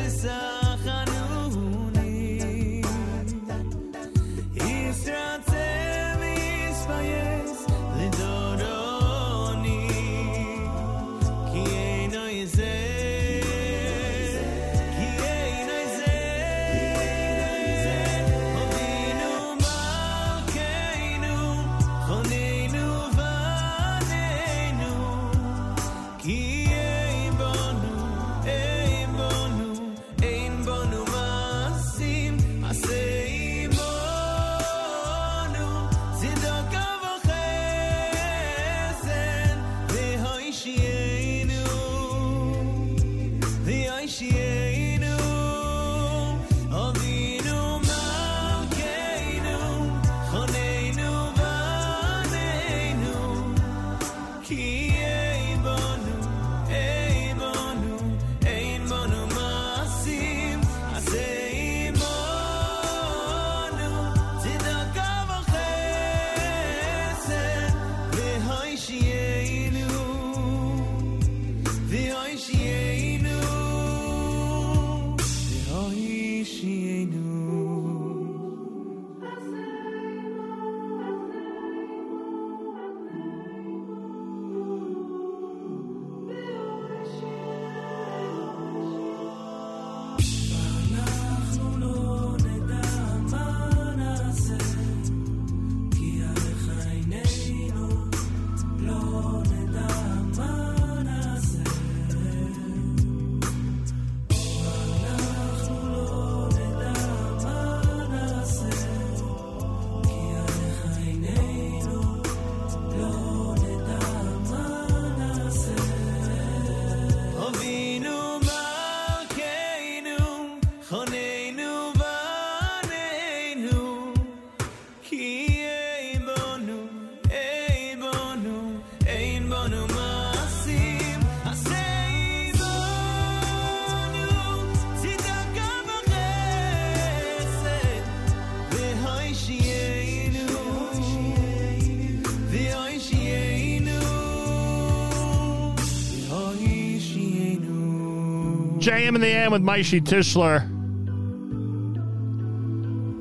[149.11, 150.65] JM in the AM with Maishi Tischler.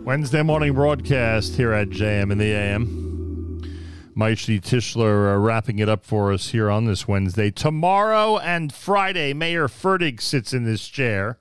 [0.04, 3.60] Wednesday morning broadcast here at JM in the AM.
[4.16, 7.50] Maishi Tischler uh, wrapping it up for us here on this Wednesday.
[7.50, 11.40] Tomorrow and Friday, Meir Fertig sits in this chair.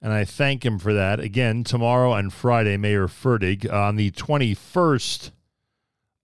[0.00, 1.20] And I thank him for that.
[1.20, 3.72] Again, tomorrow and Friday, Meir Fertig.
[3.72, 5.30] On the 21st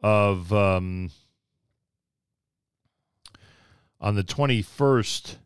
[0.02, 0.52] of.
[0.52, 1.10] Um,
[4.00, 5.36] on the 21st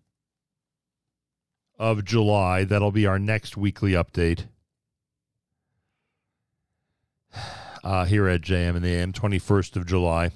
[1.82, 2.62] of July.
[2.62, 4.44] That'll be our next weekly update
[7.84, 10.30] uh, here at JM in the AM, 21st of July.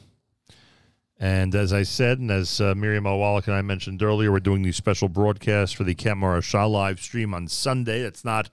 [1.20, 3.18] And as I said, and as uh, Miriam L.
[3.18, 7.00] Wallach and I mentioned earlier, we're doing these special broadcasts for the Camp Morasha live
[7.00, 8.02] stream on Sunday.
[8.02, 8.50] That's not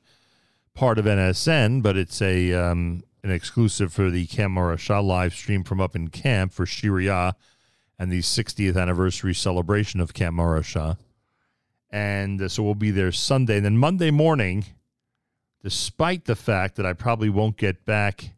[0.76, 5.64] part of NSN, but it's a um, an exclusive for the Camp Morasha live stream
[5.64, 7.34] from up in camp for Shiria
[7.98, 10.98] and the 60th anniversary celebration of Camp Morasha.
[11.94, 13.58] And uh, so we'll be there Sunday.
[13.58, 14.66] And then Monday morning,
[15.64, 18.32] despite the fact that I probably won't get back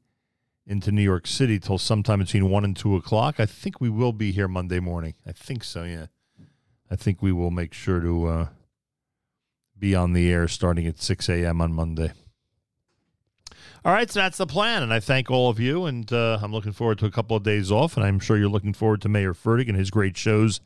[0.67, 3.39] into New York City till sometime between 1 and 2 o'clock.
[3.39, 5.13] I think we will be here Monday morning.
[5.25, 6.07] I think so, yeah.
[6.89, 8.47] I think we will make sure to uh,
[9.77, 11.61] be on the air starting at 6 a.m.
[11.61, 12.11] on Monday.
[13.83, 16.51] All right, so that's the plan, and I thank all of you, and uh, I'm
[16.51, 19.09] looking forward to a couple of days off, and I'm sure you're looking forward to
[19.09, 20.59] Meir Fertig and his great shows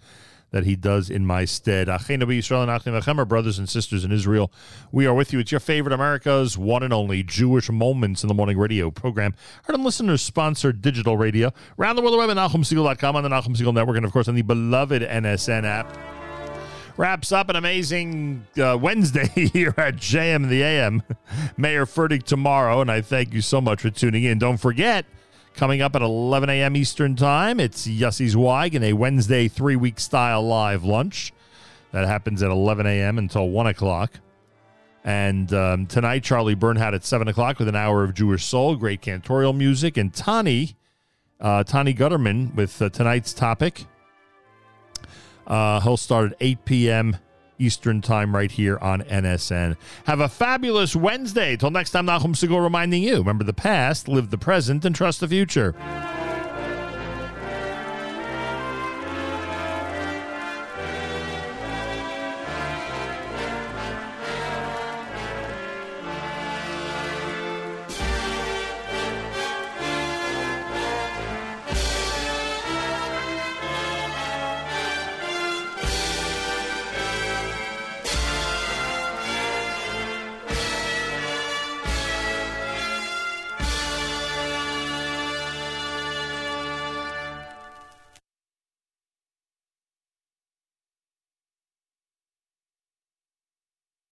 [0.52, 1.88] that he does in my stead.
[1.88, 4.52] Brothers and sisters in Israel.
[4.92, 5.40] We are with you.
[5.40, 9.34] It's your favorite America's one and only Jewish Moments in the Morning radio program.
[9.64, 11.52] Heard on listeners-sponsored digital radio.
[11.78, 14.36] Around the world, web at NachumSegal.com on the Nachum Segal Network, and of course on
[14.36, 15.98] the beloved NSN app.
[16.98, 21.02] Wraps up an amazing uh, Wednesday here at JM the AM.
[21.56, 24.38] Meir Fertig tomorrow, and I thank you so much for tuning in.
[24.38, 25.06] Don't forget,
[25.60, 26.78] Coming up at 11 a.m.
[26.78, 31.34] Eastern Time, it's Yussie's Weig in a Wednesday three week style live lunch.
[31.92, 33.18] That happens at 11 a.m.
[33.18, 34.22] until 1 o'clock.
[35.04, 39.02] And um, tonight, Charlie Bernhardt at 7 o'clock with an hour of Jewish soul, great
[39.02, 39.98] cantorial music.
[39.98, 40.78] And Tani,
[41.42, 43.84] uh, Tani Gutterman with uh, tonight's topic.
[45.46, 47.18] Uh, he'll start at 8 p.m.
[47.60, 49.78] Eastern Time right here on NSN.
[50.06, 51.56] Have a fabulous Wednesday.
[51.56, 55.20] Till next time, Nachum Segal reminding you remember the past, live the present, and trust
[55.20, 55.76] the future.